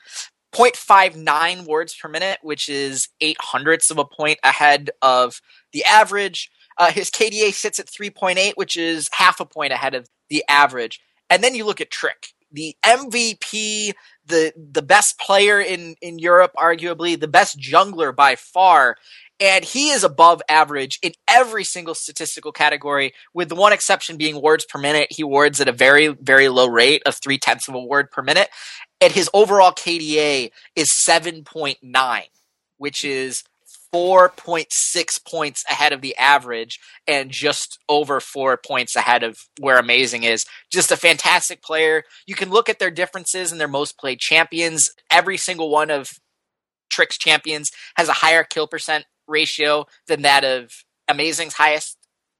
0.59 0.53 1.65
wards 1.65 1.95
per 1.95 2.09
minute, 2.09 2.39
which 2.41 2.69
is 2.69 3.09
eight 3.21 3.37
hundredths 3.39 3.91
of 3.91 3.97
a 3.97 4.05
point 4.05 4.39
ahead 4.43 4.89
of 5.01 5.41
the 5.73 5.83
average. 5.83 6.49
Uh, 6.79 6.91
his 6.91 7.11
KDA 7.11 7.53
sits 7.53 7.79
at 7.79 7.87
3.8, 7.87 8.53
which 8.55 8.77
is 8.77 9.09
half 9.13 9.39
a 9.39 9.45
point 9.45 9.73
ahead 9.73 9.95
of 9.95 10.07
the 10.29 10.43
average. 10.49 11.01
And 11.29 11.43
then 11.43 11.55
you 11.55 11.65
look 11.65 11.81
at 11.81 11.91
Trick, 11.91 12.29
the 12.51 12.75
MVP, 12.85 13.93
the 14.25 14.53
the 14.57 14.81
best 14.81 15.19
player 15.19 15.61
in 15.61 15.95
in 16.01 16.19
Europe, 16.19 16.53
arguably 16.57 17.19
the 17.19 17.27
best 17.27 17.59
jungler 17.59 18.15
by 18.15 18.35
far, 18.35 18.97
and 19.39 19.65
he 19.65 19.91
is 19.91 20.03
above 20.03 20.41
average 20.49 20.97
in 21.03 21.13
every 21.29 21.63
single 21.63 21.93
statistical 21.93 22.51
category, 22.51 23.13
with 23.35 23.49
the 23.49 23.55
one 23.55 23.73
exception 23.73 24.17
being 24.17 24.41
wards 24.41 24.65
per 24.65 24.79
minute. 24.79 25.09
He 25.11 25.23
wards 25.23 25.61
at 25.61 25.67
a 25.67 25.73
very, 25.73 26.07
very 26.07 26.49
low 26.49 26.67
rate 26.67 27.03
of 27.05 27.15
three 27.15 27.37
tenths 27.37 27.67
of 27.67 27.75
a 27.75 27.79
ward 27.79 28.09
per 28.09 28.23
minute 28.23 28.49
and 29.01 29.13
his 29.13 29.29
overall 29.33 29.71
KDA 29.71 30.51
is 30.75 30.89
7.9, 30.89 32.23
which 32.77 33.05
is 33.05 33.43
4.6 33.93 35.25
points 35.25 35.63
ahead 35.69 35.93
of 35.93 36.01
the 36.01 36.15
average 36.17 36.79
and 37.07 37.31
just 37.31 37.79
over 37.89 38.19
four 38.19 38.57
points 38.57 38.95
ahead 38.95 39.23
of 39.23 39.39
where 39.59 39.77
Amazing 39.77 40.23
is. 40.23 40.45
Just 40.71 40.91
a 40.91 40.97
fantastic 40.97 41.61
player. 41.61 42.03
You 42.27 42.35
can 42.35 42.49
look 42.49 42.69
at 42.69 42.79
their 42.79 42.91
differences 42.91 43.51
and 43.51 43.59
their 43.59 43.67
most 43.67 43.97
played 43.97 44.19
champions. 44.19 44.91
Every 45.11 45.37
single 45.37 45.69
one 45.69 45.89
of 45.89 46.19
Trick's 46.89 47.17
champions 47.17 47.71
has 47.95 48.09
a 48.09 48.13
higher 48.13 48.43
kill 48.43 48.67
percent 48.67 49.05
ratio 49.27 49.85
than 50.07 50.21
that 50.23 50.43
of 50.43 50.83
Amazing's 51.07 51.53
highest 51.53 51.97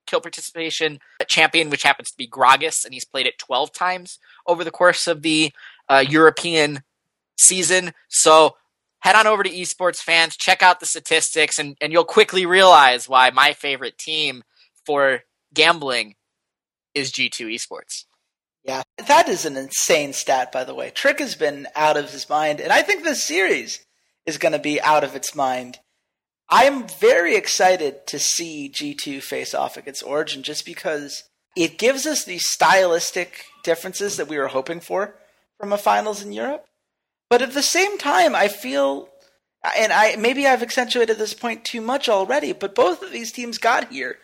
kill 0.09 0.21
participation 0.21 0.99
champion, 1.27 1.69
which 1.69 1.83
happens 1.83 2.09
to 2.11 2.17
be 2.17 2.27
Gragas, 2.27 2.83
and 2.83 2.93
he's 2.93 3.05
played 3.05 3.27
it 3.27 3.37
12 3.37 3.71
times 3.71 4.17
over 4.47 4.63
the 4.63 4.71
course 4.71 5.07
of 5.07 5.21
the 5.21 5.51
uh, 5.87 6.03
European 6.07 6.81
season. 7.37 7.93
So 8.09 8.55
head 8.99 9.15
on 9.15 9.27
over 9.27 9.43
to 9.43 9.49
esports 9.49 9.99
fans, 9.99 10.35
check 10.35 10.61
out 10.61 10.79
the 10.79 10.85
statistics, 10.85 11.59
and, 11.59 11.77
and 11.81 11.91
you'll 11.91 12.03
quickly 12.03 12.45
realize 12.45 13.07
why 13.07 13.29
my 13.29 13.53
favorite 13.53 13.97
team 13.97 14.43
for 14.85 15.21
gambling 15.53 16.15
is 16.93 17.11
G2 17.11 17.53
Esports. 17.53 18.05
Yeah, 18.63 18.83
that 19.07 19.29
is 19.29 19.45
an 19.45 19.55
insane 19.55 20.13
stat, 20.13 20.51
by 20.51 20.63
the 20.63 20.75
way. 20.75 20.89
Trick 20.89 21.19
has 21.19 21.35
been 21.35 21.67
out 21.75 21.97
of 21.97 22.11
his 22.11 22.29
mind, 22.29 22.59
and 22.59 22.71
I 22.71 22.81
think 22.81 23.03
this 23.03 23.23
series 23.23 23.85
is 24.25 24.37
going 24.37 24.51
to 24.51 24.59
be 24.59 24.81
out 24.81 25.03
of 25.03 25.15
its 25.15 25.33
mind. 25.33 25.79
I 26.49 26.65
am 26.65 26.87
very 26.87 27.35
excited 27.35 28.05
to 28.07 28.19
see 28.19 28.69
G2 28.69 29.21
face 29.21 29.53
off 29.53 29.77
against 29.77 30.03
Origen 30.03 30.43
just 30.43 30.65
because 30.65 31.23
it 31.55 31.77
gives 31.77 32.05
us 32.05 32.23
these 32.23 32.49
stylistic 32.49 33.45
differences 33.63 34.17
that 34.17 34.27
we 34.27 34.37
were 34.37 34.47
hoping 34.47 34.79
for 34.79 35.15
from 35.59 35.71
a 35.71 35.77
finals 35.77 36.23
in 36.23 36.31
Europe. 36.31 36.65
But 37.29 37.41
at 37.41 37.53
the 37.53 37.63
same 37.63 37.97
time, 37.97 38.35
I 38.35 38.47
feel, 38.47 39.09
and 39.77 39.93
I 39.93 40.15
maybe 40.15 40.47
I've 40.47 40.63
accentuated 40.63 41.17
this 41.17 41.33
point 41.33 41.63
too 41.63 41.81
much 41.81 42.09
already, 42.09 42.53
but 42.53 42.75
both 42.75 43.03
of 43.03 43.11
these 43.11 43.31
teams 43.31 43.57
got 43.57 43.91
here 43.91 44.17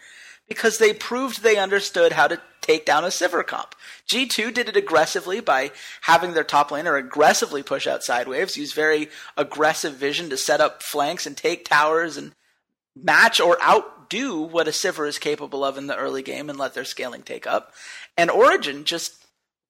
because 0.47 0.77
they 0.77 0.93
proved 0.93 1.41
they 1.41 1.57
understood 1.57 2.13
how 2.13 2.27
to 2.27 2.41
take 2.61 2.85
down 2.85 3.03
a 3.03 3.07
Sivir 3.07 3.45
comp. 3.45 3.75
G2 4.07 4.53
did 4.53 4.69
it 4.69 4.75
aggressively 4.75 5.39
by 5.39 5.71
having 6.01 6.33
their 6.33 6.43
top 6.43 6.69
laner 6.69 6.99
aggressively 6.99 7.61
push 7.61 7.85
out 7.85 8.03
side 8.03 8.27
waves, 8.27 8.57
use 8.57 8.73
very 8.73 9.09
aggressive 9.37 9.93
vision 9.93 10.29
to 10.29 10.37
set 10.37 10.61
up 10.61 10.81
flanks 10.81 11.25
and 11.27 11.37
take 11.37 11.65
towers 11.65 12.17
and 12.17 12.33
match 12.95 13.39
or 13.39 13.61
outdo 13.61 14.41
what 14.41 14.67
a 14.67 14.71
Sivir 14.71 15.07
is 15.07 15.19
capable 15.19 15.63
of 15.63 15.77
in 15.77 15.87
the 15.87 15.95
early 15.95 16.23
game 16.23 16.49
and 16.49 16.57
let 16.57 16.73
their 16.73 16.85
scaling 16.85 17.21
take 17.21 17.45
up. 17.45 17.73
And 18.17 18.31
Origen 18.31 18.83
just 18.83 19.24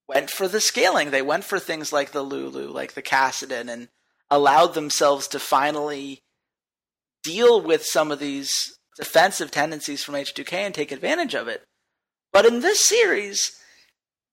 went 0.08 0.30
for 0.30 0.48
the 0.48 0.62
scaling. 0.62 1.12
They 1.12 1.22
went 1.22 1.44
for 1.44 1.60
things 1.60 1.92
like 1.92 2.12
the 2.12 2.22
Lulu, 2.22 2.70
like 2.70 2.94
the 2.94 3.02
Kassadin, 3.02 3.70
and 3.70 3.90
allowed 4.30 4.74
themselves 4.74 5.28
to 5.30 5.40
finally 5.40 6.22
deal 7.24 7.60
with 7.60 7.86
some 7.86 8.12
of 8.12 8.20
these 8.20 8.78
defensive 8.98 9.52
tendencies 9.52 10.04
from 10.04 10.16
H2K 10.16 10.54
and 10.54 10.74
take 10.74 10.92
advantage 10.92 11.34
of 11.34 11.48
it. 11.48 11.64
But 12.32 12.46
in 12.46 12.62
this 12.62 12.84
series, 12.84 13.60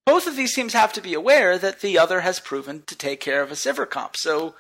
both 0.05 0.27
of 0.27 0.37
these 0.37 0.55
teams 0.55 0.73
have 0.73 0.93
to 0.95 1.01
be 1.01 1.15
aware 1.15 1.57
that 1.59 1.81
the 1.81 1.99
other 1.99 2.21
has 2.21 2.41
proven 2.41 2.83
to 2.87 2.97
take 2.97 3.21
care 3.21 3.43
of 3.43 3.51
a 3.51 3.55
Sivir 3.55 3.89
comp. 3.89 4.17
So, 4.17 4.55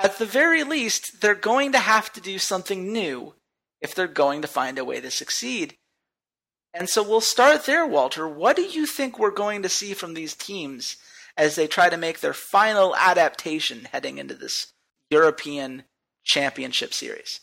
at 0.00 0.18
the 0.18 0.26
very 0.26 0.62
least, 0.62 1.20
they're 1.20 1.34
going 1.34 1.72
to 1.72 1.78
have 1.78 2.12
to 2.12 2.20
do 2.20 2.38
something 2.38 2.92
new 2.92 3.34
if 3.80 3.94
they're 3.94 4.06
going 4.06 4.42
to 4.42 4.48
find 4.48 4.78
a 4.78 4.84
way 4.84 5.00
to 5.00 5.10
succeed. 5.10 5.77
And 6.74 6.88
so 6.88 7.02
we'll 7.02 7.20
start 7.20 7.64
there, 7.64 7.86
Walter. 7.86 8.28
What 8.28 8.56
do 8.56 8.62
you 8.62 8.86
think 8.86 9.18
we're 9.18 9.30
going 9.30 9.62
to 9.62 9.68
see 9.68 9.94
from 9.94 10.14
these 10.14 10.34
teams 10.34 10.96
as 11.36 11.56
they 11.56 11.66
try 11.66 11.88
to 11.88 11.96
make 11.96 12.20
their 12.20 12.34
final 12.34 12.94
adaptation 12.96 13.88
heading 13.90 14.18
into 14.18 14.34
this 14.34 14.72
European 15.10 15.84
Championship 16.24 16.92
Series? 16.92 17.40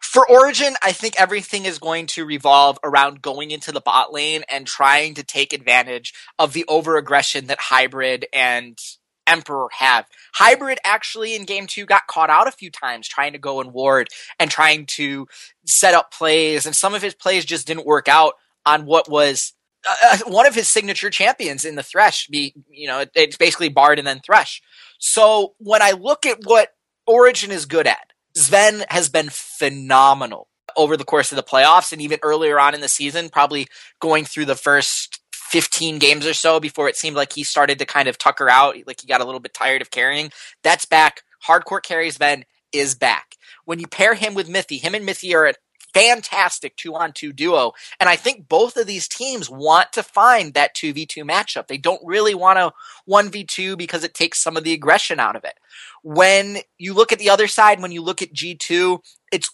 For 0.00 0.28
Origen, 0.30 0.74
I 0.80 0.92
think 0.92 1.20
everything 1.20 1.66
is 1.66 1.80
going 1.80 2.06
to 2.08 2.24
revolve 2.24 2.78
around 2.84 3.20
going 3.20 3.50
into 3.50 3.72
the 3.72 3.80
bot 3.80 4.12
lane 4.12 4.44
and 4.48 4.66
trying 4.66 5.14
to 5.14 5.24
take 5.24 5.52
advantage 5.52 6.14
of 6.38 6.52
the 6.52 6.64
over 6.68 6.96
aggression 6.96 7.46
that 7.46 7.60
Hybrid 7.60 8.26
and 8.32 8.78
Emperor 9.26 9.68
have. 9.72 10.06
Hybrid 10.34 10.78
actually 10.84 11.34
in 11.34 11.44
game 11.44 11.66
two 11.66 11.84
got 11.84 12.06
caught 12.06 12.30
out 12.30 12.46
a 12.46 12.52
few 12.52 12.70
times 12.70 13.08
trying 13.08 13.32
to 13.32 13.38
go 13.38 13.60
and 13.60 13.72
ward 13.72 14.08
and 14.38 14.50
trying 14.50 14.86
to 14.86 15.26
set 15.66 15.94
up 15.94 16.12
plays, 16.12 16.64
and 16.64 16.74
some 16.74 16.94
of 16.94 17.02
his 17.02 17.14
plays 17.14 17.44
just 17.44 17.66
didn't 17.66 17.84
work 17.84 18.08
out 18.08 18.34
on 18.66 18.86
what 18.86 19.08
was 19.08 19.52
uh, 19.88 19.94
uh 20.12 20.18
one 20.26 20.46
of 20.46 20.54
his 20.54 20.68
signature 20.68 21.10
champions 21.10 21.64
in 21.64 21.74
the 21.74 21.82
Thresh. 21.82 22.26
Be 22.28 22.54
you 22.68 22.86
know, 22.86 23.00
it, 23.00 23.10
it's 23.14 23.36
basically 23.36 23.68
Bard 23.68 23.98
and 23.98 24.06
then 24.06 24.20
Thresh. 24.20 24.62
So 24.98 25.54
when 25.58 25.82
I 25.82 25.92
look 25.92 26.26
at 26.26 26.38
what 26.44 26.70
Origen 27.06 27.50
is 27.50 27.66
good 27.66 27.86
at, 27.86 28.12
Zven 28.36 28.84
has 28.90 29.08
been 29.08 29.28
phenomenal 29.30 30.48
over 30.76 30.96
the 30.96 31.04
course 31.04 31.32
of 31.32 31.36
the 31.36 31.42
playoffs 31.42 31.92
and 31.92 32.02
even 32.02 32.18
earlier 32.22 32.60
on 32.60 32.74
in 32.74 32.80
the 32.80 32.88
season, 32.88 33.28
probably 33.30 33.66
going 34.00 34.24
through 34.24 34.44
the 34.44 34.54
first 34.54 35.20
15 35.32 35.98
games 35.98 36.26
or 36.26 36.34
so 36.34 36.60
before 36.60 36.88
it 36.88 36.96
seemed 36.96 37.16
like 37.16 37.32
he 37.32 37.42
started 37.42 37.78
to 37.78 37.86
kind 37.86 38.06
of 38.06 38.18
tucker 38.18 38.50
out, 38.50 38.76
like 38.86 39.00
he 39.00 39.06
got 39.06 39.20
a 39.20 39.24
little 39.24 39.40
bit 39.40 39.54
tired 39.54 39.80
of 39.80 39.90
carrying. 39.90 40.30
That's 40.62 40.84
back. 40.84 41.22
Hardcore 41.46 41.82
carries 41.82 42.18
Zven 42.18 42.44
is 42.72 42.94
back. 42.94 43.34
When 43.64 43.80
you 43.80 43.86
pair 43.86 44.14
him 44.14 44.34
with 44.34 44.48
Mithy, 44.48 44.78
him 44.78 44.94
and 44.94 45.06
Mithy 45.06 45.34
are 45.34 45.46
a 45.46 45.54
fantastic 45.94 46.76
two 46.76 46.94
on 46.94 47.12
two 47.12 47.32
duo. 47.32 47.72
And 48.00 48.08
I 48.08 48.16
think 48.16 48.48
both 48.48 48.76
of 48.76 48.86
these 48.86 49.08
teams 49.08 49.48
want 49.50 49.92
to 49.92 50.02
find 50.02 50.54
that 50.54 50.74
2v2 50.74 51.28
matchup. 51.28 51.66
They 51.66 51.78
don't 51.78 52.02
really 52.04 52.34
want 52.34 52.58
a 52.58 52.72
1v2 53.08 53.76
because 53.76 54.04
it 54.04 54.14
takes 54.14 54.38
some 54.38 54.56
of 54.56 54.64
the 54.64 54.72
aggression 54.72 55.20
out 55.20 55.36
of 55.36 55.44
it. 55.44 55.54
When 56.02 56.58
you 56.78 56.94
look 56.94 57.12
at 57.12 57.18
the 57.18 57.30
other 57.30 57.48
side, 57.48 57.80
when 57.80 57.92
you 57.92 58.02
look 58.02 58.22
at 58.22 58.32
G2, 58.32 59.00
it's 59.32 59.50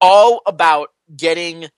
all 0.00 0.42
about 0.46 0.90
getting 1.16 1.68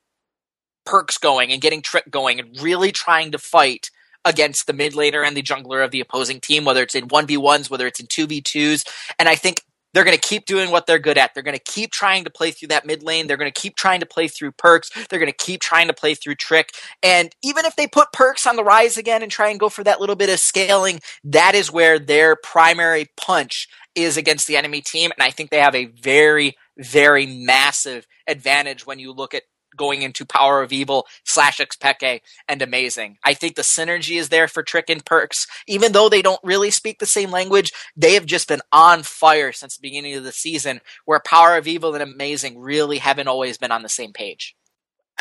Perkz 0.86 1.20
going 1.20 1.52
and 1.52 1.60
getting 1.60 1.82
trick 1.82 2.10
going 2.10 2.40
and 2.40 2.60
really 2.60 2.92
trying 2.92 3.32
to 3.32 3.38
fight 3.38 3.90
against 4.24 4.66
the 4.66 4.72
mid 4.72 4.94
laner 4.94 5.26
and 5.26 5.36
the 5.36 5.42
jungler 5.42 5.84
of 5.84 5.90
the 5.90 6.00
opposing 6.00 6.40
team, 6.40 6.64
whether 6.64 6.82
it's 6.82 6.94
in 6.94 7.08
1v1s, 7.08 7.70
whether 7.70 7.86
it's 7.86 8.00
in 8.00 8.06
2v2s. 8.06 8.86
And 9.18 9.28
I 9.28 9.34
think 9.34 9.62
they're 9.98 10.04
going 10.04 10.16
to 10.16 10.28
keep 10.28 10.46
doing 10.46 10.70
what 10.70 10.86
they're 10.86 11.00
good 11.00 11.18
at. 11.18 11.34
They're 11.34 11.42
going 11.42 11.58
to 11.58 11.72
keep 11.72 11.90
trying 11.90 12.22
to 12.22 12.30
play 12.30 12.52
through 12.52 12.68
that 12.68 12.86
mid 12.86 13.02
lane. 13.02 13.26
They're 13.26 13.36
going 13.36 13.50
to 13.50 13.60
keep 13.60 13.74
trying 13.74 13.98
to 13.98 14.06
play 14.06 14.28
through 14.28 14.52
Perkz. 14.52 15.08
They're 15.08 15.18
going 15.18 15.32
to 15.32 15.36
keep 15.36 15.60
trying 15.60 15.88
to 15.88 15.92
play 15.92 16.14
through 16.14 16.36
trick. 16.36 16.70
And 17.02 17.34
even 17.42 17.64
if 17.64 17.74
they 17.74 17.88
put 17.88 18.12
Perkz 18.14 18.46
on 18.46 18.54
the 18.54 18.62
Ryze 18.62 18.96
again 18.96 19.24
and 19.24 19.32
try 19.32 19.48
and 19.48 19.58
go 19.58 19.68
for 19.68 19.82
that 19.82 20.00
little 20.00 20.14
bit 20.14 20.30
of 20.30 20.38
scaling, 20.38 21.00
that 21.24 21.56
is 21.56 21.72
where 21.72 21.98
their 21.98 22.36
primary 22.36 23.10
punch 23.16 23.66
is 23.96 24.16
against 24.16 24.46
the 24.46 24.56
enemy 24.56 24.82
team. 24.82 25.10
And 25.18 25.26
I 25.26 25.32
think 25.32 25.50
they 25.50 25.58
have 25.58 25.74
a 25.74 25.86
very, 25.86 26.56
very 26.78 27.26
massive 27.26 28.06
advantage 28.28 28.86
when 28.86 29.00
you 29.00 29.12
look 29.12 29.34
at 29.34 29.42
going 29.78 30.02
into 30.02 30.26
Power 30.26 30.62
of 30.62 30.72
Evil 30.72 31.06
slash 31.24 31.58
Xpeke 31.58 32.20
and 32.46 32.60
Amazing. 32.60 33.16
I 33.24 33.32
think 33.32 33.54
the 33.54 33.62
synergy 33.62 34.18
is 34.18 34.28
there 34.28 34.48
for 34.48 34.62
Trick 34.62 34.90
and 34.90 35.04
Perkz. 35.04 35.46
Even 35.66 35.92
though 35.92 36.10
they 36.10 36.20
don't 36.20 36.40
really 36.44 36.70
speak 36.70 36.98
the 36.98 37.06
same 37.06 37.30
language, 37.30 37.72
they 37.96 38.14
have 38.14 38.26
just 38.26 38.48
been 38.48 38.60
on 38.72 39.02
fire 39.02 39.52
since 39.52 39.76
the 39.76 39.82
beginning 39.82 40.14
of 40.14 40.24
the 40.24 40.32
season, 40.32 40.80
where 41.06 41.20
Power 41.20 41.56
of 41.56 41.66
Evil 41.66 41.94
and 41.94 42.02
Amazing 42.02 42.58
really 42.58 42.98
haven't 42.98 43.28
always 43.28 43.56
been 43.56 43.72
on 43.72 43.82
the 43.82 43.88
same 43.88 44.12
page. 44.12 44.54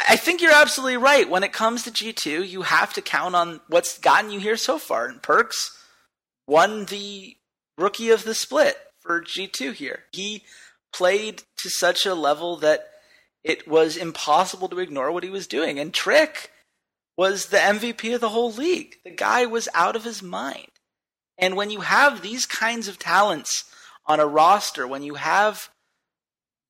I 0.08 0.16
think 0.16 0.42
you're 0.42 0.52
absolutely 0.52 0.98
right. 0.98 1.30
When 1.30 1.44
it 1.44 1.54
comes 1.54 1.84
to 1.84 1.92
G2, 1.92 2.48
you 2.48 2.64
have 2.64 2.94
to 2.94 3.02
count 3.02 3.36
on 3.36 3.62
what's 3.68 3.98
gotten 3.98 4.32
you 4.32 4.40
here 4.40 4.58
so 4.58 4.78
far. 4.78 5.08
And 5.08 5.22
Perkz 5.22 5.72
won 6.46 6.86
the 6.86 7.38
rookie 7.78 8.10
of 8.10 8.24
the 8.24 8.36
split 8.36 8.78
for 9.00 9.22
G2 9.22 9.74
here. 9.74 10.04
He 10.12 10.44
played 10.94 11.44
to 11.58 11.70
such 11.70 12.06
a 12.06 12.14
level 12.14 12.58
that 12.58 12.88
it 13.48 13.66
was 13.66 13.96
impossible 13.96 14.68
to 14.68 14.80
ignore 14.80 15.10
what 15.10 15.24
he 15.24 15.30
was 15.30 15.48
doing. 15.48 15.80
And 15.80 15.94
Trick 15.94 16.52
was 17.16 17.46
the 17.46 17.58
MVP 17.58 18.14
of 18.14 18.20
the 18.20 18.30
whole 18.30 18.52
league. 18.52 18.98
The 19.06 19.12
guy 19.12 19.46
was 19.46 19.70
out 19.74 19.96
of 19.96 20.04
his 20.04 20.22
mind. 20.22 20.68
And 21.38 21.56
when 21.56 21.72
you 21.72 21.80
have 21.80 22.22
these 22.22 22.46
kinds 22.46 22.90
of 22.90 23.00
talents 23.00 23.64
on 24.06 24.20
a 24.20 24.28
roster, 24.28 24.86
when 24.86 25.02
you 25.02 25.16
have 25.16 25.70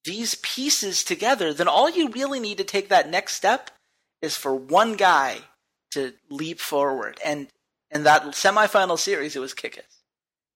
these 0.05 0.35
pieces 0.35 1.03
together, 1.03 1.51
then 1.51 1.67
all 1.67 1.89
you 1.89 2.09
really 2.09 2.39
need 2.39 2.59
to 2.59 2.63
take 2.63 2.89
that 2.89 3.09
next 3.09 3.33
step 3.33 3.71
is 4.21 4.37
for 4.37 4.53
one 4.53 4.93
guy 4.93 5.39
to 5.91 6.13
leap 6.29 6.59
forward. 6.59 7.19
And 7.25 7.47
in 7.89 8.03
that 8.03 8.21
semifinal 8.27 8.99
series, 8.99 9.35
it 9.35 9.39
was 9.39 9.55
Kikis. 9.55 9.81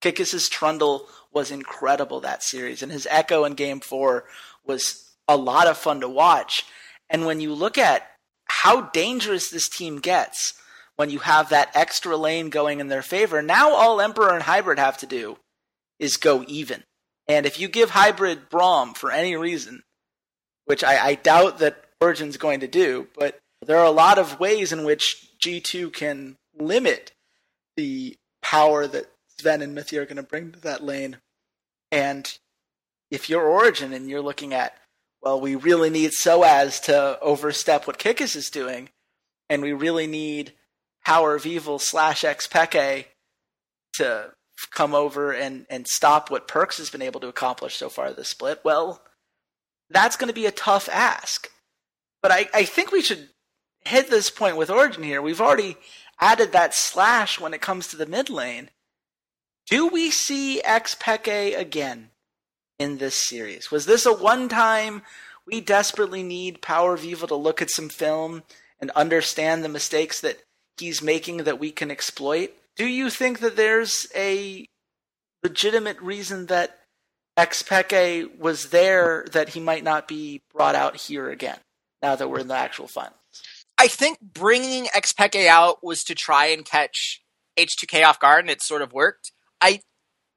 Kikis's 0.01 0.49
Trundle 0.49 1.07
was 1.33 1.49
incredible 1.49 2.19
that 2.19 2.43
series, 2.43 2.83
and 2.83 2.91
his 2.91 3.07
Ekko 3.09 3.47
in 3.47 3.53
Game 3.53 3.79
Four 3.79 4.25
was 4.65 5.10
a 5.27 5.37
lot 5.37 5.67
of 5.67 5.77
fun 5.77 6.01
to 6.01 6.09
watch. 6.09 6.65
And 7.09 7.25
when 7.25 7.41
you 7.41 7.53
look 7.53 7.77
at 7.77 8.07
how 8.45 8.81
dangerous 8.89 9.49
this 9.49 9.69
team 9.69 9.99
gets 9.99 10.53
when 10.95 11.09
you 11.09 11.19
have 11.19 11.49
that 11.49 11.71
extra 11.73 12.17
lane 12.17 12.49
going 12.49 12.79
in 12.79 12.87
their 12.87 13.01
favor, 13.01 13.41
now 13.41 13.71
all 13.71 14.01
Emperor 14.01 14.33
and 14.33 14.43
Hybrid 14.43 14.79
have 14.79 14.97
to 14.99 15.05
do 15.05 15.37
is 15.99 16.17
go 16.17 16.43
even. 16.47 16.83
And 17.27 17.45
if 17.45 17.59
you 17.59 17.67
give 17.67 17.91
Hybrid 17.91 18.49
Braum 18.49 18.95
for 18.95 19.11
any 19.11 19.35
reason, 19.35 19.83
which 20.65 20.83
I, 20.83 21.05
I 21.05 21.15
doubt 21.15 21.59
that 21.59 21.85
Origen's 22.01 22.37
going 22.37 22.59
to 22.61 22.67
do, 22.67 23.07
but 23.17 23.39
there 23.61 23.77
are 23.77 23.85
a 23.85 23.91
lot 23.91 24.17
of 24.17 24.39
ways 24.39 24.71
in 24.71 24.83
which 24.83 25.29
G2 25.43 25.93
can 25.93 26.37
limit 26.57 27.11
the 27.77 28.15
power 28.41 28.87
that 28.87 29.11
Zven 29.39 29.61
and 29.61 29.75
Mithy 29.75 29.97
are 29.97 30.05
going 30.05 30.17
to 30.17 30.23
bring 30.23 30.51
to 30.51 30.59
that 30.61 30.83
lane. 30.83 31.17
And 31.91 32.31
if 33.09 33.29
you're 33.29 33.47
Origen 33.47 33.93
and 33.93 34.09
you're 34.09 34.21
looking 34.21 34.53
at 34.53 34.77
well, 35.21 35.39
we 35.39 35.55
really 35.55 35.89
need 35.89 36.11
Soaz 36.11 36.81
to 36.83 37.19
overstep 37.21 37.87
what 37.87 37.99
Kikis 37.99 38.35
is 38.35 38.49
doing, 38.49 38.89
and 39.49 39.61
we 39.61 39.73
really 39.73 40.07
need 40.07 40.53
Power 41.05 41.35
of 41.35 41.45
Evil 41.45 41.79
slash 41.79 42.23
Xpeke 42.23 43.05
to 43.93 44.31
come 44.69 44.93
over 44.93 45.31
and, 45.31 45.65
and 45.69 45.87
stop 45.87 46.29
what 46.29 46.47
Perkz 46.47 46.77
has 46.77 46.89
been 46.89 47.01
able 47.01 47.19
to 47.21 47.27
accomplish 47.27 47.75
so 47.75 47.89
far 47.89 48.13
this 48.13 48.29
split, 48.29 48.61
well, 48.63 49.01
that's 49.89 50.15
going 50.15 50.27
to 50.27 50.33
be 50.33 50.45
a 50.45 50.51
tough 50.51 50.87
ask. 50.89 51.49
But 52.21 52.31
I, 52.31 52.47
I 52.53 52.63
think 52.63 52.91
we 52.91 53.01
should 53.01 53.29
hit 53.83 54.09
this 54.09 54.29
point 54.29 54.57
with 54.57 54.69
Origen 54.69 55.03
here. 55.03 55.21
We've 55.21 55.41
already 55.41 55.77
added 56.19 56.51
that 56.51 56.75
slash 56.75 57.39
when 57.39 57.53
it 57.53 57.61
comes 57.61 57.87
to 57.87 57.97
the 57.97 58.05
mid 58.05 58.29
lane. 58.29 58.69
Do 59.67 59.87
we 59.87 60.11
see 60.11 60.61
Xpeke 60.63 61.57
again? 61.57 62.10
In 62.81 62.97
this 62.97 63.15
series? 63.15 63.71
Was 63.71 63.85
this 63.85 64.05
a 64.05 64.13
one 64.13 64.49
time, 64.49 65.03
we 65.45 65.61
desperately 65.61 66.23
need 66.23 66.61
Power 66.61 66.93
of 66.93 67.05
Evil 67.05 67.27
to 67.27 67.35
look 67.35 67.61
at 67.61 67.69
some 67.69 67.89
film 67.89 68.43
and 68.79 68.89
understand 68.91 69.63
the 69.63 69.69
mistakes 69.69 70.19
that 70.21 70.39
he's 70.77 71.01
making 71.01 71.37
that 71.37 71.59
we 71.59 71.71
can 71.71 71.91
exploit? 71.91 72.51
Do 72.75 72.85
you 72.85 73.09
think 73.09 73.39
that 73.39 73.55
there's 73.55 74.07
a 74.15 74.65
legitimate 75.43 75.99
reason 76.01 76.47
that 76.47 76.79
Xpeke 77.37 78.37
was 78.39 78.69
there 78.69 79.25
that 79.31 79.49
he 79.49 79.59
might 79.59 79.83
not 79.83 80.07
be 80.07 80.41
brought 80.53 80.75
out 80.75 80.97
here 80.97 81.29
again 81.29 81.59
now 82.01 82.15
that 82.15 82.29
we're 82.29 82.39
in 82.39 82.47
the 82.47 82.55
actual 82.55 82.87
finals? 82.87 83.15
I 83.77 83.87
think 83.87 84.19
bringing 84.21 84.85
Xpeke 84.85 85.47
out 85.47 85.83
was 85.83 86.03
to 86.03 86.15
try 86.15 86.47
and 86.47 86.65
catch 86.65 87.21
H2K 87.57 88.05
off 88.05 88.19
guard, 88.19 88.41
and 88.41 88.49
it 88.49 88.61
sort 88.61 88.81
of 88.81 88.93
worked. 88.93 89.31
I 89.59 89.81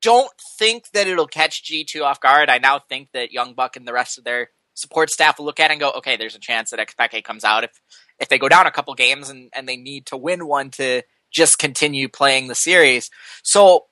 don't 0.04 0.30
think 0.58 0.90
that 0.92 1.08
it'll 1.08 1.26
catch 1.26 1.64
G2 1.64 2.02
off 2.02 2.20
guard. 2.20 2.50
I 2.50 2.58
now 2.58 2.78
think 2.78 3.08
that 3.12 3.32
Young 3.32 3.54
Buck 3.54 3.74
and 3.74 3.88
the 3.88 3.92
rest 3.94 4.18
of 4.18 4.24
their 4.24 4.50
support 4.74 5.08
staff 5.10 5.38
will 5.38 5.46
look 5.46 5.58
at 5.58 5.70
it 5.70 5.74
and 5.74 5.80
go, 5.80 5.92
okay, 5.92 6.16
there's 6.16 6.34
a 6.34 6.40
chance 6.40 6.70
that 6.70 6.78
Xpeke 6.78 7.24
comes 7.24 7.42
out 7.42 7.64
if 7.64 7.80
if 8.20 8.28
they 8.28 8.38
go 8.38 8.48
down 8.48 8.66
a 8.66 8.70
couple 8.70 8.94
games 8.94 9.30
and, 9.30 9.50
and 9.54 9.66
they 9.66 9.76
need 9.76 10.06
to 10.06 10.16
win 10.16 10.46
one 10.46 10.70
to 10.70 11.02
just 11.32 11.58
continue 11.58 12.08
playing 12.08 12.46
the 12.46 12.54
series. 12.54 13.10
So 13.42 13.86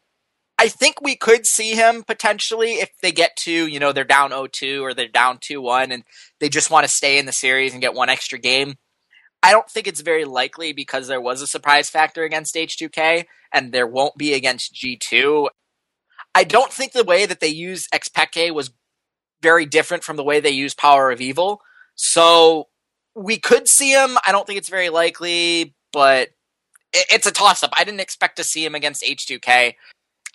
I 0.58 0.68
think 0.68 1.00
we 1.00 1.16
could 1.16 1.44
see 1.44 1.72
him 1.74 2.04
potentially 2.04 2.74
if 2.74 2.90
they 3.00 3.10
get 3.10 3.34
to, 3.38 3.50
you 3.50 3.80
know, 3.80 3.90
they're 3.90 4.04
down 4.04 4.30
0-2 4.30 4.80
or 4.80 4.94
they're 4.94 5.08
down 5.08 5.38
2-1 5.38 5.92
and 5.92 6.04
they 6.38 6.48
just 6.48 6.70
want 6.70 6.84
to 6.84 6.92
stay 6.92 7.18
in 7.18 7.26
the 7.26 7.32
series 7.32 7.72
and 7.72 7.80
get 7.80 7.94
one 7.94 8.08
extra 8.08 8.38
game. 8.38 8.76
I 9.42 9.50
don't 9.50 9.68
think 9.68 9.88
it's 9.88 10.02
very 10.02 10.24
likely 10.24 10.72
because 10.72 11.08
there 11.08 11.20
was 11.20 11.42
a 11.42 11.48
surprise 11.48 11.90
factor 11.90 12.22
against 12.22 12.54
H2K 12.54 13.24
and 13.52 13.72
there 13.72 13.88
won't 13.88 14.16
be 14.16 14.34
against 14.34 14.72
G2. 14.72 15.48
I 16.34 16.44
don't 16.44 16.72
think 16.72 16.92
the 16.92 17.04
way 17.04 17.26
that 17.26 17.40
they 17.40 17.48
use 17.48 17.88
Xpeke 17.88 18.52
was 18.52 18.70
very 19.42 19.66
different 19.66 20.04
from 20.04 20.16
the 20.16 20.24
way 20.24 20.40
they 20.40 20.50
use 20.50 20.74
Power 20.74 21.10
of 21.10 21.20
Evil. 21.20 21.60
So 21.94 22.68
we 23.14 23.38
could 23.38 23.68
see 23.68 23.92
him. 23.92 24.16
I 24.26 24.32
don't 24.32 24.46
think 24.46 24.58
it's 24.58 24.70
very 24.70 24.88
likely, 24.88 25.74
but 25.92 26.30
it's 26.92 27.26
a 27.26 27.32
toss 27.32 27.62
up. 27.62 27.72
I 27.76 27.84
didn't 27.84 28.00
expect 28.00 28.36
to 28.36 28.44
see 28.44 28.64
him 28.64 28.74
against 28.74 29.02
H2K. 29.02 29.74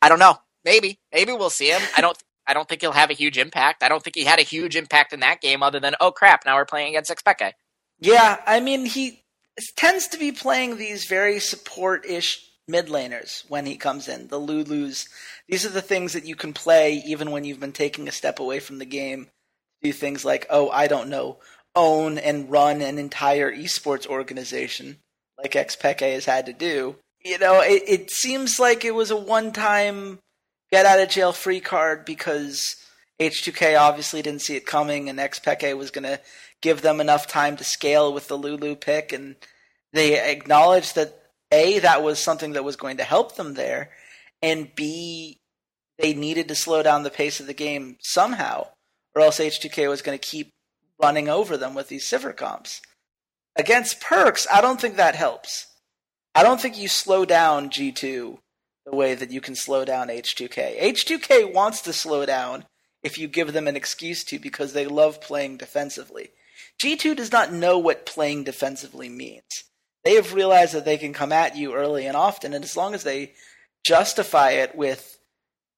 I 0.02 0.10
don't 0.10 0.20
know. 0.20 0.38
Maybe. 0.64 1.00
Maybe 1.14 1.32
we'll 1.32 1.50
see 1.50 1.70
him. 1.70 1.82
I 1.95 2.02
don't 2.02 2.18
I 2.48 2.54
don't 2.54 2.68
think 2.68 2.82
he'll 2.82 2.93
have 2.93 3.10
a 3.10 3.14
huge 3.14 3.38
impact. 3.38 3.84
I 3.84 3.89
don't 3.89 4.02
think 4.02 4.16
he 4.16 4.24
had 4.24 4.39
a 4.39 4.43
huge 4.43 4.76
impact 4.76 5.12
in 5.12 5.20
that 5.20 5.41
game 5.41 5.62
other 5.62 5.80
than, 5.82 5.95
oh 6.00 6.12
crap, 6.12 6.45
now 6.45 6.56
we're 6.56 6.66
playing 6.66 6.89
against 6.89 7.12
Xpeke. 7.12 7.52
Yeah, 8.00 8.38
I 8.45 8.62
mean, 8.62 8.86
he 8.86 9.24
tends 9.76 10.08
to 10.10 10.18
be 10.18 10.32
playing 10.32 10.78
these 10.78 11.06
very 11.06 11.39
support 11.39 12.06
ish 12.06 12.47
mid 12.68 12.88
laners 12.88 13.43
when 13.49 13.65
he 13.65 13.78
comes 13.78 14.07
in. 14.07 14.28
The 14.28 14.39
Lulus. 14.39 15.07
These 15.47 15.65
are 15.65 15.70
the 15.70 15.82
things 15.82 16.13
that 16.13 16.26
you 16.26 16.36
can 16.36 16.53
play 16.53 17.01
even 17.05 17.32
when 17.32 17.43
you've 17.43 17.59
been 17.59 17.72
taking 17.72 18.07
a 18.07 18.11
step 18.11 18.39
away 18.39 18.59
from 18.59 18.80
the 18.80 18.86
game. 18.86 19.28
Do 19.82 19.91
things 19.93 20.26
like, 20.26 20.47
oh, 20.49 20.70
I 20.70 20.88
don't 20.88 21.09
know, 21.09 21.38
own 21.76 22.18
and 22.18 22.49
run 22.49 22.82
an 22.82 22.97
entire 22.97 23.55
esports 23.55 24.07
organization 24.07 24.97
like 25.38 25.51
Xpeke 25.51 26.13
has 26.13 26.26
had 26.26 26.45
to 26.47 26.53
do. 26.53 26.95
You 27.24 27.38
know, 27.38 27.61
it, 27.61 27.84
it 27.88 28.11
seems 28.11 28.59
like 28.59 28.86
it 28.86 28.95
was 28.95 29.11
a 29.11 29.18
one 29.18 29.51
time 29.51 30.20
get 30.72 30.86
out 30.86 30.99
of 30.99 31.09
jail 31.09 31.32
free 31.32 31.59
card 31.59 32.05
because 32.05 32.76
H2K 33.20 33.80
obviously 33.80 34.22
didn't 34.22 34.41
see 34.41 34.55
it 34.55 34.65
coming 34.65 35.09
and 35.09 35.20
Xpeke 35.20 35.78
was 35.78 35.91
going 35.91 36.03
to 36.03 36.20
give 36.61 36.82
them 36.82 36.99
enough 36.99 37.28
time 37.28 37.55
to 37.57 37.63
scale 37.63 38.13
with 38.13 38.28
the 38.28 38.38
Lulu 38.38 38.76
pick. 38.76 39.13
And 39.13 39.36
they 39.93 40.20
acknowledged 40.20 40.95
that 40.95 41.27
A, 41.52 41.80
that 41.80 42.04
was 42.04 42.20
something 42.20 42.54
that 42.54 42.64
was 42.64 42.76
going 42.76 42.98
to 42.98 43.04
help 43.04 43.36
them 43.36 43.54
there, 43.54 43.91
and 44.41 44.74
B, 44.76 45.39
they 45.98 46.14
needed 46.14 46.48
to 46.50 46.56
slow 46.56 46.84
down 46.84 47.04
the 47.04 47.10
pace 47.10 47.39
of 47.39 47.48
the 47.48 47.54
game 47.54 47.98
somehow, 48.02 48.68
or 49.16 49.22
else 49.22 49.39
H2K 49.39 49.89
was 49.89 50.02
going 50.02 50.18
to 50.18 50.28
keep 50.28 50.52
running 51.02 51.30
over 51.30 51.58
them 51.58 51.74
with 51.74 51.88
these 51.88 52.08
Sivir 52.08 52.36
comps. 52.36 52.82
Against 53.56 54.02
Perkz, 54.02 54.45
I 54.52 54.62
don't 54.62 54.80
think 54.80 54.98
that 54.98 55.16
helps. 55.16 55.68
I 56.36 56.43
don't 56.43 56.62
think 56.62 56.78
you 56.78 56.88
slow 56.88 57.26
down 57.26 57.70
G2 57.70 58.38
the 58.86 58.95
way 58.95 59.16
that 59.16 59.32
you 59.32 59.41
can 59.41 59.56
slow 59.56 59.84
down 59.84 60.10
H2K. 60.10 60.80
H2K 60.80 61.54
wants 61.54 61.82
to 61.82 61.93
slow 61.93 62.26
down 62.26 62.66
if 63.04 63.18
you 63.18 63.28
give 63.28 63.54
them 63.54 63.68
an 63.68 63.76
excuse 63.76 64.24
to 64.26 64.39
because 64.39 64.74
they 64.74 64.86
love 64.86 65.22
playing 65.22 65.58
defensively. 65.58 66.30
G2 66.82 67.16
does 67.16 67.32
not 67.32 67.52
know 67.52 67.78
what 67.78 68.06
playing 68.06 68.43
defensively 68.43 69.10
means. 69.10 69.64
They 70.08 70.16
have 70.16 70.34
realized 70.34 70.74
that 70.74 70.86
they 70.86 70.97
can 70.97 71.12
come 71.12 71.34
at 71.34 71.58
you 71.58 71.74
early 71.74 72.08
and 72.08 72.16
often, 72.16 72.53
and 72.53 72.64
as 72.64 72.78
long 72.78 72.93
as 72.93 73.03
they 73.03 73.34
justify 73.86 74.51
it 74.51 74.74
with, 74.74 75.20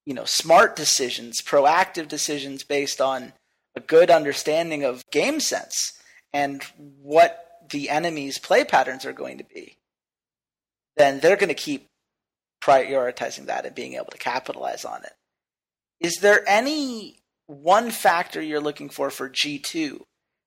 you 0.05 0.13
know, 0.13 0.25
smart 0.25 0.75
decisions, 0.75 1.41
proactive 1.41 2.07
decisions 2.07 2.63
based 2.63 3.01
on 3.01 3.34
a 3.75 3.80
good 3.80 4.11
understanding 4.11 4.84
of 4.84 5.03
game 5.09 5.39
sense 5.39 5.93
and 6.32 6.61
what 7.01 7.43
the 7.71 7.89
enemy's 7.89 8.38
play 8.38 8.63
patterns 8.63 9.03
are 9.03 9.13
going 9.13 9.39
to 9.39 9.43
be, 9.43 9.77
then 10.95 11.21
they're 11.21 11.36
going 11.36 11.47
to 11.49 11.55
keep 11.55 11.88
prioritizing 12.63 13.47
that 13.47 13.65
and 13.65 13.73
being 13.73 13.95
able 13.95 14.11
to 14.11 14.17
capitalize 14.19 14.86
on 14.86 15.03
it. 15.03 15.13
Is 15.99 16.17
there 16.21 16.47
any 16.47 17.17
one 17.47 17.89
factor 17.89 18.43
you're 18.43 18.61
looking 18.61 18.89
for 18.89 19.09
for 19.09 19.27
G2 19.27 20.01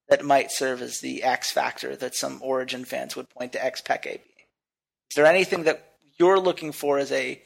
that 0.09 0.25
might 0.25 0.51
serve 0.51 0.83
as 0.83 1.01
the 1.01 1.23
X 1.23 1.51
factor 1.51 1.97
that 1.97 2.15
some 2.15 2.41
Origen 2.43 2.85
fans 2.85 3.17
would 3.17 3.31
point 3.31 3.53
to 3.53 3.59
Xpeke 3.59 4.03
being? 4.05 4.47
Is 5.11 5.17
there 5.17 5.27
anything 5.27 5.65
that 5.65 5.95
you're 6.19 6.41
looking 6.41 6.73
for 6.73 6.99
as 6.99 7.13
a 7.13 7.43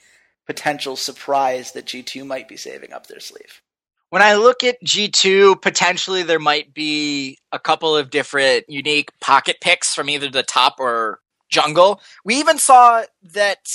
potential 0.47 0.97
surprise 0.97 1.73
that 1.73 1.87
G2 1.87 2.27
might 2.27 2.49
be 2.49 2.57
saving 2.57 2.93
up 2.93 3.07
their 3.07 3.21
sleeve? 3.21 3.63
When 4.11 4.23
I 4.23 4.35
look 4.35 4.63
at 4.63 4.83
G2, 4.85 5.61
potentially 5.61 6.23
there 6.23 6.39
might 6.39 6.73
be 6.73 7.39
a 7.51 7.59
couple 7.59 7.97
of 7.97 8.11
different 8.11 8.65
unique 8.69 9.11
pocket 9.21 9.57
picks 9.61 9.95
from 9.95 10.09
either 10.09 10.31
the 10.31 10.45
top 10.45 10.77
or 10.79 11.21
jungle. 11.49 12.01
We 12.25 12.37
even 12.37 12.59
saw 12.59 13.03
that 13.33 13.67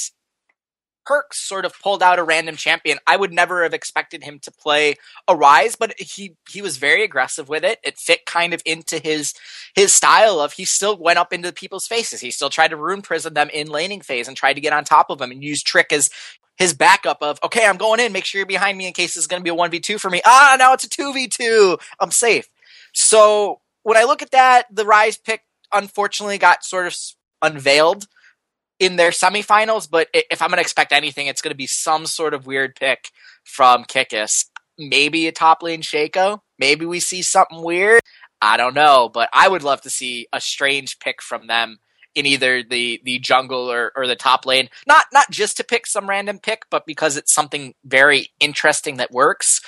Perkz 1.11 1.33
sort 1.33 1.65
of 1.65 1.77
pulled 1.81 2.01
out 2.01 2.19
a 2.19 2.23
random 2.23 2.55
champion. 2.55 2.97
I 3.05 3.17
would 3.17 3.33
never 3.33 3.63
have 3.63 3.73
expected 3.73 4.23
him 4.23 4.39
to 4.39 4.51
play 4.51 4.95
a 5.27 5.35
Ryze, 5.35 5.75
but 5.77 5.99
he 5.99 6.35
he 6.49 6.61
was 6.61 6.77
very 6.77 7.03
aggressive 7.03 7.49
with 7.49 7.65
it. 7.65 7.79
It 7.83 7.97
fit 7.97 8.25
kind 8.25 8.53
of 8.53 8.61
into 8.65 8.97
his 8.97 9.33
his 9.75 9.93
style 9.93 10.39
of 10.39 10.53
he 10.53 10.65
still 10.65 10.97
went 10.97 11.19
up 11.19 11.33
into 11.33 11.51
people's 11.51 11.87
faces. 11.87 12.21
He 12.21 12.31
still 12.31 12.49
tried 12.49 12.69
to 12.69 12.77
rune 12.77 13.01
prison 13.01 13.33
them 13.33 13.49
in 13.49 13.67
laning 13.67 14.01
phase 14.01 14.27
and 14.27 14.37
tried 14.37 14.53
to 14.53 14.61
get 14.61 14.73
on 14.73 14.85
top 14.85 15.09
of 15.09 15.17
them 15.17 15.31
and 15.31 15.43
use 15.43 15.61
trick 15.61 15.91
as 15.91 16.09
his 16.57 16.73
backup 16.73 17.17
of 17.21 17.39
okay, 17.43 17.65
I'm 17.65 17.77
going 17.77 17.99
in. 17.99 18.13
Make 18.13 18.25
sure 18.25 18.39
you're 18.39 18.45
behind 18.45 18.77
me 18.77 18.87
in 18.87 18.93
case 18.93 19.17
it's 19.17 19.27
going 19.27 19.41
to 19.41 19.43
be 19.43 19.49
a 19.49 19.55
one 19.55 19.71
v 19.71 19.79
two 19.79 19.97
for 19.97 20.09
me. 20.09 20.21
Ah, 20.25 20.55
now 20.57 20.73
it's 20.73 20.85
a 20.85 20.89
two 20.89 21.11
v 21.13 21.27
two. 21.27 21.77
I'm 21.99 22.11
safe. 22.11 22.47
So 22.93 23.59
when 23.83 23.97
I 23.97 24.03
look 24.03 24.21
at 24.21 24.31
that, 24.31 24.67
the 24.71 24.85
Ryze 24.85 25.21
pick 25.21 25.41
unfortunately 25.73 26.37
got 26.37 26.63
sort 26.63 26.87
of 26.87 26.95
unveiled 27.41 28.07
in 28.81 28.95
their 28.95 29.11
semifinals, 29.11 29.87
but 29.89 30.09
if 30.11 30.41
I'm 30.41 30.49
going 30.49 30.57
to 30.57 30.61
expect 30.61 30.91
anything, 30.91 31.27
it's 31.27 31.41
going 31.43 31.51
to 31.51 31.55
be 31.55 31.67
some 31.67 32.07
sort 32.07 32.33
of 32.33 32.47
weird 32.47 32.75
pick 32.75 33.11
from 33.43 33.85
Kikis. 33.85 34.45
Maybe 34.77 35.27
a 35.27 35.31
top 35.31 35.61
lane 35.61 35.83
Shaco. 35.83 36.39
Maybe 36.57 36.87
we 36.87 36.99
see 36.99 37.21
something 37.21 37.61
weird. 37.61 38.01
I 38.41 38.57
don't 38.57 38.73
know, 38.73 39.07
but 39.13 39.29
I 39.33 39.47
would 39.47 39.61
love 39.61 39.81
to 39.81 39.91
see 39.91 40.27
a 40.33 40.41
strange 40.41 40.97
pick 40.97 41.21
from 41.21 41.45
them 41.45 41.77
in 42.15 42.25
either 42.25 42.63
the 42.63 42.99
the 43.05 43.19
jungle 43.19 43.71
or, 43.71 43.91
or 43.95 44.07
the 44.07 44.15
top 44.15 44.47
lane. 44.47 44.67
Not 44.87 45.05
not 45.13 45.29
just 45.29 45.57
to 45.57 45.63
pick 45.63 45.85
some 45.85 46.09
random 46.09 46.39
pick, 46.39 46.63
but 46.71 46.87
because 46.87 47.17
it's 47.17 47.33
something 47.33 47.75
very 47.85 48.29
interesting 48.39 48.97
that 48.97 49.11
works. 49.11 49.61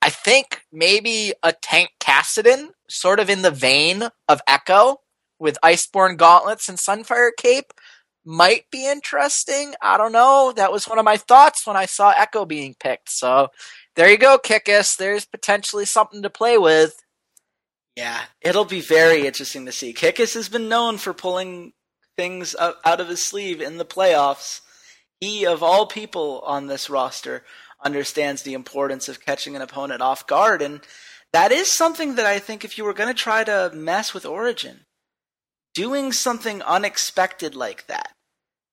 I 0.00 0.08
think 0.08 0.62
maybe 0.72 1.34
a 1.42 1.52
tank 1.52 1.90
Kassadin, 2.00 2.68
sort 2.88 3.20
of 3.20 3.28
in 3.28 3.42
the 3.42 3.50
vein 3.50 4.04
of 4.26 4.40
Ekko, 4.48 4.96
with 5.38 5.58
Iceborn 5.62 6.16
gauntlets 6.16 6.70
and 6.70 6.78
Sunfire 6.78 7.30
cape 7.36 7.74
might 8.24 8.70
be 8.70 8.88
interesting. 8.88 9.74
I 9.82 9.96
don't 9.96 10.12
know. 10.12 10.52
That 10.54 10.72
was 10.72 10.88
one 10.88 10.98
of 10.98 11.04
my 11.04 11.16
thoughts 11.16 11.66
when 11.66 11.76
I 11.76 11.86
saw 11.86 12.12
Ekko 12.14 12.48
being 12.48 12.74
picked. 12.78 13.10
So 13.10 13.48
there 13.96 14.10
you 14.10 14.18
go, 14.18 14.38
Kikis. 14.38 14.96
There's 14.96 15.24
potentially 15.24 15.84
something 15.84 16.22
to 16.22 16.30
play 16.30 16.58
with. 16.58 17.02
Yeah, 17.96 18.22
it'll 18.40 18.64
be 18.64 18.80
very 18.80 19.26
interesting 19.26 19.66
to 19.66 19.72
see. 19.72 19.94
Kikis 19.94 20.34
has 20.34 20.48
been 20.48 20.68
known 20.68 20.98
for 20.98 21.12
pulling 21.12 21.74
things 22.16 22.56
out 22.58 23.00
of 23.00 23.08
his 23.08 23.22
sleeve 23.22 23.60
in 23.60 23.76
the 23.76 23.84
playoffs. 23.84 24.60
He, 25.20 25.46
of 25.46 25.62
all 25.62 25.86
people 25.86 26.42
on 26.44 26.66
this 26.66 26.90
roster, 26.90 27.44
understands 27.84 28.42
the 28.42 28.54
importance 28.54 29.08
of 29.08 29.24
catching 29.24 29.54
an 29.54 29.62
opponent 29.62 30.02
off 30.02 30.26
guard. 30.26 30.60
And 30.60 30.80
that 31.32 31.52
is 31.52 31.68
something 31.68 32.16
that 32.16 32.26
I 32.26 32.38
think 32.38 32.64
if 32.64 32.78
you 32.78 32.84
were 32.84 32.94
going 32.94 33.14
to 33.14 33.22
try 33.22 33.44
to 33.44 33.70
mess 33.74 34.12
with 34.12 34.26
Origen, 34.26 34.86
doing 35.74 36.12
something 36.12 36.62
unexpected 36.62 37.54
like 37.54 37.86
that. 37.86 38.13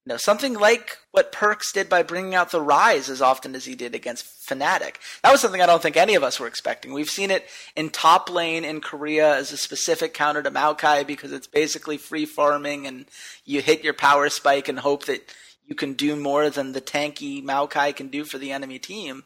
You 0.04 0.10
know, 0.10 0.16
something 0.16 0.54
like 0.54 0.98
what 1.12 1.30
Perkz 1.30 1.72
did 1.72 1.88
by 1.88 2.02
bringing 2.02 2.34
out 2.34 2.50
the 2.50 2.58
Ryze 2.58 3.08
as 3.08 3.22
often 3.22 3.54
as 3.54 3.64
he 3.64 3.76
did 3.76 3.94
against 3.94 4.24
Fnatic. 4.48 4.96
That 5.22 5.30
was 5.30 5.40
something 5.40 5.62
I 5.62 5.66
don't 5.66 5.80
think 5.80 5.96
any 5.96 6.16
of 6.16 6.24
us 6.24 6.40
were 6.40 6.48
expecting. 6.48 6.92
We've 6.92 7.08
seen 7.08 7.30
it 7.30 7.46
in 7.76 7.88
top 7.88 8.28
lane 8.28 8.64
in 8.64 8.80
Korea 8.80 9.36
as 9.36 9.52
a 9.52 9.56
specific 9.56 10.12
counter 10.12 10.42
to 10.42 10.50
Maokai 10.50 11.06
because 11.06 11.30
it's 11.30 11.46
basically 11.46 11.98
free 11.98 12.26
farming 12.26 12.88
and 12.88 13.06
you 13.44 13.62
hit 13.62 13.84
your 13.84 13.94
power 13.94 14.28
spike 14.28 14.68
and 14.68 14.80
hope 14.80 15.04
that 15.04 15.32
you 15.64 15.76
can 15.76 15.92
do 15.92 16.16
more 16.16 16.50
than 16.50 16.72
the 16.72 16.80
tanky 16.80 17.42
Maokai 17.42 17.94
can 17.94 18.08
do 18.08 18.24
for 18.24 18.38
the 18.38 18.50
enemy 18.50 18.80
team. 18.80 19.22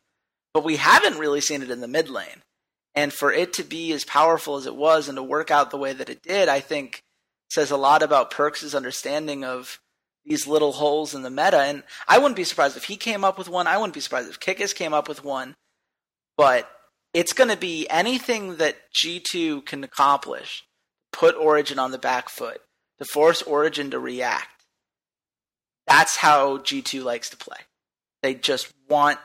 But 0.53 0.65
we 0.65 0.77
haven't 0.77 1.19
really 1.19 1.41
seen 1.41 1.63
it 1.63 1.71
in 1.71 1.81
the 1.81 1.89
mid 1.89 2.11
lane. 2.11 2.43
And 2.95 3.15
for 3.15 3.33
it 3.33 3.55
to 3.55 3.65
be 3.65 3.93
as 3.93 4.05
powerful 4.05 4.57
as 4.57 4.67
it 4.67 4.77
was 4.77 5.09
and 5.09 5.17
to 5.17 5.23
work 5.23 5.51
out 5.51 5.71
the 5.71 5.79
way 5.79 5.95
that 5.95 6.11
it 6.11 6.23
did, 6.23 6.49
I 6.49 6.61
think 6.61 7.03
says 7.51 7.71
a 7.71 7.77
lot 7.77 8.03
about 8.03 8.31
Perkz' 8.31 8.75
understanding 8.75 9.45
of 9.45 9.81
these 10.27 10.47
little 10.47 10.73
holes 10.73 11.15
in 11.15 11.23
the 11.23 11.31
meta. 11.31 11.61
And 11.61 11.83
I 12.09 12.19
wouldn't 12.19 12.37
be 12.37 12.45
surprised 12.45 12.77
if 12.77 12.85
he 12.85 12.97
came 12.97 13.25
up 13.25 13.39
with 13.39 13.49
one. 13.49 13.67
I 13.67 13.77
wouldn't 13.77 13.95
be 13.95 14.01
surprised 14.01 14.29
if 14.29 14.41
Kikis 14.41 14.75
came 14.75 14.93
up 14.93 15.09
with 15.09 15.25
one. 15.25 15.55
But 16.37 16.69
it's 17.15 17.33
going 17.33 17.51
to 17.51 17.57
be 17.57 17.89
anything 17.89 18.57
that 18.57 18.77
G2 18.95 19.65
can 19.65 19.85
accomplish, 19.85 20.65
put 21.13 21.35
Origen 21.37 21.79
on 21.79 21.93
the 21.93 21.99
back 21.99 22.29
foot, 22.29 22.61
to 22.99 23.05
force 23.05 23.41
Origen 23.43 23.91
to 23.91 23.99
react. 23.99 24.65
That's 25.87 26.17
how 26.17 26.59
G2 26.59 27.03
likes 27.05 27.31
to 27.31 27.37
play. 27.37 27.59
They 28.23 28.35
just 28.35 28.73
want 28.89 29.19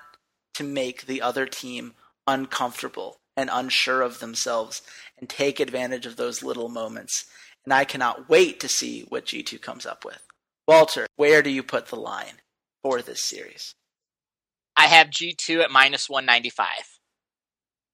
to 0.53 0.63
make 0.63 1.05
the 1.05 1.21
other 1.21 1.45
team 1.45 1.93
uncomfortable 2.27 3.17
and 3.35 3.49
unsure 3.51 4.01
of 4.01 4.19
themselves 4.19 4.81
and 5.17 5.27
take 5.27 5.59
advantage 5.59 6.05
of 6.05 6.17
those 6.17 6.43
little 6.43 6.69
moments 6.69 7.25
and 7.65 7.73
I 7.73 7.85
cannot 7.85 8.29
wait 8.29 8.59
to 8.61 8.67
see 8.67 9.01
what 9.09 9.25
G2 9.25 9.61
comes 9.61 9.85
up 9.85 10.03
with. 10.03 10.21
Walter, 10.71 11.05
where 11.17 11.41
do 11.41 11.49
you 11.49 11.63
put 11.63 11.87
the 11.87 11.97
line 11.97 12.39
for 12.81 13.01
this 13.01 13.21
series? 13.21 13.75
I 14.77 14.85
have 14.85 15.07
G2 15.07 15.61
at 15.61 15.69
minus 15.69 16.09
195. 16.09 16.65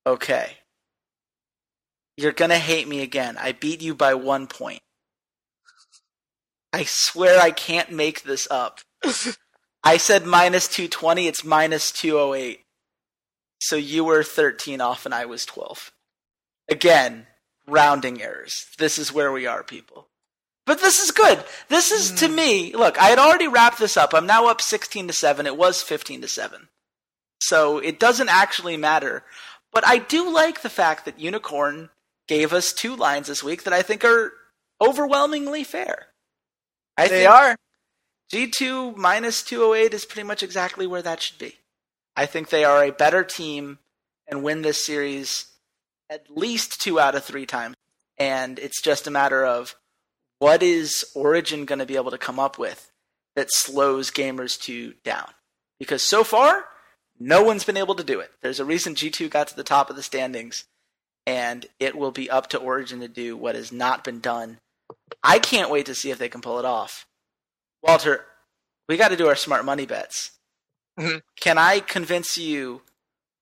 Okay. 0.05 0.57
You're 2.17 2.34
going 2.34 2.51
to 2.51 2.59
hate 2.59 2.88
me 2.88 3.01
again. 3.01 3.36
I 3.39 3.53
beat 3.53 3.82
you 3.82 3.95
by 3.95 4.13
one 4.13 4.45
point. 4.45 4.82
I 6.71 6.84
swear 6.84 7.41
I 7.41 7.49
can't 7.49 7.91
make 7.91 8.21
this 8.21 8.47
up. 8.51 8.82
I 9.84 9.97
said 9.97 10.28
minus 10.28 10.67
220, 10.67 11.28
it's 11.28 11.43
minus 11.43 11.91
208. 11.91 12.59
So 13.59 13.75
you 13.75 14.03
were 14.03 14.21
13 14.21 14.82
off 14.82 15.03
and 15.05 15.15
I 15.15 15.25
was 15.25 15.45
12. 15.45 15.91
Again, 16.69 17.25
rounding 17.65 18.21
errors. 18.21 18.67
This 18.78 18.99
is 18.99 19.11
where 19.11 19.32
we 19.32 19.47
are, 19.47 19.63
people. 19.63 20.07
But 20.68 20.82
this 20.82 20.99
is 20.99 21.11
good. 21.11 21.41
This 21.70 21.91
is 21.91 22.11
to 22.20 22.28
hmm. 22.28 22.36
me. 22.36 22.74
Look, 22.76 23.01
I 23.01 23.05
had 23.05 23.20
already 23.20 23.47
wrapped 23.47 23.80
this 23.80 23.97
up. 23.97 24.13
I'm 24.13 24.28
now 24.28 24.47
up 24.47 24.61
16 24.61 25.07
to 25.07 25.13
7. 25.13 25.47
It 25.47 25.57
was 25.57 25.82
15 25.82 26.22
to 26.22 26.28
7. 26.28 26.68
So 27.39 27.80
it 27.80 27.99
doesn't 27.99 28.30
actually 28.30 28.76
matter. 28.76 29.24
But 29.72 29.88
I 29.88 29.97
do 29.97 30.30
like 30.30 30.61
the 30.61 30.70
fact 30.70 31.05
that 31.05 31.20
Unikrn 31.20 31.89
gave 32.28 32.51
us 32.51 32.74
two 32.74 32.95
lines 32.95 33.28
this 33.28 33.41
week 33.41 33.63
that 33.63 33.74
I 33.74 33.82
think 33.82 34.03
are 34.03 34.34
overwhelmingly 34.82 35.63
fair. 35.63 36.07
I 36.97 37.07
they 37.07 37.26
are. 37.26 37.55
G2 38.34 38.97
minus 38.97 39.43
208 39.43 39.93
is 39.93 40.03
pretty 40.03 40.28
much 40.28 40.43
exactly 40.43 40.86
where 40.86 41.01
that 41.01 41.22
should 41.22 41.38
be. 41.38 41.55
I 42.18 42.26
think 42.26 42.49
they 42.49 42.65
are 42.65 42.84
a 42.84 42.91
better 42.91 43.24
team 43.24 43.80
and 44.28 44.43
win 44.43 44.63
this 44.63 44.86
series 44.86 45.45
at 46.09 46.26
least 46.30 46.82
two 46.82 46.99
out 46.99 47.15
of 47.15 47.24
three 47.24 47.45
times. 47.45 47.76
And 48.18 48.59
it's 48.59 48.82
just 48.82 49.07
a 49.07 49.11
matter 49.11 49.45
of 49.45 49.76
what 50.39 50.61
is 50.63 51.05
Origen 51.15 51.65
going 51.65 51.79
to 51.79 51.85
be 51.85 51.95
able 51.95 52.11
to 52.11 52.17
come 52.17 52.39
up 52.39 52.57
with 52.57 52.91
that 53.35 53.51
slows 53.51 54.11
Gamers 54.11 54.59
2 54.59 54.93
down? 55.03 55.29
Because 55.79 56.03
so 56.03 56.23
far, 56.23 56.65
no 57.19 57.43
one's 57.43 57.63
been 57.63 57.77
able 57.77 57.95
to 57.95 58.03
do 58.03 58.19
it. 58.19 58.31
There's 58.41 58.59
a 58.59 58.65
reason 58.65 58.95
G2 58.95 59.29
got 59.29 59.47
to 59.49 59.55
the 59.55 59.63
top 59.63 59.89
of 59.89 59.95
the 59.95 60.03
standings, 60.03 60.65
and 61.25 61.65
it 61.79 61.95
will 61.95 62.11
be 62.11 62.29
up 62.29 62.47
to 62.49 62.57
Origen 62.57 62.99
to 63.01 63.07
do 63.07 63.35
what 63.35 63.55
has 63.55 63.71
not 63.71 64.03
been 64.03 64.19
done. 64.19 64.59
I 65.23 65.39
can't 65.39 65.69
wait 65.69 65.85
to 65.88 65.95
see 65.95 66.11
if 66.11 66.17
they 66.17 66.29
can 66.29 66.41
pull 66.41 66.59
it 66.59 66.65
off. 66.65 67.05
Walter, 67.81 68.25
we 68.88 68.97
got 68.97 69.09
to 69.09 69.17
do 69.17 69.27
our 69.27 69.35
smart 69.35 69.65
money 69.65 69.85
bets. 69.85 70.31
Mhm. 70.97 71.21
Can 71.39 71.57
I 71.57 71.79
convince 71.79 72.38
you 72.38 72.81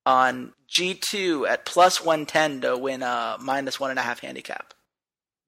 on 0.06 0.54
G2 0.68 1.48
at 1.48 1.66
plus 1.66 2.02
110 2.02 2.62
to 2.62 2.78
win 2.78 3.02
a 3.04 3.38
minus 3.40 3.80
one 3.80 3.92
and 3.92 4.00
a 4.00 4.04
half 4.04 4.20
handicap 4.20 4.74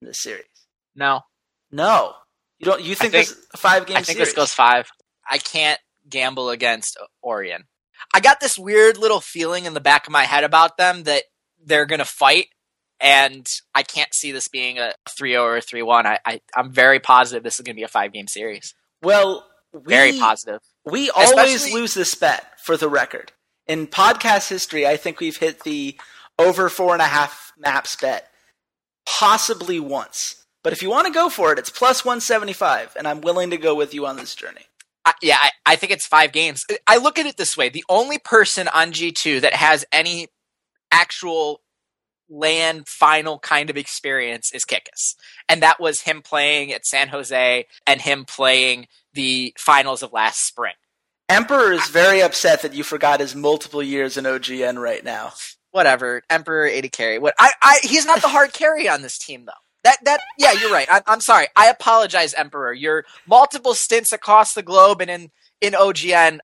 in 0.02 0.08
this 0.08 0.22
series? 0.22 0.46
No, 0.96 1.26
No. 1.72 2.14
You 2.60 2.66
don't. 2.66 2.82
You 2.82 2.96
think, 2.96 3.12
think- 3.14 3.28
this 3.28 3.38
is 3.38 3.48
a 3.54 3.58
five 3.58 3.86
game 3.86 3.98
I 3.98 4.02
think 4.02 4.18
series? 4.18 4.30
this 4.30 4.36
goes 4.36 4.54
five. 4.54 4.90
I 5.30 5.38
can't 5.38 5.80
gamble 6.10 6.50
against 6.50 6.98
Origen. 7.22 7.66
I 8.14 8.20
got 8.20 8.40
this 8.40 8.58
weird 8.58 8.98
little 8.98 9.20
feeling 9.20 9.66
in 9.66 9.74
the 9.74 9.82
back 9.82 10.08
of 10.08 10.14
my 10.14 10.24
head 10.24 10.44
about 10.44 10.78
them 10.78 11.04
that 11.04 11.24
they're 11.64 11.86
going 11.86 12.00
to 12.00 12.06
fight, 12.06 12.48
and 13.00 13.48
I 13.76 13.84
can't 13.84 14.14
see 14.14 14.32
this 14.32 14.48
being 14.48 14.80
a 14.80 14.94
3 15.10 15.32
0 15.32 15.44
or 15.44 15.62
3 15.62 15.82
1. 15.82 16.08
I, 16.08 16.20
I, 16.26 16.42
I'm 16.56 16.72
very 16.72 17.00
positive 17.00 17.44
this 17.44 17.56
is 17.60 17.62
going 17.62 17.76
to 17.76 17.80
be 17.80 17.84
a 17.84 17.88
five 17.90 18.14
game 18.14 18.28
series. 18.28 18.74
Well, 19.04 19.46
we, 19.74 19.82
Very 19.94 20.18
positive. 20.18 20.62
We 20.86 21.10
always 21.10 21.56
Especially- 21.56 21.80
lose 21.82 21.94
this 21.94 22.16
bet 22.16 22.46
for 22.64 22.78
the 22.78 22.88
record. 22.90 23.34
In 23.68 23.86
podcast 23.88 24.48
history, 24.50 24.88
I 24.88 24.96
think 24.96 25.20
we've 25.20 25.38
hit 25.38 25.64
the 25.64 26.00
over 26.40 26.70
four 26.70 26.94
and 26.94 27.02
a 27.02 27.06
half 27.06 27.52
maps 27.58 27.96
bet 27.98 28.30
possibly 29.06 29.80
once. 29.80 30.46
But 30.68 30.74
if 30.74 30.84
you 30.84 30.90
want 30.90 31.08
to 31.08 31.14
go 31.14 31.30
for 31.30 31.54
it, 31.54 31.60
it's 31.60 31.70
plus 31.70 32.04
175, 32.04 32.98
and 32.98 33.08
I'm 33.08 33.22
willing 33.22 33.52
to 33.52 33.58
go 33.58 33.74
with 33.74 33.94
you 33.94 34.06
on 34.06 34.18
this 34.18 34.36
journey. 34.36 34.66
I, 35.06 35.14
yeah, 35.22 35.38
I, 35.40 35.52
I 35.66 35.76
think 35.78 35.94
it's 35.94 36.06
five 36.06 36.34
games. 36.34 36.66
I 36.86 36.98
look 36.98 37.18
at 37.18 37.26
it 37.26 37.38
this 37.38 37.56
way: 37.56 37.70
the 37.70 37.86
only 37.88 38.18
person 38.18 38.68
on 38.68 38.92
G 38.92 39.14
two 39.14 39.40
that 39.40 39.54
has 39.54 39.86
any 39.94 40.28
actual 40.92 41.62
land 42.30 42.90
final 42.90 43.40
kind 43.40 43.70
of 43.70 43.78
experience 43.78 44.52
is 44.54 44.66
Kikis, 44.66 45.16
and 45.48 45.64
that 45.64 45.80
was 45.80 46.02
him 46.02 46.22
playing 46.22 46.74
at 46.74 46.86
San 46.86 47.08
Jose 47.08 47.66
and 47.86 48.02
him 48.02 48.26
playing 48.26 48.88
the 49.14 49.54
finals 49.58 50.04
of 50.04 50.12
last 50.12 50.46
spring. 50.46 50.76
Emperor 51.30 51.72
is 51.72 51.88
very 51.88 52.22
upset 52.22 52.62
that 52.64 52.74
you 52.74 52.84
forgot 52.84 53.22
his 53.22 53.34
multiple 53.34 53.82
years 53.82 54.18
in 54.18 54.26
OGN 54.26 54.82
right 54.82 55.06
now. 55.06 55.32
Whatever, 55.72 56.24
Emperor 56.30 56.68
AD 56.68 56.92
carry. 56.92 57.20
What 57.20 57.36
I, 57.40 57.52
I 57.64 57.80
he's 57.84 58.06
not 58.06 58.22
the 58.22 58.28
hard 58.28 58.52
carry 58.52 58.90
on 58.90 59.02
this 59.02 59.18
team 59.18 59.46
though. 59.46 59.54
That 59.84 59.98
that 60.04 60.20
yeah, 60.38 60.54
you're 60.54 60.72
right. 60.72 60.88
I, 60.90 61.02
I'm 61.08 61.22
sorry. 61.22 61.48
I 61.56 61.70
apologize, 61.70 62.34
Emperor. 62.34 62.74
Your 62.74 63.06
multiple 63.28 63.74
stints 63.74 64.12
across 64.12 64.54
the 64.54 64.64
globe 64.64 65.02
and 65.02 65.10
in 65.10 65.32
in 65.62 65.74
OGN, 65.74 66.40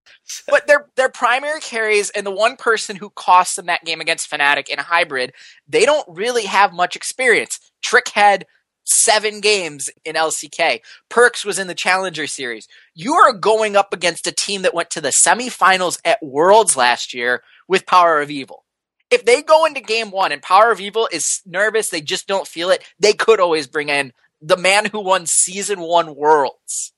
but 0.47 0.65
their 0.67 0.87
their 0.95 1.09
primary 1.09 1.59
carries 1.59 2.09
and 2.11 2.25
the 2.25 2.31
one 2.31 2.55
person 2.55 2.95
who 2.95 3.09
cost 3.11 3.55
them 3.55 3.67
that 3.67 3.83
game 3.85 4.01
against 4.01 4.29
Fnatic 4.29 4.69
in 4.69 4.79
hybrid, 4.79 5.33
they 5.67 5.85
don't 5.85 6.07
really 6.07 6.45
have 6.45 6.73
much 6.73 6.95
experience. 6.95 7.59
Trick 7.81 8.09
had 8.09 8.45
seven 8.85 9.39
games 9.39 9.89
in 10.03 10.15
LCK. 10.15 10.79
Perkz 11.09 11.45
was 11.45 11.59
in 11.59 11.67
the 11.67 11.75
Challenger 11.75 12.27
Series. 12.27 12.67
You 12.93 13.13
are 13.13 13.33
going 13.33 13.75
up 13.75 13.93
against 13.93 14.27
a 14.27 14.31
team 14.31 14.61
that 14.63 14.73
went 14.73 14.89
to 14.91 15.01
the 15.01 15.09
semifinals 15.09 15.99
at 16.03 16.21
Worlds 16.21 16.75
last 16.75 17.13
year 17.13 17.43
with 17.67 17.85
Power 17.85 18.21
of 18.21 18.29
Evil. 18.29 18.62
If 19.13 19.25
they 19.25 19.41
go 19.41 19.65
into 19.65 19.81
game 19.81 20.11
one 20.11 20.31
and 20.31 20.41
Power 20.41 20.71
of 20.71 20.79
Evil 20.79 21.07
is 21.11 21.41
nervous, 21.45 21.89
they 21.89 22.01
just 22.01 22.27
don't 22.27 22.47
feel 22.47 22.69
it, 22.69 22.83
they 22.99 23.13
could 23.13 23.39
always 23.39 23.67
bring 23.67 23.89
in 23.89 24.11
the 24.41 24.57
man 24.57 24.85
who 24.85 24.99
won 24.99 25.25
season 25.25 25.79
one 25.79 26.15
Worlds. 26.15 26.93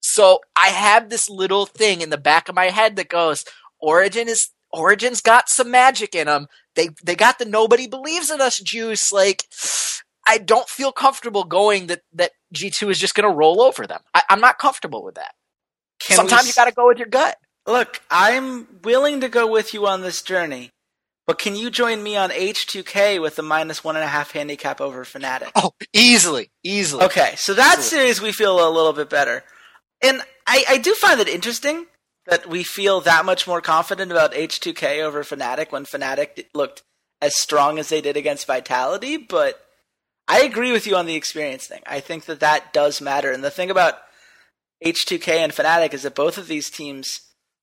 So 0.00 0.40
I 0.56 0.68
have 0.68 1.08
this 1.08 1.28
little 1.28 1.66
thing 1.66 2.00
in 2.00 2.10
the 2.10 2.18
back 2.18 2.48
of 2.48 2.54
my 2.54 2.66
head 2.66 2.96
that 2.96 3.08
goes, 3.08 3.44
Origen 3.78 4.28
is 4.28 4.48
Origen's 4.72 5.20
got 5.20 5.48
some 5.48 5.70
magic 5.70 6.14
in 6.14 6.26
them. 6.26 6.46
They 6.74 6.90
they 7.04 7.16
got 7.16 7.38
the 7.38 7.44
nobody 7.44 7.86
believes 7.86 8.30
in 8.30 8.40
us 8.40 8.58
juice. 8.58 9.12
Like 9.12 9.44
I 10.26 10.38
don't 10.38 10.68
feel 10.68 10.92
comfortable 10.92 11.44
going 11.44 11.88
that 11.88 12.02
that 12.14 12.32
G 12.52 12.70
two 12.70 12.90
is 12.90 12.98
just 12.98 13.14
going 13.14 13.28
to 13.28 13.36
roll 13.36 13.60
over 13.60 13.86
them. 13.86 14.00
I, 14.14 14.22
I'm 14.30 14.40
not 14.40 14.58
comfortable 14.58 15.04
with 15.04 15.16
that. 15.16 15.32
Can 16.00 16.16
Sometimes 16.16 16.46
you 16.48 16.54
got 16.54 16.66
to 16.66 16.72
go 16.72 16.86
with 16.86 16.98
your 16.98 17.08
gut. 17.08 17.36
Look, 17.66 18.00
I'm 18.10 18.66
willing 18.82 19.20
to 19.20 19.28
go 19.28 19.46
with 19.46 19.74
you 19.74 19.86
on 19.86 20.00
this 20.00 20.22
journey, 20.22 20.70
but 21.30 21.38
can 21.38 21.54
you 21.54 21.70
join 21.70 22.02
me 22.02 22.16
on 22.16 22.30
H2K 22.30 23.22
with 23.22 23.36
the 23.36 23.42
minus 23.44 23.84
one 23.84 23.94
and 23.94 24.04
a 24.04 24.08
half 24.08 24.32
handicap 24.32 24.80
over 24.80 25.04
Fnatic? 25.04 25.52
Oh, 25.54 25.70
easily, 25.92 26.50
easily. 26.64 27.04
Okay, 27.04 27.34
so 27.36 27.54
that 27.54 27.76
Absolutely. 27.78 27.98
series 27.98 28.20
we 28.20 28.32
feel 28.32 28.56
a 28.56 28.68
little 28.68 28.92
bit 28.92 29.08
better. 29.08 29.44
And 30.02 30.22
I, 30.44 30.64
I 30.68 30.78
do 30.78 30.92
find 30.92 31.20
it 31.20 31.28
interesting 31.28 31.86
that 32.26 32.48
we 32.48 32.64
feel 32.64 33.00
that 33.02 33.24
much 33.24 33.46
more 33.46 33.60
confident 33.60 34.10
about 34.10 34.32
H2K 34.32 35.04
over 35.04 35.22
Fnatic 35.22 35.70
when 35.70 35.84
Fnatic 35.84 36.46
looked 36.52 36.82
as 37.22 37.38
strong 37.38 37.78
as 37.78 37.90
they 37.90 38.00
did 38.00 38.16
against 38.16 38.48
Vitality, 38.48 39.16
but 39.16 39.64
I 40.26 40.40
agree 40.40 40.72
with 40.72 40.84
you 40.84 40.96
on 40.96 41.06
the 41.06 41.14
experience 41.14 41.64
thing. 41.64 41.82
I 41.86 42.00
think 42.00 42.24
that 42.24 42.40
that 42.40 42.72
does 42.72 43.00
matter. 43.00 43.30
And 43.30 43.44
the 43.44 43.52
thing 43.52 43.70
about 43.70 43.98
H2K 44.84 45.28
and 45.28 45.52
Fnatic 45.52 45.94
is 45.94 46.02
that 46.02 46.16
both 46.16 46.38
of 46.38 46.48
these 46.48 46.70
teams 46.70 47.20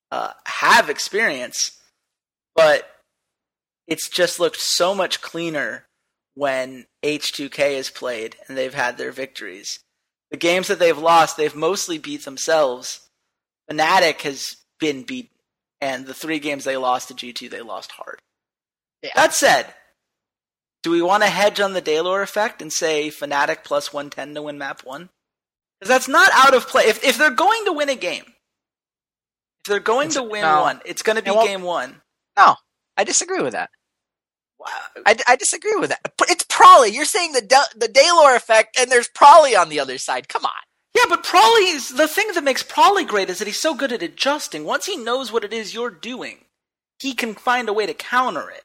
uh, 0.10 0.32
have 0.46 0.90
experience, 0.90 1.78
but 2.56 2.90
it's 3.88 4.10
just 4.10 4.40
looked 4.40 4.60
so 4.60 4.94
much 4.94 5.22
cleaner 5.22 5.86
when 6.36 6.86
H2K 7.04 7.72
is 7.72 7.90
played 7.90 8.36
and 8.48 8.58
they've 8.58 8.74
had 8.74 8.98
their 8.98 9.12
victories. 9.12 9.80
The 10.30 10.38
games 10.38 10.68
that 10.68 10.78
they've 10.80 10.98
lost, 10.98 11.38
they've 11.38 11.56
mostly 11.56 11.98
beat 11.98 12.26
themselves. 12.26 13.08
Fnatic 13.72 14.22
has 14.22 14.58
been 14.80 15.04
beaten, 15.04 15.32
and 15.82 16.06
the 16.06 16.14
three 16.14 16.40
games 16.40 16.64
they 16.64 16.78
lost 16.78 17.08
to 17.08 17.14
G2, 17.14 17.50
they 17.50 17.62
lost 17.62 17.92
hard. 17.94 18.22
Yeah. 19.02 19.12
That 19.16 19.34
said, 19.34 19.74
do 20.84 20.92
we 20.92 21.02
want 21.02 21.24
to 21.24 21.30
hedge 21.30 21.60
on 21.60 21.74
the 21.74 21.82
Deilor 21.82 22.22
effect 22.22 22.62
and 22.62 22.72
say 22.72 23.10
Fnatic 23.10 23.64
plus 23.64 23.94
110 23.94 24.36
to 24.36 24.42
win 24.42 24.58
map 24.58 24.82
1? 24.84 25.10
Because 25.80 25.90
that's 25.90 26.08
not 26.08 26.30
out 26.34 26.54
of 26.54 26.68
play. 26.68 26.84
If, 26.84 27.04
if 27.04 27.18
they're 27.18 27.30
going 27.30 27.66
to 27.66 27.74
win 27.74 27.90
a 27.90 27.96
game, 27.96 28.24
if 28.26 29.70
they're 29.70 29.80
going 29.80 30.10
to 30.10 30.24
win 30.24 30.42
No. 30.42 30.62
one, 30.62 30.82
it's 30.86 31.02
going 31.04 31.18
to 31.18 31.22
be 31.24 31.32
game 31.32 31.62
one. 31.62 32.02
No, 32.38 32.56
I 32.98 33.04
disagree 33.04 33.42
with 33.42 33.54
that. 33.54 33.70
Wow. 34.60 34.68
I, 35.06 35.16
I 35.28 35.36
disagree 35.36 35.76
with 35.76 35.90
that. 35.90 36.14
But 36.18 36.30
it's 36.32 36.44
Pr0lly. 36.46 36.94
You're 36.94 37.06
saying 37.06 37.34
the 37.34 37.42
De- 37.42 37.78
the 37.78 37.88
Deilor 37.88 38.36
effect, 38.36 38.78
and 38.80 38.92
there's 38.92 39.08
Pr0lly 39.08 39.60
on 39.60 39.70
the 39.70 39.80
other 39.80 39.98
side. 39.98 40.28
Come 40.28 40.46
on. 40.46 40.52
Yeah, 40.96 41.04
but 41.08 41.24
Pr0lly's 41.24 41.90
the 41.90 42.08
thing 42.08 42.30
that 42.34 42.44
makes 42.44 42.64
Pr0lly 42.64 43.08
great 43.08 43.30
is 43.30 43.38
that 43.40 43.46
he's 43.48 43.62
so 43.62 43.76
good 43.76 43.92
at 43.92 44.02
adjusting. 44.02 44.64
Once 44.66 44.88
he 44.88 44.98
knows 44.98 45.32
what 45.32 45.44
it 45.44 45.54
is 45.54 45.74
you're 45.76 45.92
doing, 45.92 46.46
he 47.00 47.14
can 47.14 47.36
find 47.36 47.70
a 47.70 47.74
way 47.74 47.86
to 47.86 47.94
counter 47.94 48.50
it. 48.50 48.64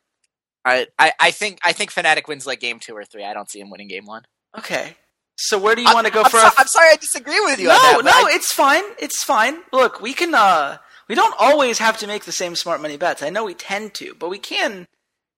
I, 0.65 0.87
I, 0.99 1.13
I 1.21 1.31
think 1.31 1.59
I 1.65 1.73
think 1.73 1.93
Fnatic 1.93 2.27
wins 2.29 2.47
like 2.47 2.61
game 2.61 2.79
two 2.79 2.97
or 2.97 3.05
three. 3.05 3.25
I 3.25 3.35
don't 3.35 3.51
see 3.51 3.61
him 3.61 3.69
winning 3.69 3.89
game 3.89 4.07
one. 4.07 4.23
Okay. 4.57 4.97
So 5.37 5.59
where 5.59 5.75
do 5.75 5.83
you 5.83 5.93
want 5.93 6.07
to 6.07 6.13
go 6.13 6.23
I'm, 6.23 6.31
for 6.31 6.39
so- 6.39 6.49
I'm 6.57 6.69
sorry, 6.69 6.89
I 6.93 6.97
disagree 6.97 7.41
with 7.41 7.59
you. 7.59 7.69
No, 7.69 7.75
on 7.75 8.05
that, 8.05 8.11
no, 8.23 8.29
I- 8.29 8.31
it's 8.35 8.53
fine. 8.53 8.85
It's 8.99 9.23
fine. 9.25 9.59
Look, 9.73 10.01
we 10.01 10.15
can 10.15 10.35
uh 10.35 10.79
we 11.09 11.15
don't 11.15 11.35
always 11.39 11.79
have 11.79 11.99
to 11.99 12.07
make 12.07 12.25
the 12.25 12.33
same 12.33 12.57
smart 12.57 12.81
money 12.81 12.97
bets. 12.97 13.23
I 13.23 13.31
know 13.31 13.45
we 13.45 13.55
tend 13.55 13.95
to, 13.95 14.15
but 14.19 14.29
we 14.31 14.39
can 14.39 14.87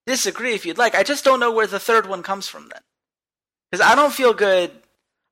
disagree 0.07 0.55
if 0.55 0.65
you'd 0.67 0.79
like. 0.79 0.95
I 0.95 1.03
just 1.03 1.25
don't 1.25 1.41
know 1.41 1.53
where 1.53 1.67
the 1.67 1.81
third 1.81 2.07
one 2.07 2.23
comes 2.23 2.49
from 2.49 2.69
then. 2.69 2.83
Cuz 3.73 3.81
I 3.81 3.95
don't 3.95 4.13
feel 4.13 4.35
good. 4.35 4.71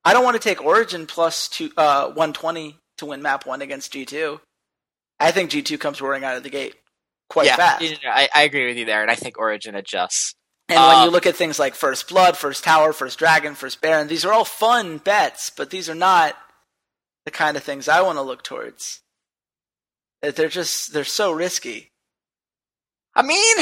I 0.04 0.12
don't 0.12 0.24
want 0.24 0.34
to 0.40 0.42
take 0.48 0.62
Origen 0.64 1.06
plus 1.06 1.48
two, 1.48 1.72
uh 1.76 2.06
120 2.06 2.78
to 2.98 3.06
win 3.06 3.22
map 3.22 3.46
1 3.46 3.62
against 3.62 3.92
G2. 3.92 4.40
I 5.20 5.30
think 5.30 5.50
G2 5.50 5.78
comes 5.78 6.00
roaring 6.00 6.24
out 6.24 6.36
of 6.36 6.42
the 6.42 6.50
gate 6.50 6.74
quite 7.30 7.46
yeah, 7.46 7.56
fast. 7.56 7.82
you 7.82 7.90
know, 7.90 8.10
I, 8.10 8.28
I 8.34 8.42
agree 8.42 8.66
with 8.66 8.76
you 8.76 8.84
there, 8.84 9.02
and 9.02 9.10
I 9.10 9.14
think 9.14 9.38
Origen 9.38 9.74
adjusts. 9.74 10.34
And 10.68 10.78
when 10.80 10.98
you 11.02 11.06
Um, 11.06 11.10
look 11.10 11.26
at 11.26 11.36
things 11.36 11.58
like 11.58 11.74
First 11.74 12.08
Blood, 12.08 12.36
First 12.36 12.64
Tower, 12.64 12.92
First 12.92 13.18
Dragon, 13.18 13.54
First 13.54 13.80
Baron, 13.80 14.08
these 14.08 14.24
are 14.24 14.32
all 14.32 14.44
fun 14.44 14.98
bets, 14.98 15.50
but 15.50 15.70
these 15.70 15.88
are 15.88 15.94
not 15.94 16.36
the 17.24 17.30
kind 17.30 17.56
of 17.56 17.62
things 17.62 17.88
I 17.88 18.00
want 18.00 18.16
to 18.18 18.22
look 18.22 18.42
towards. 18.42 19.01
They're 20.22 20.48
just, 20.48 20.92
they're 20.92 21.04
so 21.04 21.32
risky. 21.32 21.90
I 23.14 23.22
mean, 23.22 23.56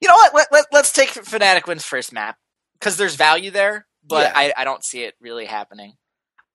you 0.00 0.08
know 0.08 0.14
what? 0.14 0.34
Let, 0.34 0.48
let, 0.52 0.64
let's 0.72 0.92
take 0.92 1.10
Fnatic 1.10 1.66
wins 1.66 1.84
first 1.84 2.12
map 2.12 2.36
because 2.78 2.96
there's 2.96 3.14
value 3.14 3.50
there, 3.50 3.86
but 4.06 4.28
Yeah. 4.28 4.32
I, 4.34 4.52
I 4.56 4.64
don't 4.64 4.84
see 4.84 5.02
it 5.02 5.14
really 5.20 5.46
happening. 5.46 5.94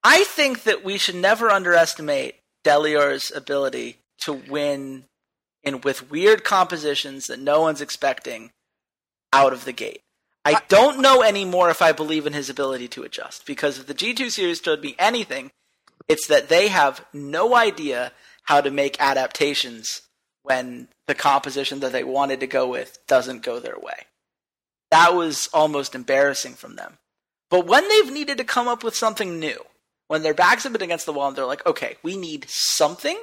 I 0.03 0.23
think 0.23 0.63
that 0.63 0.83
we 0.83 0.97
should 0.97 1.15
never 1.15 1.49
underestimate 1.49 2.35
Deilor's 2.65 3.31
ability 3.31 3.97
to 4.23 4.33
win 4.33 5.05
in 5.63 5.81
with 5.81 6.09
weird 6.09 6.43
compositions 6.43 7.27
that 7.27 7.39
no 7.39 7.61
one's 7.61 7.81
expecting 7.81 8.51
out 9.31 9.53
of 9.53 9.65
the 9.65 9.71
gate. 9.71 10.01
I 10.43 10.59
don't 10.69 11.01
know 11.01 11.21
anymore 11.21 11.69
if 11.69 11.83
I 11.83 11.91
believe 11.91 12.25
in 12.25 12.33
his 12.33 12.49
ability 12.49 12.87
to 12.89 13.03
adjust 13.03 13.45
because 13.45 13.77
if 13.77 13.85
the 13.85 13.93
G2 13.93 14.31
series 14.31 14.59
told 14.59 14.81
me 14.81 14.95
anything, 14.97 15.51
it's 16.07 16.25
that 16.27 16.49
they 16.49 16.69
have 16.69 17.05
no 17.13 17.55
idea 17.55 18.11
how 18.51 18.59
to 18.59 18.69
make 18.69 18.99
adaptations 18.99 20.01
when 20.43 20.89
the 21.07 21.15
composition 21.15 21.79
that 21.79 21.93
they 21.93 22.03
wanted 22.03 22.41
to 22.41 22.47
go 22.47 22.67
with 22.67 22.99
doesn't 23.07 23.43
go 23.43 23.61
their 23.61 23.79
way. 23.79 24.07
That 24.89 25.15
was 25.15 25.49
almost 25.53 25.95
embarrassing 25.95 26.55
from 26.55 26.75
them. 26.75 26.97
But 27.49 27.65
when 27.65 27.87
they've 27.87 28.11
needed 28.11 28.37
to 28.39 28.43
come 28.43 28.67
up 28.67 28.83
with 28.83 28.93
something 28.93 29.39
new, 29.39 29.57
when 30.09 30.21
their 30.21 30.33
backs 30.33 30.63
have 30.63 30.73
been 30.73 30.81
against 30.81 31.05
the 31.05 31.13
wall 31.13 31.29
and 31.29 31.37
they're 31.37 31.45
like, 31.45 31.65
okay, 31.65 31.95
we 32.03 32.17
need 32.17 32.45
something, 32.49 33.17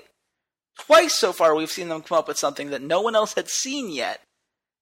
twice 0.78 1.12
so 1.12 1.34
far 1.34 1.54
we've 1.54 1.70
seen 1.70 1.90
them 1.90 2.00
come 2.00 2.16
up 2.16 2.26
with 2.26 2.38
something 2.38 2.70
that 2.70 2.80
no 2.80 3.02
one 3.02 3.14
else 3.14 3.34
had 3.34 3.50
seen 3.50 3.90
yet 3.90 4.22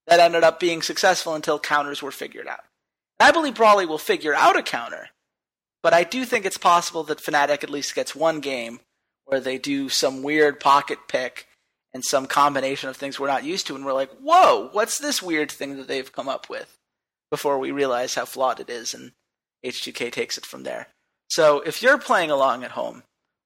that 0.06 0.20
ended 0.20 0.44
up 0.44 0.60
being 0.60 0.80
successful 0.80 1.34
until 1.34 1.58
counters 1.58 2.02
were 2.02 2.12
figured 2.12 2.46
out. 2.46 2.60
And 3.18 3.28
I 3.28 3.32
believe 3.32 3.54
Pr0lly 3.54 3.88
will 3.88 3.98
figure 3.98 4.32
out 4.32 4.56
a 4.56 4.62
counter, 4.62 5.08
but 5.82 5.92
I 5.92 6.04
do 6.04 6.24
think 6.24 6.46
it's 6.46 6.56
possible 6.56 7.02
that 7.02 7.18
Fnatic 7.18 7.64
at 7.64 7.70
least 7.70 7.96
gets 7.96 8.14
one 8.14 8.38
game 8.38 8.78
where 9.26 9.40
they 9.40 9.58
do 9.58 9.88
some 9.88 10.22
weird 10.22 10.58
pocket 10.58 10.98
pick 11.08 11.46
and 11.92 12.04
some 12.04 12.26
combination 12.26 12.88
of 12.88 12.96
things 12.96 13.18
we're 13.18 13.26
not 13.26 13.44
used 13.44 13.66
to, 13.66 13.74
and 13.74 13.84
we're 13.84 13.92
like, 13.92 14.10
whoa, 14.20 14.68
what's 14.72 14.98
this 14.98 15.22
weird 15.22 15.50
thing 15.50 15.76
that 15.76 15.88
they've 15.88 16.12
come 16.12 16.28
up 16.28 16.48
with? 16.48 16.78
Before 17.30 17.58
we 17.58 17.70
realize 17.70 18.14
how 18.14 18.24
flawed 18.24 18.60
it 18.60 18.70
is, 18.70 18.94
and 18.94 19.12
H2K 19.64 20.12
takes 20.12 20.38
it 20.38 20.46
from 20.46 20.62
there. 20.62 20.88
So 21.28 21.60
if 21.60 21.82
you're 21.82 21.98
playing 21.98 22.30
along 22.30 22.64
at 22.64 22.70
home, 22.72 23.02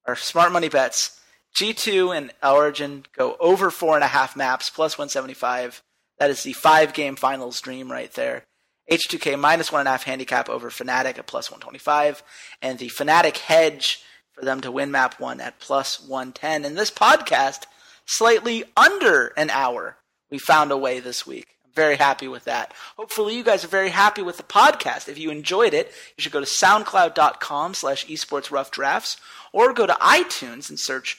our 0.06 0.16
smart 0.16 0.52
money 0.52 0.68
bets, 0.68 1.18
G2 1.58 2.16
and 2.16 2.32
Origen 2.42 3.06
go 3.16 3.36
over 3.40 3.70
four 3.70 3.94
and 3.94 4.04
a 4.04 4.08
half 4.08 4.36
maps 4.36 4.70
plus 4.70 4.98
175 4.98 5.82
that 6.20 6.30
is 6.30 6.42
the 6.42 6.52
five 6.52 6.92
game 6.92 7.16
finals 7.16 7.60
dream 7.60 7.90
right 7.90 8.12
there. 8.12 8.44
H2K 8.92 9.38
minus 9.38 9.72
one 9.72 9.80
and 9.80 9.88
a 9.88 9.92
half 9.92 10.04
handicap 10.04 10.48
over 10.48 10.68
Fnatic 10.70 11.18
at 11.18 11.26
plus 11.26 11.50
125, 11.50 12.22
and 12.60 12.78
the 12.78 12.90
Fnatic 12.90 13.38
hedge 13.38 14.02
for 14.40 14.46
them 14.46 14.60
to 14.62 14.72
win 14.72 14.90
map 14.90 15.20
one 15.20 15.40
at 15.40 15.60
plus 15.60 16.00
110. 16.00 16.64
And 16.64 16.76
this 16.76 16.90
podcast, 16.90 17.66
slightly 18.06 18.64
under 18.76 19.28
an 19.36 19.50
hour, 19.50 19.98
we 20.30 20.38
found 20.38 20.72
a 20.72 20.78
way 20.78 20.98
this 20.98 21.26
week. 21.26 21.46
I'm 21.64 21.72
very 21.74 21.96
happy 21.96 22.26
with 22.26 22.44
that. 22.44 22.72
Hopefully 22.96 23.36
you 23.36 23.44
guys 23.44 23.64
are 23.64 23.68
very 23.68 23.90
happy 23.90 24.22
with 24.22 24.38
the 24.38 24.42
podcast. 24.42 25.08
If 25.08 25.18
you 25.18 25.30
enjoyed 25.30 25.74
it, 25.74 25.92
you 26.16 26.22
should 26.22 26.32
go 26.32 26.40
to 26.40 26.46
soundcloud.com 26.46 27.74
slash 27.74 28.06
esports 28.06 28.50
rough 28.50 28.70
drafts 28.70 29.18
or 29.52 29.74
go 29.74 29.86
to 29.86 29.92
iTunes 29.94 30.70
and 30.70 30.78
search 30.78 31.18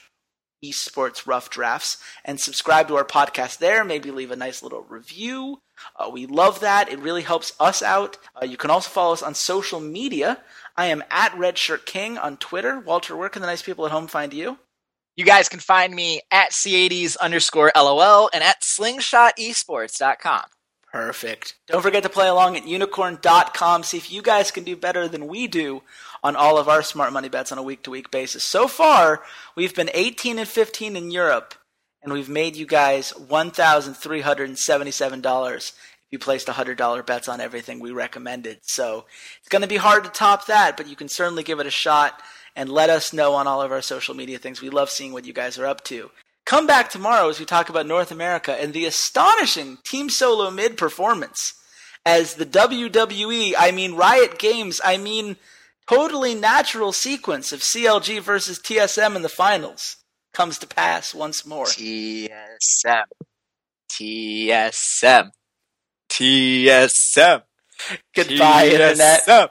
esports 0.62 1.26
rough 1.26 1.50
drafts 1.50 1.98
and 2.24 2.40
subscribe 2.40 2.88
to 2.88 2.96
our 2.96 3.04
podcast 3.04 3.58
there. 3.58 3.84
Maybe 3.84 4.10
leave 4.10 4.30
a 4.30 4.36
nice 4.36 4.62
little 4.62 4.82
review. 4.82 5.60
Uh, 5.96 6.10
we 6.10 6.26
love 6.26 6.60
that. 6.60 6.90
It 6.90 7.00
really 7.00 7.22
helps 7.22 7.52
us 7.58 7.82
out. 7.82 8.18
Uh, 8.40 8.46
you 8.46 8.56
can 8.56 8.70
also 8.70 8.88
follow 8.90 9.12
us 9.12 9.22
on 9.22 9.34
social 9.34 9.80
media. 9.80 10.38
I 10.76 10.86
am 10.86 11.02
at 11.10 11.32
redshirt 11.32 11.84
king 11.86 12.18
on 12.18 12.36
twitter. 12.36 12.78
Walter 12.80 13.16
where 13.16 13.28
can 13.28 13.42
the 13.42 13.48
nice 13.48 13.62
people 13.62 13.84
at 13.86 13.92
home 13.92 14.06
find 14.06 14.32
you? 14.32 14.58
You 15.16 15.24
guys 15.26 15.48
can 15.48 15.60
find 15.60 15.94
me 15.94 16.22
at 16.30 16.52
c80s 16.52 17.18
underscore 17.18 17.72
lol 17.76 18.30
and 18.32 18.42
at 18.42 18.62
slingshotesports.com 18.62 20.44
perfect. 20.92 21.54
Don't 21.66 21.82
forget 21.82 22.02
to 22.02 22.08
play 22.10 22.28
along 22.28 22.56
at 22.56 22.64
unikrn.com 22.64 23.82
see 23.82 23.96
if 23.96 24.12
you 24.12 24.22
guys 24.22 24.50
can 24.50 24.62
do 24.64 24.76
better 24.76 25.08
than 25.08 25.26
we 25.26 25.46
do 25.46 25.82
on 26.22 26.36
all 26.36 26.58
of 26.58 26.68
our 26.68 26.82
smart 26.82 27.12
money 27.12 27.28
bets 27.28 27.52
on 27.52 27.58
a 27.58 27.62
week 27.62 27.82
to 27.82 27.90
week 27.90 28.10
basis. 28.10 28.44
So 28.44 28.68
far, 28.68 29.22
we've 29.56 29.74
been 29.74 29.90
18 29.92 30.38
and 30.38 30.48
15 30.48 30.96
in 30.96 31.10
Europe, 31.10 31.54
and 32.02 32.12
we've 32.12 32.28
made 32.28 32.56
you 32.56 32.66
guys 32.66 33.12
$1,377 33.12 35.56
if 35.56 35.72
you 36.10 36.18
placed 36.18 36.48
$100 36.48 37.06
bets 37.06 37.28
on 37.28 37.40
everything 37.40 37.80
we 37.80 37.90
recommended. 37.90 38.58
So 38.62 39.06
it's 39.40 39.48
going 39.48 39.62
to 39.62 39.68
be 39.68 39.76
hard 39.76 40.04
to 40.04 40.10
top 40.10 40.46
that, 40.46 40.76
but 40.76 40.88
you 40.88 40.96
can 40.96 41.08
certainly 41.08 41.42
give 41.42 41.60
it 41.60 41.66
a 41.66 41.70
shot 41.70 42.20
and 42.54 42.68
let 42.68 42.90
us 42.90 43.12
know 43.12 43.34
on 43.34 43.46
all 43.46 43.62
of 43.62 43.72
our 43.72 43.82
social 43.82 44.14
media 44.14 44.38
things. 44.38 44.60
We 44.60 44.70
love 44.70 44.90
seeing 44.90 45.12
what 45.12 45.24
you 45.24 45.32
guys 45.32 45.58
are 45.58 45.66
up 45.66 45.82
to. 45.84 46.10
Come 46.44 46.66
back 46.66 46.90
tomorrow 46.90 47.28
as 47.28 47.38
we 47.38 47.46
talk 47.46 47.68
about 47.68 47.86
North 47.86 48.10
America 48.10 48.52
and 48.52 48.72
the 48.72 48.84
astonishing 48.84 49.78
Team 49.84 50.10
Solo 50.10 50.50
mid 50.50 50.76
performance 50.76 51.54
as 52.04 52.34
the 52.34 52.46
WWE, 52.46 53.54
I 53.56 53.70
mean 53.70 53.94
Riot 53.94 54.38
Games, 54.38 54.80
I 54.84 54.96
mean 54.96 55.36
totally 55.88 56.34
natural 56.34 56.92
sequence 56.92 57.52
of 57.52 57.60
CLG 57.60 58.20
versus 58.20 58.58
TSM 58.58 59.16
in 59.16 59.22
the 59.22 59.28
finals 59.28 59.96
comes 60.32 60.58
to 60.58 60.66
pass 60.66 61.14
once 61.14 61.46
more. 61.46 61.66
TSM. 61.66 63.04
TSM. 63.90 65.30
TSM. 66.10 67.42
Goodbye, 68.14 68.68
TSM. 68.68 68.72
Internet. 68.72 69.50